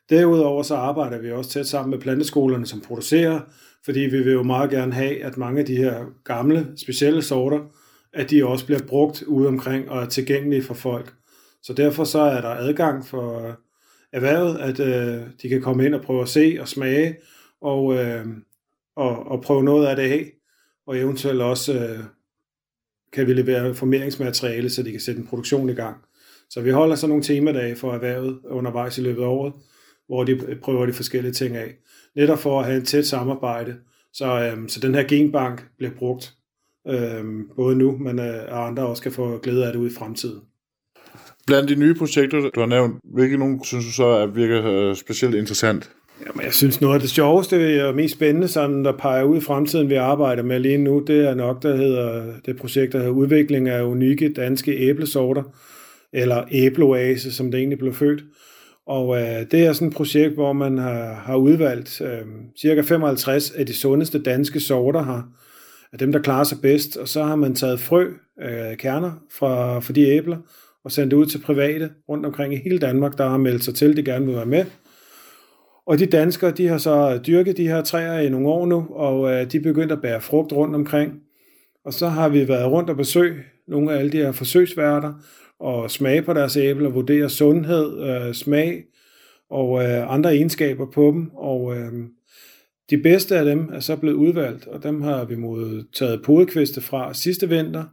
Derudover 0.10 0.64
så 0.64 0.76
arbejder 0.76 1.18
vi 1.22 1.32
også 1.32 1.50
tæt 1.50 1.68
sammen 1.68 1.92
med 1.92 2.00
planteskolerne, 2.00 2.66
som 2.66 2.82
producerer, 2.82 3.40
fordi 3.86 4.00
vi 4.00 4.24
vil 4.24 4.34
jo 4.34 4.44
meget 4.44 4.70
gerne 4.70 4.94
have, 4.94 5.24
at 5.24 5.38
mange 5.38 5.60
af 5.60 5.66
de 5.66 5.76
her 5.76 6.06
gamle, 6.24 6.68
specielle 6.78 7.22
sorter, 7.22 7.60
at 8.14 8.30
de 8.30 8.46
også 8.46 8.66
bliver 8.66 8.82
brugt 8.88 9.22
ude 9.22 9.48
omkring 9.48 9.90
og 9.90 10.02
er 10.02 10.06
tilgængelige 10.06 10.64
for 10.64 10.74
folk. 10.74 11.14
Så 11.64 11.74
derfor 11.74 12.04
så 12.04 12.20
er 12.20 12.42
der 12.42 12.50
adgang 12.50 13.06
for 13.06 13.58
erhvervet, 14.14 14.58
at 14.58 14.80
øh, 14.80 15.22
de 15.42 15.50
kan 15.50 15.62
komme 15.62 15.86
ind 15.86 15.96
og 15.96 16.02
prøve 16.02 16.22
at 16.22 16.30
se 16.30 16.58
og 16.62 16.68
smage, 16.68 17.16
og, 17.62 17.94
øh, 17.94 18.26
og, 18.96 19.32
og 19.32 19.42
prøve 19.42 19.64
noget 19.64 19.88
af 19.88 19.96
det 19.96 20.04
af, 20.04 20.32
og 20.88 20.98
eventuelt 20.98 21.42
også 21.42 21.74
øh, 21.74 22.00
kan 23.14 23.28
vi 23.28 23.34
levere 23.34 23.76
formeringsmateriale, 23.76 24.70
så 24.70 24.84
de 24.84 24.92
kan 24.92 25.00
sætte 25.00 25.22
en 25.22 25.28
produktion 25.28 25.70
i 25.70 25.74
gang. 25.74 25.98
Så 26.50 26.62
vi 26.62 26.70
holder 26.70 26.96
så 26.96 27.08
nogle 27.08 27.24
temadage 27.24 27.76
for 27.76 27.94
erhvervet 27.94 28.40
undervejs 28.50 28.98
i 28.98 29.02
løbet 29.02 29.22
af 29.22 29.28
året, 29.28 29.54
hvor 30.08 30.24
de 30.24 30.58
prøver 30.64 30.86
de 30.86 30.94
forskellige 30.94 31.34
ting 31.34 31.56
af. 31.56 31.76
Netop 32.16 32.40
for 32.40 32.60
at 32.60 32.66
have 32.66 32.78
et 32.78 32.88
tæt 32.88 33.06
samarbejde, 33.06 33.76
så, 34.14 34.26
øh, 34.26 34.70
så 34.70 34.80
den 34.80 34.96
her 34.96 35.04
genbank 35.04 35.66
bliver 35.78 35.92
brugt 35.98 36.34
øh, 36.88 37.24
både 37.56 37.76
nu, 37.76 37.98
men 37.98 38.20
øh, 38.20 38.36
andre 38.50 38.86
også 38.88 39.04
kan 39.04 39.12
få 39.12 39.38
glæde 39.38 39.66
af 39.66 39.74
det 39.74 39.80
ud 39.80 39.90
i 39.90 39.94
fremtiden. 39.94 40.40
Blandt 41.48 41.70
de 41.70 41.76
nye 41.76 41.94
projekter, 41.94 42.50
du 42.50 42.60
har 42.60 42.68
nævnt, 42.68 42.96
hvilke 43.04 43.38
nogle 43.38 43.60
synes 43.64 43.86
du 43.86 43.92
så 43.92 44.06
er, 44.06 44.26
virker 44.26 44.66
øh, 44.66 44.96
specielt 44.96 45.36
interessant? 45.36 45.92
Jamen, 46.28 46.46
jeg 46.46 46.54
synes 46.54 46.82
noget 46.82 46.96
af 46.96 47.02
det 47.02 47.10
sjoveste 47.10 47.86
og 47.88 47.96
mest 47.96 48.16
spændende, 48.16 48.48
sådan, 48.48 48.86
der 48.86 48.98
peger 48.98 49.24
ud 49.24 49.38
i 49.38 49.42
fremtiden, 49.42 49.90
vi 49.90 49.96
arbejder 49.96 50.44
med 50.44 50.60
lige 50.60 50.78
nu, 50.78 51.04
det 51.08 51.28
er 51.28 51.36
nok, 51.36 51.64
der 51.64 51.76
hedder, 51.76 52.34
det 52.46 52.58
projekt, 52.58 52.94
der 52.94 52.98
hedder 52.98 53.14
Udvikling 53.14 53.70
af 53.70 53.84
unikke 53.84 54.34
danske 54.34 54.78
æblesorter, 54.78 55.44
eller 56.14 56.44
æbloase, 56.52 57.34
som 57.34 57.52
det 57.52 57.58
egentlig 57.58 57.80
blev 57.80 57.94
født. 57.94 58.24
Og 58.88 59.18
øh, 59.18 59.46
det 59.52 59.66
er 59.66 59.74
sådan 59.74 59.88
et 59.88 59.94
projekt, 59.94 60.34
hvor 60.34 60.54
man 60.54 60.78
har, 60.78 61.14
har 61.14 61.36
udvalgt 61.36 62.02
øh, 62.02 62.26
cirka 62.62 62.82
55 62.82 63.52
af 63.52 63.66
de 63.66 63.74
sundeste 63.74 64.22
danske 64.22 64.60
sorter 64.60 65.04
her, 65.04 65.22
af 65.92 66.00
dem, 66.00 66.12
der 66.12 66.20
klarer 66.20 66.44
sig 66.44 66.58
bedst, 66.62 66.98
og 66.98 67.08
så 67.08 67.24
har 67.24 67.36
man 67.36 67.56
taget 67.56 67.80
frø, 67.80 68.08
øh, 68.42 68.78
kerner 68.78 69.12
fra, 69.32 69.80
fra 69.80 69.94
de 69.94 70.02
æbler, 70.02 70.38
og 70.84 70.92
sendt 70.92 71.12
det 71.12 71.18
ud 71.18 71.26
til 71.26 71.42
private 71.42 71.90
rundt 72.10 72.26
omkring 72.26 72.54
i 72.54 72.62
hele 72.64 72.80
Danmark, 72.80 73.18
der 73.18 73.30
har 73.30 73.38
meldt 73.38 73.64
sig 73.64 73.76
til, 73.76 73.98
de 73.98 74.04
gerne 74.04 74.26
vil 74.26 74.36
være 74.36 74.46
med. 74.46 74.66
Og 75.88 76.00
de 76.00 76.06
danskere, 76.06 76.52
de 76.52 76.68
har 76.68 76.78
så 76.78 77.20
dyrket 77.28 77.58
de 77.58 77.68
her 77.68 77.82
træer 77.82 78.20
i 78.20 78.30
nogle 78.30 78.48
år 78.48 78.66
nu, 78.66 78.88
og 78.90 79.32
øh, 79.32 79.52
de 79.52 79.58
er 79.58 79.62
begyndt 79.62 79.92
at 79.92 80.02
bære 80.02 80.22
frugt 80.22 80.54
rundt 80.54 80.76
omkring. 80.76 81.14
Og 81.86 81.94
så 81.94 82.08
har 82.08 82.30
vi 82.30 82.48
været 82.48 82.72
rundt 82.72 82.90
og 82.90 82.98
besøg 82.98 83.44
nogle 83.68 83.94
af 83.94 84.00
alle 84.00 84.12
de 84.12 84.18
her 84.18 84.32
forsøgsværter, 84.32 85.14
og 85.60 85.92
smage 85.92 86.22
på 86.22 86.34
deres 86.34 86.58
æbler, 86.58 86.90
vurdere 86.90 87.30
sundhed, 87.30 88.04
øh, 88.04 88.34
smag 88.34 88.84
og 89.50 89.84
øh, 89.84 90.14
andre 90.14 90.36
egenskaber 90.36 90.86
på 90.92 91.12
dem. 91.12 91.32
Og 91.34 91.78
øh, 91.78 91.92
de 92.90 92.98
bedste 92.98 93.38
af 93.38 93.46
dem 93.46 93.70
er 93.74 93.80
så 93.80 93.96
blevet 93.96 94.16
udvalgt, 94.16 94.68
og 94.68 94.84
dem 94.84 95.02
har 95.02 95.26
vi 95.26 95.36
modtaget 95.36 96.22
podekviste 96.24 96.82
fra 96.82 97.14
sidste 97.14 97.50
vinter, 97.50 97.84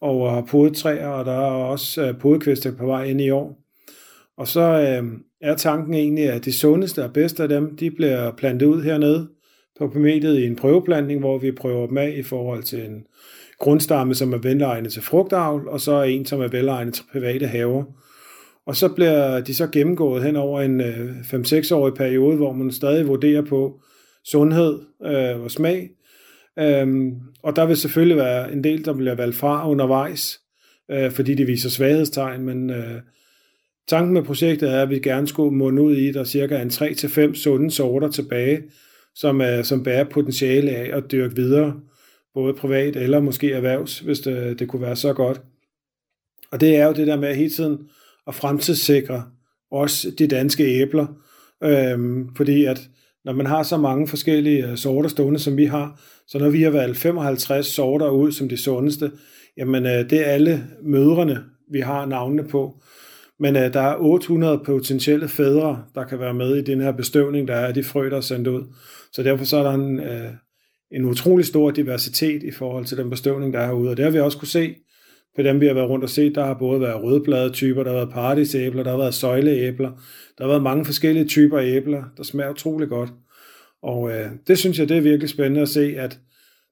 og 0.00 0.32
har 0.32 0.42
podetræer, 0.42 1.08
og 1.08 1.24
der 1.24 1.32
er 1.32 1.50
også 1.50 2.06
øh, 2.06 2.18
podekviste 2.18 2.72
på 2.72 2.86
vej 2.86 3.04
ind 3.04 3.20
i 3.20 3.30
år. 3.30 3.58
Og 4.36 4.48
så 4.48 4.60
øh, 4.60 5.18
er 5.40 5.54
tanken 5.54 5.94
egentlig, 5.94 6.30
at 6.30 6.44
de 6.44 6.52
sundeste 6.52 7.04
og 7.04 7.12
bedste 7.12 7.42
af 7.42 7.48
dem, 7.48 7.76
de 7.76 7.90
bliver 7.90 8.30
plantet 8.30 8.66
ud 8.66 8.82
hernede 8.82 9.28
på 9.78 9.88
pomediet 9.88 10.38
i 10.38 10.46
en 10.46 10.56
prøveplantning, 10.56 11.20
hvor 11.20 11.38
vi 11.38 11.52
prøver 11.52 11.86
dem 11.86 11.98
af 11.98 12.14
i 12.16 12.22
forhold 12.22 12.62
til 12.62 12.84
en 12.84 13.04
grundstamme, 13.62 14.14
som 14.14 14.32
er 14.32 14.38
velegnet 14.38 14.92
til 14.92 15.02
frugtavl, 15.02 15.68
og 15.68 15.80
så 15.80 16.02
en, 16.02 16.26
som 16.26 16.40
er 16.40 16.48
velegnet 16.48 16.94
til 16.94 17.04
private 17.12 17.46
haver. 17.46 17.84
Og 18.66 18.76
så 18.76 18.88
bliver 18.88 19.40
de 19.40 19.54
så 19.54 19.66
gennemgået 19.66 20.24
hen 20.24 20.36
over 20.36 20.60
en 20.60 20.80
øh, 20.80 21.10
5-6-årig 21.20 21.94
periode, 21.94 22.36
hvor 22.36 22.52
man 22.52 22.72
stadig 22.72 23.08
vurderer 23.08 23.42
på 23.42 23.80
sundhed 24.24 24.78
øh, 25.04 25.40
og 25.40 25.50
smag. 25.50 25.90
Øhm, 26.58 27.12
og 27.42 27.56
der 27.56 27.66
vil 27.66 27.76
selvfølgelig 27.76 28.16
være 28.16 28.52
en 28.52 28.64
del, 28.64 28.84
der 28.84 28.92
bliver 28.92 29.14
valgt 29.14 29.36
fra 29.36 29.70
undervejs, 29.70 30.40
øh, 30.90 31.10
fordi 31.10 31.34
de 31.34 31.44
viser 31.44 31.70
svaghedstegn, 31.70 32.44
men 32.44 32.70
øh, 32.70 33.00
tanken 33.88 34.14
med 34.14 34.22
projektet 34.22 34.70
er, 34.70 34.82
at 34.82 34.90
vi 34.90 34.98
gerne 34.98 35.28
skulle 35.28 35.56
munde 35.56 35.82
ud 35.82 35.96
i, 35.96 36.08
at 36.08 36.14
der 36.14 36.20
er 36.20 36.24
cirka 36.24 36.62
en 36.62 36.68
3-5 36.68 37.34
sunde 37.34 37.70
sorter 37.70 38.10
tilbage, 38.10 38.62
som, 39.14 39.40
er, 39.40 39.62
som 39.62 39.82
bærer 39.82 40.04
potentiale 40.04 40.70
af 40.70 40.96
at 40.96 41.12
dyrke 41.12 41.36
videre, 41.36 41.74
både 42.34 42.54
privat 42.54 42.96
eller 42.96 43.20
måske 43.20 43.52
erhvervs, 43.52 43.98
hvis 43.98 44.20
det, 44.20 44.58
det 44.58 44.68
kunne 44.68 44.82
være 44.82 44.96
så 44.96 45.12
godt. 45.12 45.40
Og 46.50 46.60
det 46.60 46.76
er 46.76 46.86
jo 46.86 46.92
det 46.92 47.06
der 47.06 47.16
med 47.16 47.34
hele 47.34 47.50
tiden 47.50 47.78
at 48.26 48.34
fremtidssikre 48.34 49.24
også 49.70 50.10
de 50.18 50.26
danske 50.26 50.64
æbler, 50.64 51.06
øhm, 51.62 52.34
fordi 52.36 52.64
at 52.64 52.88
når 53.24 53.32
man 53.32 53.46
har 53.46 53.62
så 53.62 53.76
mange 53.76 54.08
forskellige 54.08 54.66
øh, 54.66 54.76
sorter 54.76 55.08
stående, 55.08 55.38
som 55.38 55.56
vi 55.56 55.64
har, 55.64 56.00
så 56.26 56.38
når 56.38 56.50
vi 56.50 56.62
har 56.62 56.70
valgt 56.70 56.98
55 56.98 57.66
sorter 57.66 58.10
ud 58.10 58.32
som 58.32 58.48
de 58.48 58.56
sundeste, 58.56 59.10
jamen 59.56 59.86
øh, 59.86 60.10
det 60.10 60.20
er 60.20 60.24
alle 60.24 60.64
mødrene, 60.82 61.44
vi 61.70 61.80
har 61.80 62.06
navnene 62.06 62.48
på. 62.48 62.82
Men 63.38 63.56
øh, 63.56 63.72
der 63.72 63.80
er 63.80 63.96
800 63.96 64.62
potentielle 64.64 65.28
fædre, 65.28 65.84
der 65.94 66.04
kan 66.04 66.20
være 66.20 66.34
med 66.34 66.56
i 66.56 66.62
den 66.62 66.80
her 66.80 66.92
bestøvning, 66.92 67.48
der 67.48 67.54
er 67.54 67.72
de 67.72 67.84
frø, 67.84 68.10
der 68.10 68.16
er 68.16 68.20
sendt 68.20 68.48
ud. 68.48 68.62
Så 69.12 69.22
derfor 69.22 69.44
så 69.44 69.56
er 69.56 69.62
der 69.62 69.72
en, 69.72 70.00
øh, 70.00 70.30
en 70.92 71.04
utrolig 71.04 71.46
stor 71.46 71.70
diversitet 71.70 72.42
i 72.42 72.50
forhold 72.50 72.84
til 72.84 72.96
den 72.96 73.10
bestøvning, 73.10 73.52
der 73.52 73.58
er 73.58 73.66
herude. 73.66 73.90
Og 73.90 73.96
det 73.96 74.04
har 74.04 74.12
vi 74.12 74.20
også 74.20 74.38
kunne 74.38 74.48
se 74.48 74.74
på 75.36 75.42
dem, 75.42 75.60
vi 75.60 75.66
har 75.66 75.74
været 75.74 75.88
rundt 75.88 76.04
og 76.04 76.10
set. 76.10 76.34
Der 76.34 76.44
har 76.44 76.54
både 76.54 76.80
været 76.80 77.02
rødblade 77.02 77.50
typer, 77.50 77.82
der 77.82 77.90
har 77.90 77.98
været 77.98 78.12
paradisæbler, 78.12 78.82
der 78.82 78.90
har 78.90 78.98
været 78.98 79.14
søjleæbler, 79.14 79.90
der 80.38 80.44
har 80.44 80.48
været 80.48 80.62
mange 80.62 80.84
forskellige 80.84 81.24
typer 81.24 81.60
æbler, 81.60 82.04
der 82.16 82.22
smager 82.22 82.50
utrolig 82.50 82.88
godt. 82.88 83.12
Og 83.82 84.10
øh, 84.10 84.30
det 84.46 84.58
synes 84.58 84.78
jeg, 84.78 84.88
det 84.88 84.96
er 84.96 85.00
virkelig 85.00 85.28
spændende 85.28 85.60
at 85.60 85.68
se, 85.68 85.94
at 85.96 86.18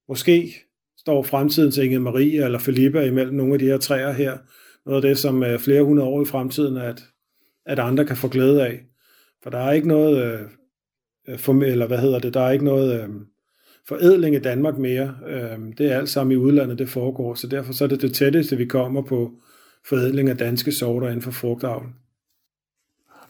måske 0.08 0.54
står 0.98 1.22
fremtidens 1.22 1.78
Inge 1.78 1.98
Marie 1.98 2.44
eller 2.44 2.58
Filippa 2.58 3.00
imellem 3.00 3.34
nogle 3.34 3.52
af 3.52 3.58
de 3.58 3.66
her 3.66 3.78
træer 3.78 4.12
her. 4.12 4.38
Noget 4.86 5.04
af 5.04 5.08
det, 5.08 5.18
som 5.18 5.42
øh, 5.42 5.58
flere 5.58 5.82
hundrede 5.82 6.08
år 6.08 6.22
i 6.22 6.24
fremtiden, 6.24 6.76
at, 6.76 7.02
at 7.66 7.78
andre 7.78 8.04
kan 8.04 8.16
få 8.16 8.28
glæde 8.28 8.66
af. 8.66 8.80
For 9.42 9.50
der 9.50 9.58
er 9.58 9.72
ikke 9.72 9.88
noget, 9.88 10.24
øh, 10.24 10.40
øh 11.28 11.38
for, 11.38 11.62
eller 11.62 11.86
hvad 11.86 11.98
hedder 11.98 12.18
det, 12.18 12.34
der 12.34 12.40
er 12.40 12.50
ikke 12.50 12.64
noget 12.64 13.02
øh, 13.02 13.08
forædling 13.90 14.36
i 14.36 14.38
Danmark 14.38 14.78
mere. 14.78 15.14
Øh, 15.28 15.58
det 15.78 15.92
er 15.92 15.98
alt 15.98 16.08
sammen 16.08 16.32
i 16.32 16.36
udlandet, 16.36 16.78
det 16.78 16.88
foregår. 16.88 17.34
Så 17.34 17.46
derfor 17.46 17.72
så 17.72 17.84
er 17.84 17.88
det 17.88 18.02
det 18.02 18.14
tætteste, 18.14 18.56
vi 18.56 18.64
kommer 18.64 19.02
på 19.02 19.30
forædling 19.88 20.28
af 20.28 20.36
danske 20.36 20.72
sorter 20.72 21.06
inden 21.06 21.22
for 21.22 21.30
frugtavl. 21.30 21.86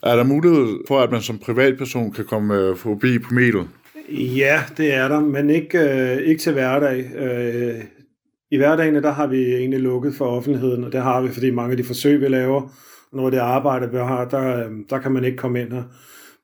Er 0.03 0.15
der 0.15 0.23
mulighed 0.23 0.67
for, 0.87 0.99
at 0.99 1.11
man 1.11 1.21
som 1.21 1.37
privatperson 1.39 2.11
kan 2.11 2.25
komme 2.25 2.55
øh, 2.55 2.75
forbi 2.75 3.19
på 3.19 3.33
Medel? 3.33 3.67
Ja, 4.09 4.63
det 4.77 4.93
er 4.93 5.07
der, 5.07 5.19
men 5.19 5.49
ikke, 5.49 5.79
øh, 5.79 6.17
ikke 6.17 6.41
til 6.41 6.53
hverdag. 6.53 7.11
Øh, 7.15 7.83
I 8.51 8.57
hverdagen 8.57 8.95
der 8.95 9.11
har 9.11 9.27
vi 9.27 9.55
egentlig 9.55 9.79
lukket 9.79 10.13
for 10.15 10.25
offentligheden, 10.25 10.83
og 10.83 10.91
det 10.91 11.01
har 11.01 11.21
vi, 11.21 11.29
fordi 11.29 11.51
mange 11.51 11.71
af 11.71 11.77
de 11.77 11.83
forsøg, 11.83 12.21
vi 12.21 12.27
laver, 12.27 12.61
af 13.13 13.31
det 13.31 13.37
arbejde, 13.37 13.91
vi 13.91 13.97
har, 13.97 14.25
der, 14.25 14.69
der 14.89 14.99
kan 14.99 15.11
man 15.11 15.23
ikke 15.23 15.37
komme 15.37 15.61
ind 15.61 15.73
her. 15.73 15.83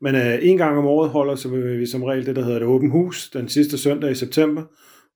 Men 0.02 0.16
øh, 0.16 0.40
en 0.42 0.58
gang 0.58 0.78
om 0.78 0.86
året 0.86 1.10
holder 1.10 1.36
så 1.36 1.50
vi 1.50 1.86
som 1.86 2.04
regel 2.04 2.26
det, 2.26 2.36
der 2.36 2.44
hedder 2.44 2.58
et 2.58 2.64
åbent 2.64 2.92
hus, 2.92 3.30
den 3.30 3.50
sidste 3.50 3.78
søndag 3.78 4.12
i 4.12 4.16
september, 4.16 4.64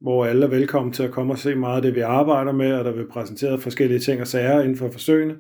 hvor 0.01 0.25
alle 0.25 0.45
er 0.45 0.49
velkommen 0.49 0.93
til 0.93 1.03
at 1.03 1.11
komme 1.11 1.33
og 1.33 1.39
se 1.39 1.55
meget 1.55 1.75
af 1.75 1.81
det, 1.81 1.95
vi 1.95 1.99
arbejder 1.99 2.51
med, 2.51 2.73
og 2.73 2.85
der 2.85 2.91
vil 2.91 3.07
præsentere 3.07 3.59
forskellige 3.59 3.99
ting 3.99 4.21
og 4.21 4.27
sager 4.27 4.61
inden 4.61 4.77
for 4.77 4.89
forsøgene. 4.91 5.35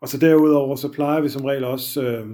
Og 0.00 0.08
så 0.08 0.18
derudover, 0.18 0.76
så 0.76 0.92
plejer 0.92 1.20
vi 1.20 1.28
som 1.28 1.44
regel 1.44 1.64
også 1.64 2.02
øh, 2.02 2.26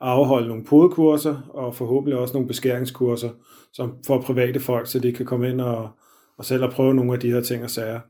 at 0.00 0.08
afholde 0.08 0.48
nogle 0.48 0.64
podekurser, 0.64 1.50
og 1.54 1.74
forhåbentlig 1.74 2.18
også 2.18 2.34
nogle 2.34 2.48
beskæringskurser, 2.48 3.30
som 3.72 3.94
for 4.06 4.20
private 4.20 4.60
folk, 4.60 4.86
så 4.86 4.98
de 4.98 5.12
kan 5.12 5.26
komme 5.26 5.50
ind 5.50 5.60
og, 5.60 5.88
og 6.38 6.44
selv 6.44 6.64
at 6.64 6.70
prøve 6.70 6.94
nogle 6.94 7.12
af 7.12 7.20
de 7.20 7.30
her 7.30 7.40
ting 7.40 7.64
og 7.64 7.70
sager. 7.70 8.00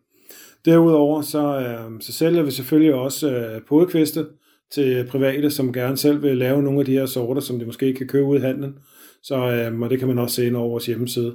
Derudover 0.65 1.23
så, 1.23 1.59
øh, 1.59 2.01
så 2.01 2.13
sælger 2.13 2.43
vi 2.43 2.51
selvfølgelig 2.51 2.95
også 2.95 3.31
øh, 3.31 3.63
podekviste 3.69 4.27
til 4.71 5.07
private, 5.11 5.51
som 5.51 5.73
gerne 5.73 5.97
selv 5.97 6.23
vil 6.23 6.39
lave 6.39 6.63
nogle 6.63 6.81
af 6.81 6.87
de 6.87 6.93
her 6.93 7.07
sorter, 7.07 7.41
som 7.41 7.59
de 7.59 7.67
måske 7.67 7.87
ikke 7.87 7.99
kan 7.99 8.07
købe 8.07 8.27
ud 8.27 8.37
i 8.37 8.41
handlen. 8.41 8.79
Så 9.23 9.37
øhm, 9.37 9.83
og 9.83 9.91
det 9.91 9.99
kan 9.99 10.09
man 10.09 10.19
også 10.19 10.37
se 10.37 10.47
ind 10.47 10.57
over 10.57 10.69
vores 10.69 10.87
hjemmeside, 10.87 11.35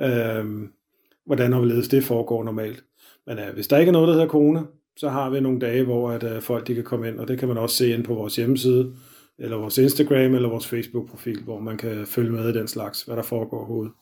øhm, 0.00 0.68
hvordan 1.26 1.52
og 1.52 1.58
hvorledes 1.58 1.88
det 1.88 2.04
foregår 2.04 2.44
normalt. 2.44 2.84
Men 3.26 3.38
øh, 3.38 3.54
hvis 3.54 3.68
der 3.68 3.78
ikke 3.78 3.90
er 3.90 3.92
noget, 3.92 4.08
der 4.08 4.14
hedder 4.14 4.28
corona, 4.28 4.60
så 4.96 5.08
har 5.08 5.30
vi 5.30 5.40
nogle 5.40 5.60
dage, 5.60 5.84
hvor 5.84 6.10
at, 6.10 6.24
øh, 6.24 6.42
folk 6.42 6.66
de 6.66 6.74
kan 6.74 6.84
komme 6.84 7.08
ind, 7.08 7.18
og 7.18 7.28
det 7.28 7.38
kan 7.38 7.48
man 7.48 7.58
også 7.58 7.76
se 7.76 7.94
ind 7.94 8.04
på 8.04 8.14
vores 8.14 8.36
hjemmeside, 8.36 8.92
eller 9.38 9.56
vores 9.56 9.78
Instagram, 9.78 10.34
eller 10.34 10.48
vores 10.48 10.66
Facebook-profil, 10.66 11.42
hvor 11.44 11.60
man 11.60 11.76
kan 11.76 12.06
følge 12.06 12.32
med 12.32 12.48
i 12.48 12.58
den 12.58 12.68
slags, 12.68 13.02
hvad 13.02 13.16
der 13.16 13.22
foregår 13.22 13.56
overhovedet. 13.56 13.92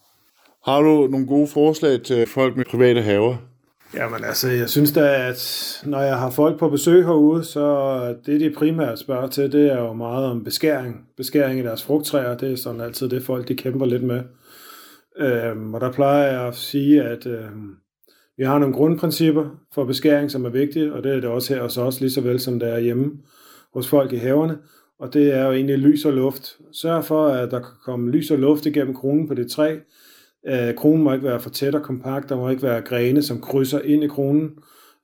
Har 0.65 0.81
du 0.81 1.07
nogle 1.07 1.27
gode 1.27 1.47
forslag 1.47 2.03
til 2.03 2.27
folk 2.27 2.57
med 2.57 2.65
private 2.65 3.03
haver? 3.03 3.37
Jamen 3.95 4.25
altså, 4.25 4.49
jeg 4.49 4.69
synes 4.69 4.93
da, 4.93 5.29
at 5.29 5.83
når 5.87 6.01
jeg 6.01 6.19
har 6.19 6.31
folk 6.31 6.59
på 6.59 6.69
besøg 6.69 7.05
herude, 7.05 7.45
så 7.45 8.17
det, 8.27 8.41
de 8.41 8.51
primært 8.51 8.99
spørger 8.99 9.29
til, 9.29 9.53
det 9.53 9.73
er 9.73 9.79
jo 9.79 9.93
meget 9.93 10.27
om 10.27 10.45
beskæring. 10.45 10.97
Beskæring 11.17 11.61
i 11.61 11.63
deres 11.63 11.83
frugttræer, 11.83 12.37
det 12.37 12.53
er 12.53 12.57
sådan 12.57 12.81
altid 12.81 13.09
det, 13.09 13.23
folk 13.23 13.49
de 13.49 13.55
kæmper 13.55 13.87
lidt 13.87 14.03
med. 14.03 14.23
Øhm, 15.19 15.75
og 15.75 15.81
der 15.81 15.93
plejer 15.93 16.33
jeg 16.33 16.49
at 16.49 16.55
sige, 16.55 17.03
at 17.03 17.27
øhm, 17.27 17.77
vi 18.37 18.45
har 18.45 18.59
nogle 18.59 18.75
grundprincipper 18.75 19.47
for 19.75 19.85
beskæring, 19.85 20.31
som 20.31 20.45
er 20.45 20.51
vigtige, 20.51 20.93
og 20.93 21.05
det 21.05 21.13
er 21.13 21.21
det 21.21 21.25
også 21.25 21.55
her 21.55 21.63
hos 21.63 21.79
os, 21.79 22.01
lige 22.01 22.11
så 22.11 22.21
vel 22.21 22.41
som 22.41 22.61
det 22.61 22.69
er 22.69 22.79
hjemme 22.79 23.13
hos 23.75 23.89
folk 23.89 24.13
i 24.13 24.17
haverne. 24.17 24.59
Og 24.99 25.15
det 25.15 25.35
er 25.35 25.47
jo 25.47 25.53
egentlig 25.53 25.79
lys 25.79 26.05
og 26.05 26.13
luft. 26.13 26.57
Sørg 26.73 27.05
for, 27.05 27.27
at 27.27 27.51
der 27.51 27.59
kan 27.59 27.71
komme 27.85 28.11
lys 28.11 28.31
og 28.31 28.39
luft 28.39 28.67
igennem 28.67 28.95
kronen 28.95 29.29
på 29.29 29.35
det 29.35 29.51
træ. 29.51 29.77
Øh, 30.49 30.75
kronen 30.75 31.03
må 31.03 31.13
ikke 31.13 31.25
være 31.25 31.41
for 31.41 31.51
tæt 31.51 31.75
og 31.75 31.83
kompakt, 31.83 32.29
der 32.29 32.37
må 32.37 32.49
ikke 32.49 32.63
være 32.63 32.81
grene, 32.81 33.23
som 33.23 33.41
krydser 33.41 33.81
ind 33.81 34.05
i 34.05 34.09
kronen. 34.09 34.51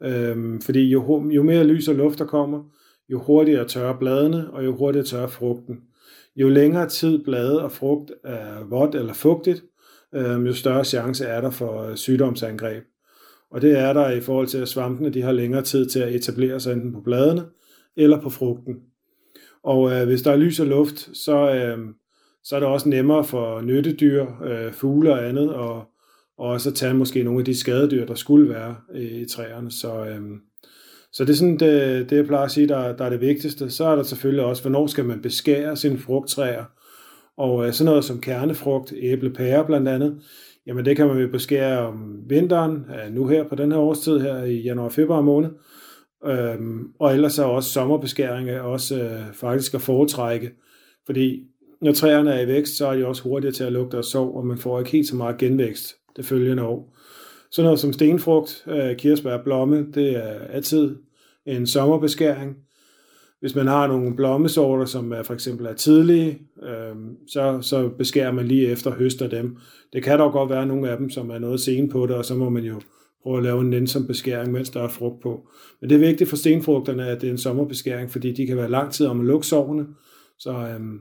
Øh, 0.03 0.61
fordi 0.63 0.89
jo, 0.89 1.31
jo 1.31 1.43
mere 1.43 1.65
lys 1.65 1.89
og 1.89 1.95
luft 1.95 2.19
der 2.19 2.27
kommer, 2.27 2.63
jo 3.09 3.19
hurtigere 3.19 3.69
tørrer 3.69 3.99
bladene, 3.99 4.51
og 4.51 4.65
jo 4.65 4.77
hurtigere 4.77 5.07
tørrer 5.07 5.27
frugten. 5.27 5.77
Jo 6.37 6.49
længere 6.49 6.89
tid 6.89 7.25
blade 7.25 7.63
og 7.65 7.73
frugt 7.73 8.13
er 8.25 8.65
vådt 8.69 8.95
eller 8.95 9.15
fugtigt, 9.15 9.65
øh, 10.15 10.47
jo 10.47 10.53
større 10.53 10.85
chance 10.85 11.25
er 11.25 11.41
der 11.41 11.51
for 11.51 11.83
øh, 11.83 11.97
sygdomsangreb. 11.97 12.85
Og 13.51 13.63
det 13.63 13.79
er 13.79 13.93
der 13.93 14.11
i 14.11 14.21
forhold 14.21 14.47
til, 14.47 14.59
at 14.59 14.69
svampene 14.69 15.11
de 15.11 15.23
har 15.23 15.33
længere 15.33 15.63
tid 15.63 15.87
til 15.87 16.01
at 16.01 16.15
etablere 16.15 16.61
sig 16.61 16.73
enten 16.73 16.93
på 16.93 17.01
bladene 17.01 17.45
eller 17.97 18.21
på 18.21 18.31
frugten. 18.31 18.75
Og 19.65 19.93
øh, 19.93 20.07
hvis 20.07 20.23
der 20.23 20.33
er 20.33 20.37
lys 20.37 20.61
og 20.61 20.67
luft, 20.67 21.17
så, 21.17 21.55
øh, 21.55 21.79
så 22.45 22.57
er 22.57 22.61
det 22.61 22.69
også 22.69 22.89
nemmere 22.89 23.25
for 23.25 23.61
nyttedyr, 23.61 24.27
øh, 24.45 24.73
fugle 24.73 25.13
og 25.13 25.29
andet, 25.29 25.55
og, 25.55 25.77
og 26.39 26.47
også 26.49 26.69
at 26.69 26.75
tage 26.75 26.95
måske 26.95 27.23
nogle 27.23 27.39
af 27.39 27.45
de 27.45 27.61
skadedyr, 27.61 28.07
der 28.07 28.15
skulle 28.15 28.49
være 28.49 28.77
i, 28.95 29.21
i 29.21 29.25
træerne. 29.25 29.71
Så, 29.71 30.05
øh, 30.07 30.21
så 31.13 31.25
det 31.25 31.31
er 31.31 31.37
sådan 31.37 31.59
det, 31.59 32.11
det, 32.11 32.17
jeg 32.17 32.27
plejer 32.27 32.45
at 32.45 32.51
sige, 32.51 32.69
der, 32.69 32.97
der 32.97 33.05
er 33.05 33.11
det 33.11 33.21
vigtigste. 33.21 33.71
Så 33.71 33.85
er 33.85 33.97
der 33.97 34.03
selvfølgelig 34.03 34.45
også, 34.45 34.63
hvornår 34.63 34.87
skal 34.87 35.05
man 35.05 35.23
beskære 35.23 35.77
sine 35.77 35.99
frugttræer. 35.99 36.65
Og 37.37 37.67
øh, 37.67 37.73
sådan 37.73 37.91
noget 37.91 38.05
som 38.05 38.21
kernefrugt, 38.21 38.93
æble, 38.97 39.31
pære 39.31 39.65
blandt 39.67 39.89
andet, 39.89 40.21
jamen 40.67 40.85
det 40.85 40.97
kan 40.97 41.07
man 41.07 41.19
jo 41.19 41.29
beskære 41.29 41.79
om 41.79 42.23
vinteren, 42.29 42.73
øh, 42.73 43.15
nu 43.15 43.27
her 43.27 43.49
på 43.49 43.55
den 43.55 43.73
her 43.73 43.79
årstid 43.79 44.21
her 44.21 44.45
i 44.45 44.63
januar-februar 44.63 45.21
måned. 45.21 45.51
Øhm, 46.27 46.93
og 46.99 47.15
ellers 47.15 47.39
er 47.39 47.45
også 47.45 47.71
sommerbeskæring 47.71 48.51
også 48.51 49.03
øh, 49.03 49.35
faktisk 49.35 49.75
at 49.75 49.81
foretrække, 49.81 50.51
fordi 51.07 51.43
når 51.81 51.93
træerne 51.93 52.33
er 52.33 52.41
i 52.41 52.47
vækst, 52.47 52.77
så 52.77 52.87
er 52.87 52.97
de 52.97 53.07
også 53.07 53.23
hurtigere 53.23 53.55
til 53.55 53.65
at 53.65 53.73
lugte 53.73 53.99
og 53.99 54.05
sov, 54.05 54.37
og 54.37 54.47
man 54.47 54.59
får 54.59 54.79
ikke 54.79 54.91
helt 54.91 55.09
så 55.09 55.17
meget 55.17 55.39
genvækst 55.39 55.95
det 56.17 56.25
følgende 56.25 56.63
år. 56.63 56.97
Sådan 57.51 57.65
noget 57.65 57.81
som 57.81 57.93
stenfrugt, 57.93 58.65
øh, 58.67 58.97
kirsebær 58.97 59.33
og 59.33 59.45
blomme, 59.45 59.87
det 59.95 60.17
er 60.17 60.39
altid 60.51 60.97
en 61.47 61.67
sommerbeskæring. 61.67 62.57
Hvis 63.41 63.55
man 63.55 63.67
har 63.67 63.87
nogle 63.87 64.17
blommesorter, 64.17 64.85
som 64.85 65.13
er 65.13 65.23
for 65.23 65.35
eksempel 65.35 65.67
er 65.67 65.73
tidlige, 65.73 66.39
øh, 66.63 66.97
så, 67.29 67.59
så 67.61 67.89
beskærer 67.89 68.33
man 68.33 68.47
lige 68.47 68.67
efter 68.67 68.91
høster 68.91 69.29
dem. 69.29 69.57
Det 69.93 70.03
kan 70.03 70.19
dog 70.19 70.33
godt 70.33 70.51
være 70.51 70.67
nogle 70.67 70.91
af 70.91 70.97
dem, 70.97 71.11
som 71.11 71.31
er 71.31 71.39
noget 71.39 71.61
sen 71.61 71.89
på 71.89 72.07
det, 72.07 72.17
og 72.17 72.25
så 72.25 72.35
må 72.35 72.49
man 72.49 72.65
jo 72.65 72.81
prøve 73.23 73.37
at 73.37 73.43
lave 73.43 73.61
en 73.61 73.71
nænsom 73.71 74.07
beskæring, 74.07 74.53
mens 74.53 74.71
der 74.71 74.83
er 74.83 74.89
frugt 74.89 75.23
på. 75.23 75.49
Men 75.81 75.91
det 75.91 75.97
er 75.97 76.07
vigtigt 76.07 76.31
for 76.31 76.37
stenfrugterne, 76.37 77.07
at 77.07 77.21
det 77.21 77.27
er 77.27 77.31
en 77.31 77.39
sommerbeskæring, 77.39 78.11
fordi 78.11 78.33
de 78.33 78.47
kan 78.47 78.57
være 78.57 78.71
lang 78.71 78.93
tid 78.93 79.07
om 79.07 79.21
at 79.21 79.27
lukke 79.27 79.47
sovene. 79.47 79.87
Så, 80.39 80.51
øhm, 80.51 81.01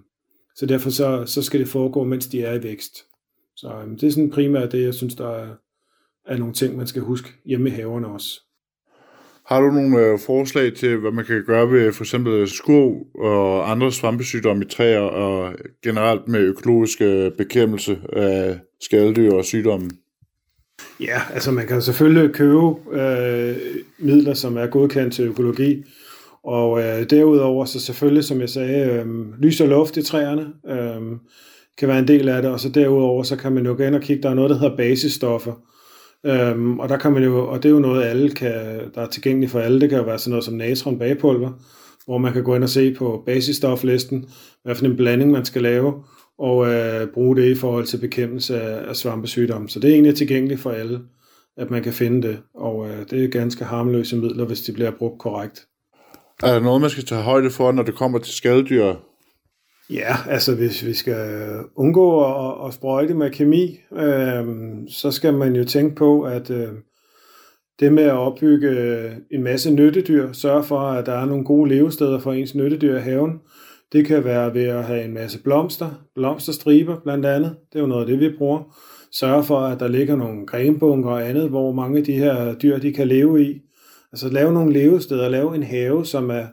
så 0.57 0.65
derfor 0.65 0.89
så, 0.89 1.23
så 1.25 1.41
skal 1.41 1.59
det 1.59 1.67
foregå, 1.67 2.03
mens 2.03 2.27
de 2.27 2.43
er 2.43 2.53
i 2.53 2.63
vækst. 2.63 3.05
Så 3.55 3.67
øhm, 3.83 3.97
det 3.97 4.07
er 4.07 4.11
sådan 4.11 4.29
primært 4.29 4.71
det, 4.71 4.83
jeg 4.83 4.93
synes, 4.93 5.15
der 5.15 5.29
er, 5.29 5.47
er 6.25 6.37
nogle 6.37 6.53
ting, 6.53 6.77
man 6.77 6.87
skal 6.87 7.01
huske 7.01 7.29
hjemme 7.45 7.69
i 7.69 7.71
haverne 7.71 8.07
også. 8.07 8.41
Har 9.45 9.61
du 9.61 9.71
nogle 9.71 9.99
øh, 9.99 10.19
forslag 10.19 10.73
til, 10.73 10.97
hvad 10.97 11.11
man 11.11 11.25
kan 11.25 11.43
gøre 11.45 11.71
ved 11.71 11.93
for 11.93 12.03
eksempel 12.03 12.47
skurv 12.47 13.05
og 13.15 13.71
andre 13.71 13.91
svampesygdomme 13.91 14.65
i 14.65 14.67
træer, 14.67 14.99
og 14.99 15.53
generelt 15.83 16.27
med 16.27 16.39
økologisk 16.39 17.01
øh, 17.01 17.31
bekæmpelse 17.31 17.99
af 18.13 18.59
skadedyr 18.81 19.33
og 19.33 19.45
sygdomme? 19.45 19.89
Ja, 20.99 21.21
altså 21.33 21.51
man 21.51 21.67
kan 21.67 21.81
selvfølgelig 21.81 22.33
købe 22.33 22.67
øh, 22.91 23.55
midler, 23.97 24.33
som 24.33 24.57
er 24.57 24.67
godkendt 24.67 25.13
til 25.13 25.25
økologi, 25.25 25.83
og 26.47 26.79
øh, 26.79 27.09
derudover 27.09 27.65
så 27.65 27.79
selvfølgelig, 27.79 28.23
som 28.23 28.41
jeg 28.41 28.49
sagde, 28.49 28.91
øh, 28.91 29.05
lys 29.41 29.61
og 29.61 29.67
luft 29.67 29.97
i 29.97 30.03
træerne 30.03 30.47
øh, 30.69 31.01
kan 31.77 31.87
være 31.87 31.99
en 31.99 32.07
del 32.07 32.29
af 32.29 32.41
det, 32.41 32.51
og 32.51 32.59
så 32.59 32.69
derudover 32.69 33.23
så 33.23 33.35
kan 33.35 33.51
man 33.51 33.65
jo 33.65 33.75
gå 33.77 33.83
ind 33.83 33.95
og 33.95 34.01
kigge, 34.01 34.23
der 34.23 34.29
er 34.29 34.33
noget, 34.33 34.49
der 34.49 34.57
hedder 34.57 34.77
basisstoffer, 34.77 35.53
Øhm, 36.25 36.79
og 36.79 36.89
der 36.89 36.97
kan 36.97 37.13
man 37.13 37.23
jo, 37.23 37.47
og 37.47 37.63
det 37.63 37.69
er 37.69 37.73
jo 37.73 37.79
noget, 37.79 38.03
alle 38.03 38.31
kan, 38.31 38.79
der 38.95 39.01
er 39.01 39.07
tilgængeligt 39.07 39.51
for 39.51 39.59
alle. 39.59 39.81
Det 39.81 39.89
kan 39.89 39.97
jo 39.97 40.03
være 40.03 40.19
sådan 40.19 40.29
noget 40.31 40.45
som 40.45 40.53
natron 40.53 40.99
bagpulver, 40.99 41.51
hvor 42.05 42.17
man 42.17 42.33
kan 42.33 42.43
gå 42.43 42.55
ind 42.55 42.63
og 42.63 42.69
se 42.69 42.93
på 42.93 43.23
basisstoflisten, 43.25 44.25
hvad 44.63 44.75
for 44.75 44.85
en 44.85 44.95
blanding 44.95 45.31
man 45.31 45.45
skal 45.45 45.61
lave, 45.61 46.03
og 46.39 46.67
øh, 46.67 47.07
bruge 47.07 47.35
det 47.35 47.51
i 47.51 47.55
forhold 47.55 47.85
til 47.85 47.97
bekæmpelse 47.97 48.61
af, 48.61 48.89
af 48.89 48.95
svampesygdomme. 48.95 49.69
Så 49.69 49.79
det 49.79 49.89
er 49.89 49.93
egentlig 49.93 50.15
tilgængeligt 50.15 50.61
for 50.61 50.71
alle, 50.71 50.99
at 51.57 51.71
man 51.71 51.83
kan 51.83 51.93
finde 51.93 52.27
det, 52.27 52.39
og 52.53 52.89
øh, 52.89 53.09
det 53.09 53.23
er 53.23 53.27
ganske 53.27 53.65
harmløse 53.65 54.17
midler, 54.17 54.45
hvis 54.45 54.61
de 54.61 54.73
bliver 54.73 54.91
brugt 54.91 55.19
korrekt. 55.19 55.67
Er 56.43 56.53
der 56.53 56.59
noget, 56.59 56.81
man 56.81 56.89
skal 56.89 57.05
tage 57.05 57.21
højde 57.21 57.49
for, 57.49 57.71
når 57.71 57.83
det 57.83 57.95
kommer 57.95 58.19
til 58.19 58.33
skadedyr? 58.33 58.93
Ja, 59.89 60.15
altså 60.29 60.55
hvis 60.55 60.85
vi 60.85 60.93
skal 60.93 61.49
undgå 61.75 62.23
at, 62.23 62.67
at 62.67 62.73
sprøjte 62.73 63.13
med 63.13 63.29
kemi, 63.29 63.79
øh, 63.93 64.45
så 64.89 65.11
skal 65.11 65.33
man 65.33 65.55
jo 65.55 65.65
tænke 65.65 65.95
på, 65.95 66.21
at 66.21 66.49
øh, 66.49 66.69
det 67.79 67.93
med 67.93 68.03
at 68.03 68.17
opbygge 68.17 68.71
en 69.31 69.43
masse 69.43 69.71
nyttedyr, 69.71 70.31
sørge 70.31 70.63
for, 70.63 70.79
at 70.79 71.05
der 71.05 71.13
er 71.13 71.25
nogle 71.25 71.45
gode 71.45 71.69
levesteder 71.69 72.19
for 72.19 72.33
ens 72.33 72.55
nyttedyr 72.55 72.97
i 72.97 73.01
haven, 73.01 73.39
det 73.91 74.05
kan 74.05 74.23
være 74.23 74.53
ved 74.53 74.63
at 74.63 74.83
have 74.83 75.03
en 75.03 75.13
masse 75.13 75.43
blomster, 75.43 75.89
blomsterstriber 76.15 76.99
blandt 77.03 77.25
andet, 77.25 77.55
det 77.73 77.79
er 77.79 77.83
jo 77.83 77.87
noget 77.87 78.01
af 78.01 78.07
det, 78.07 78.19
vi 78.19 78.37
bruger. 78.37 78.77
Sørge 79.11 79.43
for, 79.43 79.59
at 79.59 79.79
der 79.79 79.87
ligger 79.87 80.15
nogle 80.15 80.45
grenbunker 80.45 81.09
og 81.09 81.29
andet, 81.29 81.49
hvor 81.49 81.71
mange 81.71 81.97
af 81.97 82.03
de 82.03 82.13
her 82.13 82.55
dyr, 82.55 82.77
de 82.77 82.93
kan 82.93 83.07
leve 83.07 83.43
i. 83.43 83.61
Altså 84.13 84.29
lave 84.29 84.53
nogle 84.53 84.73
levesteder, 84.73 85.29
lave 85.29 85.55
en 85.55 85.63
have, 85.63 86.05
som 86.05 86.29
er 86.29 86.45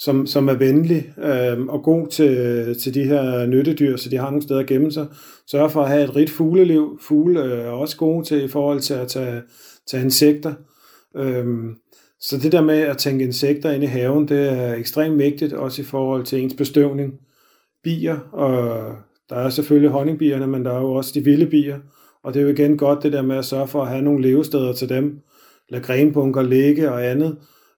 som, 0.00 0.26
som 0.26 0.48
er 0.48 0.54
venlig 0.54 1.12
øh, 1.18 1.66
og 1.66 1.82
god 1.82 2.06
til, 2.06 2.80
til 2.80 2.94
de 2.94 3.04
her 3.04 3.46
nyttedyr, 3.46 3.96
så 3.96 4.08
de 4.08 4.16
har 4.16 4.30
nogle 4.30 4.42
steder 4.42 4.60
at 4.60 4.66
gemme 4.66 4.92
sig. 4.92 5.06
Sørg 5.46 5.70
for 5.70 5.82
at 5.82 5.88
have 5.88 6.04
et 6.04 6.16
rigt 6.16 6.30
fugleliv. 6.30 6.98
Fugle 7.02 7.42
øh, 7.42 7.58
er 7.58 7.70
også 7.70 7.96
gode 7.96 8.24
til 8.24 8.44
i 8.44 8.48
forhold 8.48 8.80
til 8.80 8.94
at 8.94 9.08
tage, 9.08 9.42
tage 9.90 10.02
insekter. 10.02 10.54
Øh, 11.16 11.46
så 12.20 12.38
det 12.38 12.52
der 12.52 12.60
med 12.60 12.78
at 12.78 12.98
tænke 12.98 13.24
insekter 13.24 13.70
ind 13.70 13.82
i 13.82 13.86
haven, 13.86 14.28
det 14.28 14.52
er 14.52 14.74
ekstremt 14.74 15.18
vigtigt, 15.18 15.52
også 15.52 15.82
i 15.82 15.84
forhold 15.84 16.24
til 16.24 16.42
ens 16.42 16.54
bestøvning. 16.54 17.12
Bier, 17.84 18.18
og 18.32 18.84
der 19.30 19.36
er 19.36 19.48
selvfølgelig 19.48 19.90
honningbierne, 19.90 20.46
men 20.46 20.64
der 20.64 20.72
er 20.72 20.80
jo 20.80 20.92
også 20.92 21.12
de 21.14 21.24
vilde 21.24 21.46
bier. 21.46 21.78
Og 22.24 22.34
det 22.34 22.40
er 22.40 22.44
jo 22.44 22.50
igen 22.50 22.76
godt 22.76 23.02
det 23.02 23.12
der 23.12 23.22
med 23.22 23.36
at 23.36 23.44
sørge 23.44 23.68
for 23.68 23.82
at 23.82 23.88
have 23.88 24.02
nogle 24.02 24.22
levesteder 24.22 24.72
til 24.72 24.88
dem. 24.88 25.20
Lad 25.70 25.80
grenbunker 25.80 26.42
ligge 26.42 26.92
og 26.92 27.06
andet, 27.06 27.36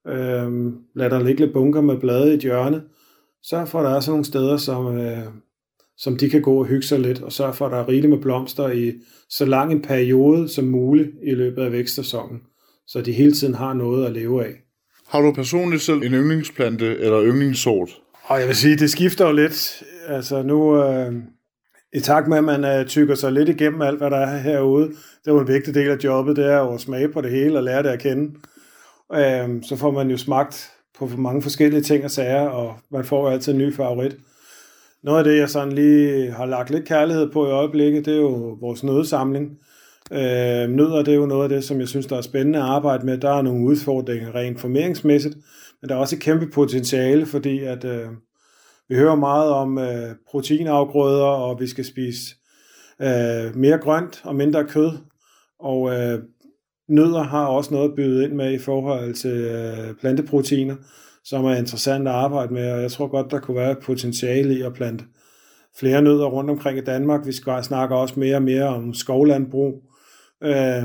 Øh, 0.08 0.72
lad 0.94 1.10
der 1.10 1.24
ligge 1.24 1.40
lidt 1.40 1.52
bunker 1.52 1.80
med 1.80 1.96
blade 1.96 2.30
i 2.30 2.34
et 2.34 2.40
hjørne. 2.40 2.82
Sørg 3.42 3.68
for, 3.68 3.78
at 3.78 3.84
der 3.84 3.96
er 3.96 4.00
sådan 4.00 4.12
nogle 4.12 4.24
steder, 4.24 4.56
som, 4.56 4.98
øh, 4.98 5.18
som 5.96 6.16
de 6.16 6.30
kan 6.30 6.42
gå 6.42 6.58
og 6.58 6.66
hygge 6.66 6.86
sig 6.86 7.00
lidt, 7.00 7.22
og 7.22 7.32
sørg 7.32 7.54
for, 7.54 7.66
at 7.66 7.72
der 7.72 7.78
er 7.78 7.88
rigeligt 7.88 8.10
med 8.10 8.18
blomster 8.18 8.70
i 8.70 8.92
så 9.28 9.44
lang 9.44 9.72
en 9.72 9.82
periode 9.82 10.48
som 10.48 10.64
muligt 10.64 11.10
i 11.22 11.30
løbet 11.30 11.62
af 11.62 11.72
vækstsæsonen, 11.72 12.40
så 12.86 13.00
de 13.00 13.12
hele 13.12 13.32
tiden 13.32 13.54
har 13.54 13.74
noget 13.74 14.06
at 14.06 14.12
leve 14.12 14.44
af. 14.44 14.52
Har 15.08 15.20
du 15.20 15.32
personligt 15.32 15.82
selv 15.82 16.02
en 16.02 16.12
yndlingsplante 16.12 16.98
eller 16.98 17.24
yndlingssort? 17.24 17.90
Og 18.24 18.40
jeg 18.40 18.46
vil 18.46 18.56
sige, 18.56 18.76
det 18.76 18.90
skifter 18.90 19.26
jo 19.26 19.32
lidt. 19.32 19.82
Altså 20.06 20.42
nu, 20.42 20.84
øh, 20.84 21.12
i 21.92 22.00
takt 22.00 22.28
med, 22.28 22.38
at 22.38 22.44
man 22.44 22.80
uh, 22.80 22.86
tykker 22.86 23.14
sig 23.14 23.32
lidt 23.32 23.48
igennem 23.48 23.82
alt, 23.82 23.98
hvad 23.98 24.10
der 24.10 24.16
er 24.16 24.38
herude, 24.38 24.88
det 24.88 25.28
er 25.28 25.32
jo 25.32 25.40
en 25.40 25.48
vigtig 25.48 25.74
del 25.74 25.90
af 25.90 25.96
jobbet, 26.04 26.36
det 26.36 26.46
er 26.46 26.60
at 26.60 26.80
smage 26.80 27.08
på 27.08 27.20
det 27.20 27.30
hele 27.30 27.58
og 27.58 27.62
lære 27.62 27.82
det 27.82 27.88
at 27.88 27.98
kende. 27.98 28.34
Uh, 29.10 29.62
så 29.62 29.76
får 29.76 29.90
man 29.90 30.10
jo 30.10 30.16
smagt 30.16 30.70
på 30.98 31.06
mange 31.06 31.42
forskellige 31.42 31.82
ting 31.82 32.04
og 32.04 32.10
sager, 32.10 32.48
og 32.48 32.74
man 32.90 33.04
får 33.04 33.22
jo 33.22 33.32
altid 33.32 33.52
en 33.52 33.58
ny 33.58 33.74
favorit. 33.74 34.16
Noget 35.02 35.18
af 35.18 35.24
det, 35.24 35.38
jeg 35.38 35.50
sådan 35.50 35.72
lige 35.72 36.30
har 36.30 36.46
lagt 36.46 36.70
lidt 36.70 36.84
kærlighed 36.84 37.30
på 37.30 37.46
i 37.46 37.50
øjeblikket, 37.50 38.04
det 38.04 38.12
er 38.14 38.18
jo 38.18 38.56
vores 38.60 38.84
nødsamling. 38.84 39.58
Øh, 40.12 40.68
nødder, 40.70 41.02
det 41.02 41.14
er 41.14 41.18
jo 41.18 41.26
noget 41.26 41.42
af 41.42 41.48
det, 41.48 41.64
som 41.64 41.80
jeg 41.80 41.88
synes, 41.88 42.06
der 42.06 42.16
er 42.16 42.20
spændende 42.20 42.58
at 42.58 42.64
arbejde 42.64 43.06
med. 43.06 43.18
Der 43.18 43.30
er 43.30 43.42
nogle 43.42 43.66
udfordringer 43.66 44.34
rent 44.34 44.60
formeringsmæssigt, 44.60 45.36
men 45.80 45.88
der 45.88 45.94
er 45.94 45.98
også 45.98 46.16
et 46.16 46.22
kæmpe 46.22 46.46
potentiale, 46.46 47.26
fordi 47.26 47.62
at 47.62 47.84
øh, 47.84 48.06
vi 48.92 48.96
hører 48.96 49.14
meget 49.14 49.50
om 49.50 49.78
øh, 49.78 50.14
proteinafgrøder, 50.30 51.24
og 51.24 51.60
vi 51.60 51.66
skal 51.66 51.84
spise 51.84 52.36
øh, 53.02 53.56
mere 53.56 53.78
grønt 53.78 54.22
og 54.24 54.36
mindre 54.36 54.64
kød. 54.64 54.90
Og 55.58 55.90
øh, 55.94 56.18
nødder 56.88 57.22
har 57.22 57.46
også 57.46 57.74
noget 57.74 57.88
at 57.88 57.94
byde 57.94 58.24
ind 58.24 58.32
med 58.32 58.52
i 58.52 58.58
forhold 58.58 59.14
til 59.14 59.40
øh, 59.40 59.94
planteproteiner, 59.94 60.76
som 61.24 61.44
er 61.44 61.54
interessant 61.54 62.08
at 62.08 62.14
arbejde 62.14 62.54
med, 62.54 62.72
og 62.72 62.82
jeg 62.82 62.92
tror 62.92 63.06
godt, 63.06 63.30
der 63.30 63.40
kunne 63.40 63.56
være 63.56 63.74
potentiale 63.74 64.54
i 64.58 64.62
at 64.62 64.72
plante 64.72 65.04
flere 65.78 66.02
nødder 66.02 66.26
rundt 66.26 66.50
omkring 66.50 66.78
i 66.78 66.84
Danmark. 66.84 67.26
Vi 67.26 67.32
skal 67.32 67.64
snakke 67.64 67.94
også 67.94 68.20
mere 68.20 68.36
og 68.36 68.42
mere 68.42 68.66
om 68.66 68.94
skovlandbrug, 68.94 69.82
øh, 70.42 70.84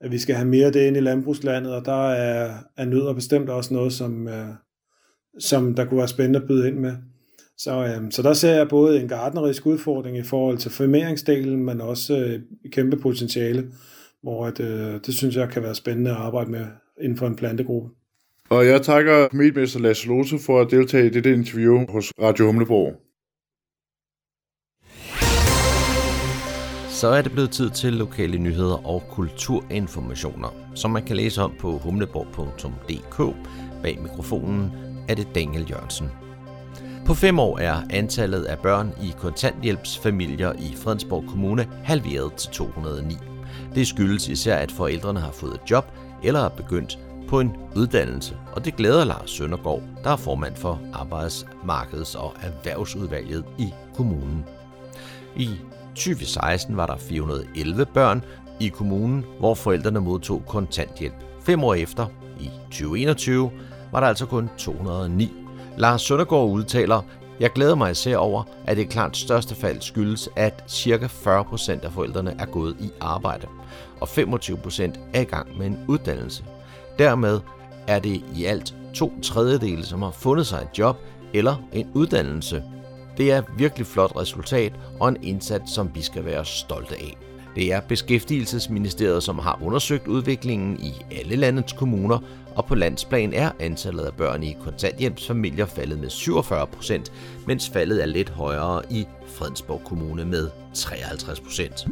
at 0.00 0.10
vi 0.10 0.18
skal 0.18 0.34
have 0.34 0.48
mere 0.48 0.66
af 0.66 0.72
det 0.72 0.86
ind 0.86 0.96
i 0.96 1.00
landbrugslandet, 1.00 1.74
og 1.74 1.84
der 1.84 2.10
er, 2.10 2.54
er 2.76 2.84
nødder 2.84 3.12
bestemt 3.12 3.50
også 3.50 3.74
noget, 3.74 3.92
som, 3.92 4.28
øh, 4.28 4.48
som 5.38 5.74
der 5.74 5.84
kunne 5.84 5.98
være 5.98 6.08
spændende 6.08 6.40
at 6.40 6.48
byde 6.48 6.68
ind 6.68 6.78
med. 6.78 6.92
Så, 7.62 7.86
øhm, 7.86 8.10
så 8.10 8.22
der 8.22 8.32
ser 8.32 8.52
jeg 8.52 8.68
både 8.68 9.00
en 9.00 9.08
gardnerisk 9.08 9.66
udfordring 9.66 10.18
i 10.18 10.22
forhold 10.22 10.58
til 10.58 10.70
formeringsdelen, 10.70 11.64
men 11.64 11.80
også 11.80 12.16
øh, 12.16 12.40
et 12.64 12.72
kæmpe 12.72 12.96
potentiale 12.96 13.68
hvor 14.22 14.46
at, 14.46 14.60
øh, 14.60 15.00
det 15.06 15.14
synes 15.14 15.36
jeg 15.36 15.48
kan 15.48 15.62
være 15.62 15.74
spændende 15.74 16.10
at 16.10 16.16
arbejde 16.16 16.50
med 16.50 16.66
inden 17.00 17.18
for 17.18 17.26
en 17.26 17.36
plantegruppe. 17.36 17.90
Og 18.50 18.66
jeg 18.66 18.82
takker 18.82 19.28
medmester 19.32 19.80
Lasse 19.80 20.08
Lose 20.08 20.38
for 20.38 20.60
at 20.60 20.70
deltage 20.70 21.06
i 21.06 21.10
dette 21.10 21.32
interview 21.32 21.86
hos 21.88 22.12
Radio 22.22 22.46
Humleborg. 22.46 22.94
Så 26.88 27.08
er 27.08 27.22
det 27.22 27.32
blevet 27.32 27.50
tid 27.50 27.70
til 27.70 27.92
lokale 27.92 28.38
nyheder 28.38 28.86
og 28.86 29.02
kulturinformationer, 29.10 30.48
som 30.74 30.90
man 30.90 31.04
kan 31.04 31.16
læse 31.16 31.42
om 31.42 31.52
på 31.58 31.70
humleborg.dk. 31.70 33.36
Bag 33.82 33.98
mikrofonen 34.02 34.70
er 35.08 35.14
det 35.14 35.28
Daniel 35.34 35.66
Jørgensen. 35.70 36.21
På 37.06 37.14
fem 37.14 37.38
år 37.38 37.58
er 37.58 37.82
antallet 37.90 38.44
af 38.44 38.58
børn 38.58 38.92
i 39.02 39.14
kontanthjælpsfamilier 39.18 40.52
i 40.52 40.76
Fredensborg 40.76 41.24
Kommune 41.28 41.68
halveret 41.84 42.32
til 42.34 42.50
209. 42.50 43.16
Det 43.74 43.86
skyldes 43.86 44.28
især, 44.28 44.56
at 44.56 44.72
forældrene 44.72 45.20
har 45.20 45.32
fået 45.32 45.54
et 45.54 45.70
job 45.70 45.84
eller 46.22 46.40
er 46.40 46.48
begyndt 46.48 46.98
på 47.28 47.40
en 47.40 47.56
uddannelse, 47.76 48.36
og 48.52 48.64
det 48.64 48.76
glæder 48.76 49.04
Lars 49.04 49.30
Søndergaard, 49.30 49.82
der 50.04 50.10
er 50.10 50.16
formand 50.16 50.56
for 50.56 50.80
Arbejdsmarkeds- 50.92 52.18
og 52.18 52.34
Erhvervsudvalget 52.42 53.44
i 53.58 53.72
kommunen. 53.94 54.44
I 55.36 55.48
2016 55.94 56.76
var 56.76 56.86
der 56.86 56.96
411 56.96 57.86
børn 57.86 58.24
i 58.60 58.68
kommunen, 58.68 59.24
hvor 59.38 59.54
forældrene 59.54 60.00
modtog 60.00 60.42
kontanthjælp. 60.46 61.14
Fem 61.40 61.64
år 61.64 61.74
efter, 61.74 62.06
i 62.40 62.50
2021, 62.70 63.50
var 63.92 64.00
der 64.00 64.06
altså 64.06 64.26
kun 64.26 64.50
209. 64.58 65.41
Lars 65.76 66.02
Søndergaard 66.02 66.48
udtaler, 66.48 67.02
Jeg 67.40 67.52
glæder 67.52 67.74
mig 67.74 67.90
især 67.90 68.16
over, 68.16 68.42
at 68.66 68.76
det 68.76 68.88
klart 68.88 69.16
største 69.16 69.54
fald 69.54 69.80
skyldes, 69.80 70.28
at 70.36 70.64
ca. 70.70 71.06
40% 71.06 71.84
af 71.84 71.92
forældrene 71.92 72.34
er 72.38 72.46
gået 72.46 72.76
i 72.80 72.90
arbejde, 73.00 73.46
og 74.00 74.08
25% 74.08 74.98
er 75.14 75.20
i 75.20 75.24
gang 75.24 75.58
med 75.58 75.66
en 75.66 75.78
uddannelse. 75.88 76.44
Dermed 76.98 77.40
er 77.86 77.98
det 77.98 78.24
i 78.34 78.44
alt 78.44 78.74
to 78.94 79.12
tredjedele, 79.22 79.86
som 79.86 80.02
har 80.02 80.10
fundet 80.10 80.46
sig 80.46 80.62
et 80.62 80.78
job 80.78 80.96
eller 81.34 81.56
en 81.72 81.90
uddannelse. 81.94 82.62
Det 83.16 83.32
er 83.32 83.38
et 83.38 83.44
virkelig 83.56 83.86
flot 83.86 84.16
resultat 84.16 84.72
og 85.00 85.08
en 85.08 85.16
indsats, 85.22 85.74
som 85.74 85.90
vi 85.94 86.02
skal 86.02 86.24
være 86.24 86.44
stolte 86.44 86.94
af. 86.94 87.16
Det 87.56 87.72
er 87.72 87.80
Beskæftigelsesministeriet, 87.80 89.22
som 89.22 89.38
har 89.38 89.58
undersøgt 89.62 90.08
udviklingen 90.08 90.80
i 90.80 90.92
alle 91.10 91.36
landets 91.36 91.72
kommuner, 91.72 92.18
og 92.54 92.64
på 92.64 92.74
landsplan 92.74 93.32
er 93.32 93.50
antallet 93.60 94.04
af 94.04 94.12
børn 94.12 94.42
i 94.42 94.56
kontanthjælpsfamilier 94.64 95.66
faldet 95.66 96.00
med 96.00 96.10
47 96.10 96.66
procent, 96.66 97.12
mens 97.46 97.70
faldet 97.70 98.02
er 98.02 98.06
lidt 98.06 98.30
højere 98.30 98.82
i 98.90 99.06
Fredensborg 99.26 99.80
Kommune 99.84 100.24
med 100.24 100.50
53 100.74 101.40
procent. 101.40 101.86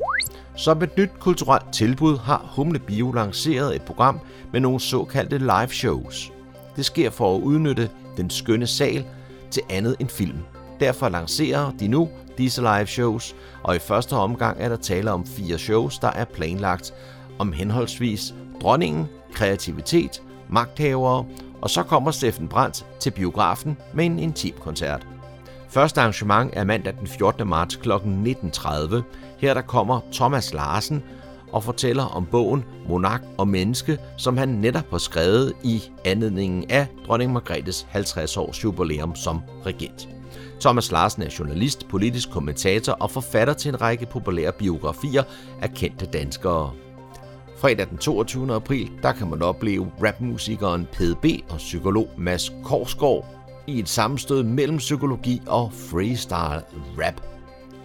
Som 0.56 0.82
et 0.82 0.96
nyt 0.96 1.10
kulturelt 1.18 1.72
tilbud 1.72 2.16
har 2.18 2.50
Humle 2.56 2.78
Bio 2.78 3.12
lanceret 3.12 3.76
et 3.76 3.82
program 3.82 4.20
med 4.52 4.60
nogle 4.60 4.80
såkaldte 4.80 5.38
live 5.38 5.68
shows. 5.68 6.32
Det 6.76 6.84
sker 6.84 7.10
for 7.10 7.36
at 7.36 7.40
udnytte 7.40 7.90
den 8.16 8.30
skønne 8.30 8.66
sal 8.66 9.04
til 9.50 9.62
andet 9.70 9.96
end 10.00 10.08
film. 10.08 10.38
Derfor 10.80 11.08
lancerer 11.08 11.72
de 11.80 11.88
nu 11.88 12.08
disse 12.38 12.60
live 12.60 12.86
shows, 12.86 13.36
og 13.62 13.76
i 13.76 13.78
første 13.78 14.12
omgang 14.12 14.56
er 14.60 14.68
der 14.68 14.76
tale 14.76 15.12
om 15.12 15.26
fire 15.26 15.58
shows, 15.58 15.98
der 15.98 16.08
er 16.08 16.24
planlagt 16.24 16.94
om 17.38 17.52
henholdsvis 17.52 18.34
dronningen, 18.62 19.06
kreativitet, 19.32 20.22
magthavere, 20.48 21.24
og 21.60 21.70
så 21.70 21.82
kommer 21.82 22.10
Steffen 22.10 22.48
Brandt 22.48 22.86
til 23.00 23.10
biografen 23.10 23.76
med 23.94 24.06
en 24.06 24.18
intim 24.18 24.54
koncert. 24.60 25.06
Første 25.68 26.00
arrangement 26.00 26.50
er 26.52 26.64
mandag 26.64 26.94
den 27.00 27.06
14. 27.06 27.48
marts 27.48 27.76
kl. 27.76 27.92
19.30. 27.92 29.02
Her 29.38 29.54
der 29.54 29.62
kommer 29.62 30.00
Thomas 30.12 30.54
Larsen 30.54 31.02
og 31.52 31.64
fortæller 31.64 32.04
om 32.04 32.26
bogen 32.26 32.64
Monark 32.88 33.22
og 33.38 33.48
Menneske, 33.48 33.98
som 34.16 34.36
han 34.36 34.48
netop 34.48 34.90
har 34.90 34.98
skrevet 34.98 35.52
i 35.62 35.82
anledningen 36.04 36.70
af 36.70 36.86
dronning 37.06 37.32
Margrethes 37.32 37.86
50 37.90 38.36
års 38.36 38.64
jubilæum 38.64 39.16
som 39.16 39.40
regent. 39.66 40.19
Thomas 40.60 40.92
Larsen 40.92 41.22
er 41.22 41.34
journalist, 41.38 41.88
politisk 41.88 42.30
kommentator 42.30 42.92
og 42.92 43.10
forfatter 43.10 43.54
til 43.54 43.68
en 43.68 43.80
række 43.80 44.06
populære 44.06 44.52
biografier 44.52 45.22
af 45.62 45.74
kendte 45.74 46.06
danskere. 46.06 46.72
Fredag 47.58 47.88
den 47.88 47.98
22. 47.98 48.54
april, 48.54 48.90
der 49.02 49.12
kan 49.12 49.30
man 49.30 49.42
opleve 49.42 49.92
rapmusikeren 50.04 50.88
PDB 50.92 51.24
og 51.50 51.56
psykolog 51.56 52.08
Mads 52.18 52.52
Korsgaard 52.64 53.26
i 53.66 53.78
et 53.78 53.88
sammenstød 53.88 54.42
mellem 54.42 54.78
psykologi 54.78 55.42
og 55.46 55.72
freestyle 55.72 56.62
rap. 56.98 57.20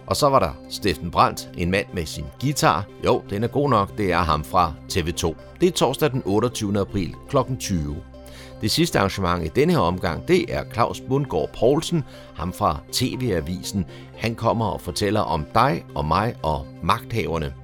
Og 0.06 0.16
så 0.16 0.28
var 0.28 0.38
der 0.38 0.50
Steffen 0.70 1.10
Brandt, 1.10 1.50
en 1.56 1.70
mand 1.70 1.86
med 1.94 2.06
sin 2.06 2.24
guitar. 2.40 2.86
Jo, 3.04 3.22
den 3.30 3.44
er 3.44 3.48
god 3.48 3.70
nok, 3.70 3.98
det 3.98 4.12
er 4.12 4.22
ham 4.22 4.44
fra 4.44 4.72
TV2. 4.92 5.34
Det 5.60 5.66
er 5.66 5.72
torsdag 5.72 6.10
den 6.10 6.22
28. 6.24 6.80
april 6.80 7.14
kl. 7.28 7.36
20. 7.58 7.96
Det 8.60 8.70
sidste 8.70 8.98
arrangement 8.98 9.44
i 9.44 9.48
denne 9.48 9.72
her 9.72 9.80
omgang, 9.80 10.28
det 10.28 10.54
er 10.54 10.64
Claus 10.72 11.00
Bundgaard 11.00 11.50
Poulsen, 11.58 12.04
ham 12.34 12.52
fra 12.52 12.80
TV-avisen. 12.92 13.84
Han 14.18 14.34
kommer 14.34 14.66
og 14.66 14.80
fortæller 14.80 15.20
om 15.20 15.46
dig 15.54 15.84
og 15.94 16.04
mig 16.04 16.34
og 16.42 16.66
magthaverne. 16.82 17.54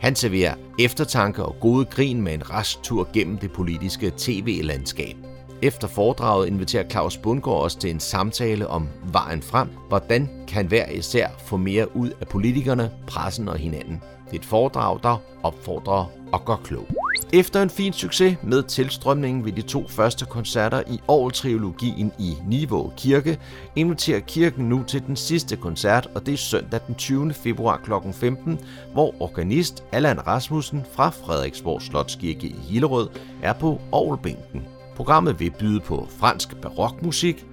Han 0.00 0.14
serverer 0.14 0.54
eftertanke 0.78 1.44
og 1.44 1.56
gode 1.60 1.84
grin 1.84 2.22
med 2.22 2.34
en 2.34 2.50
resttur 2.50 3.08
gennem 3.12 3.38
det 3.38 3.52
politiske 3.52 4.12
tv-landskab. 4.16 5.16
Efter 5.62 5.88
foredraget 5.88 6.46
inviterer 6.46 6.88
Claus 6.88 7.16
Bundgaard 7.16 7.64
os 7.64 7.76
til 7.76 7.90
en 7.90 8.00
samtale 8.00 8.66
om 8.66 8.88
vejen 9.12 9.42
frem. 9.42 9.68
Hvordan 9.88 10.28
kan 10.48 10.66
hver 10.66 10.90
især 10.90 11.28
få 11.38 11.56
mere 11.56 11.96
ud 11.96 12.10
af 12.20 12.28
politikerne, 12.28 12.90
pressen 13.06 13.48
og 13.48 13.56
hinanden? 13.56 14.02
Det 14.30 14.32
er 14.32 14.40
et 14.40 14.44
foredrag, 14.44 15.00
der 15.02 15.16
opfordrer 15.42 16.10
og 16.32 16.44
gør 16.44 16.56
klog. 16.56 16.86
Efter 17.32 17.62
en 17.62 17.70
fin 17.70 17.92
succes 17.92 18.36
med 18.42 18.62
tilstrømningen 18.62 19.44
ved 19.44 19.52
de 19.52 19.62
to 19.62 19.88
første 19.88 20.24
koncerter 20.24 20.82
i 20.90 21.00
Aarhus-trilogien 21.08 22.12
i 22.18 22.36
Nivå 22.46 22.92
Kirke, 22.96 23.38
inviterer 23.76 24.20
kirken 24.20 24.68
nu 24.68 24.82
til 24.82 25.06
den 25.06 25.16
sidste 25.16 25.56
koncert, 25.56 26.08
og 26.14 26.26
det 26.26 26.34
er 26.34 26.38
søndag 26.38 26.80
den 26.86 26.94
20. 26.94 27.32
februar 27.32 27.76
kl. 27.84 27.92
15, 28.12 28.60
hvor 28.92 29.14
organist 29.20 29.84
Allan 29.92 30.26
Rasmussen 30.26 30.84
fra 30.92 31.10
Frederiksborg 31.10 31.82
Slotskirke 31.82 32.46
i 32.46 32.56
Hillerød 32.68 33.08
er 33.42 33.52
på 33.52 33.80
Aarhusbænken. 33.92 34.66
Programmet 34.96 35.40
vil 35.40 35.50
byde 35.58 35.80
på 35.80 36.08
fransk 36.18 36.56
barokmusik, 36.56 37.46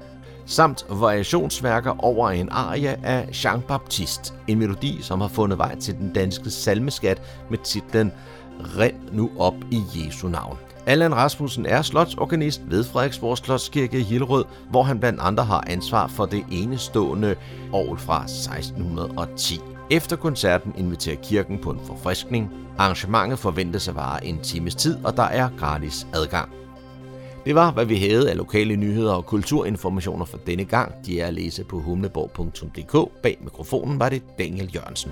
samt 0.46 0.86
variationsværker 0.90 2.04
over 2.04 2.30
en 2.30 2.50
arie 2.52 3.06
af 3.06 3.44
Jean 3.44 3.62
Baptiste, 3.62 4.34
en 4.48 4.60
melodi, 4.60 5.00
som 5.02 5.22
har 5.22 5.28
fundet 5.28 5.58
vej 5.58 5.80
til 5.80 5.96
den 5.96 6.14
danske 6.14 6.50
salmeskat 6.50 7.22
med 7.50 7.58
titlen 7.58 8.12
Rend 8.60 8.96
nu 9.12 9.32
op 9.40 9.56
i 9.72 9.82
Jesu 9.96 10.28
navn. 10.28 10.58
Allan 10.86 11.16
Rasmussen 11.16 11.66
er 11.66 11.82
slotsorganist 11.82 12.62
ved 12.68 12.84
Frederiksborg 12.84 13.38
Slotskirke 13.38 14.00
i 14.00 14.04
Hillerød, 14.04 14.46
hvor 14.70 14.84
han 14.84 15.00
blandt 15.00 15.20
andre 15.22 15.44
har 15.44 15.64
ansvar 15.68 16.08
for 16.08 16.26
det 16.26 16.46
enestående 16.52 17.36
år 17.72 17.96
fra 17.96 18.24
1610. 18.24 19.60
Efter 19.92 20.16
koncerten 20.16 20.74
inviterer 20.78 21.16
kirken 21.24 21.60
på 21.60 21.70
en 21.70 21.80
forfriskning. 21.86 22.52
Arrangementet 22.78 23.40
forventes 23.40 23.88
at 23.88 23.96
vare 23.96 24.26
en 24.26 24.40
times 24.40 24.76
tid, 24.76 24.98
og 25.06 25.18
der 25.18 25.24
er 25.24 25.50
gratis 25.60 26.08
adgang. 26.14 26.63
Det 27.46 27.56
var, 27.56 27.72
hvad 27.72 27.86
vi 27.86 27.96
havde 27.96 28.30
af 28.32 28.38
lokale 28.38 28.76
nyheder 28.76 29.14
og 29.14 29.26
kulturinformationer 29.26 30.26
for 30.26 30.38
denne 30.38 30.66
gang. 30.66 31.06
De 31.06 31.20
er 31.22 31.28
at 31.28 31.34
læse 31.34 31.64
på 31.64 31.80
humleborg.dk. 31.80 33.22
Bag 33.24 33.38
mikrofonen 33.42 34.00
var 34.00 34.10
det 34.10 34.22
Daniel 34.40 34.72
Jørgensen. 34.76 35.12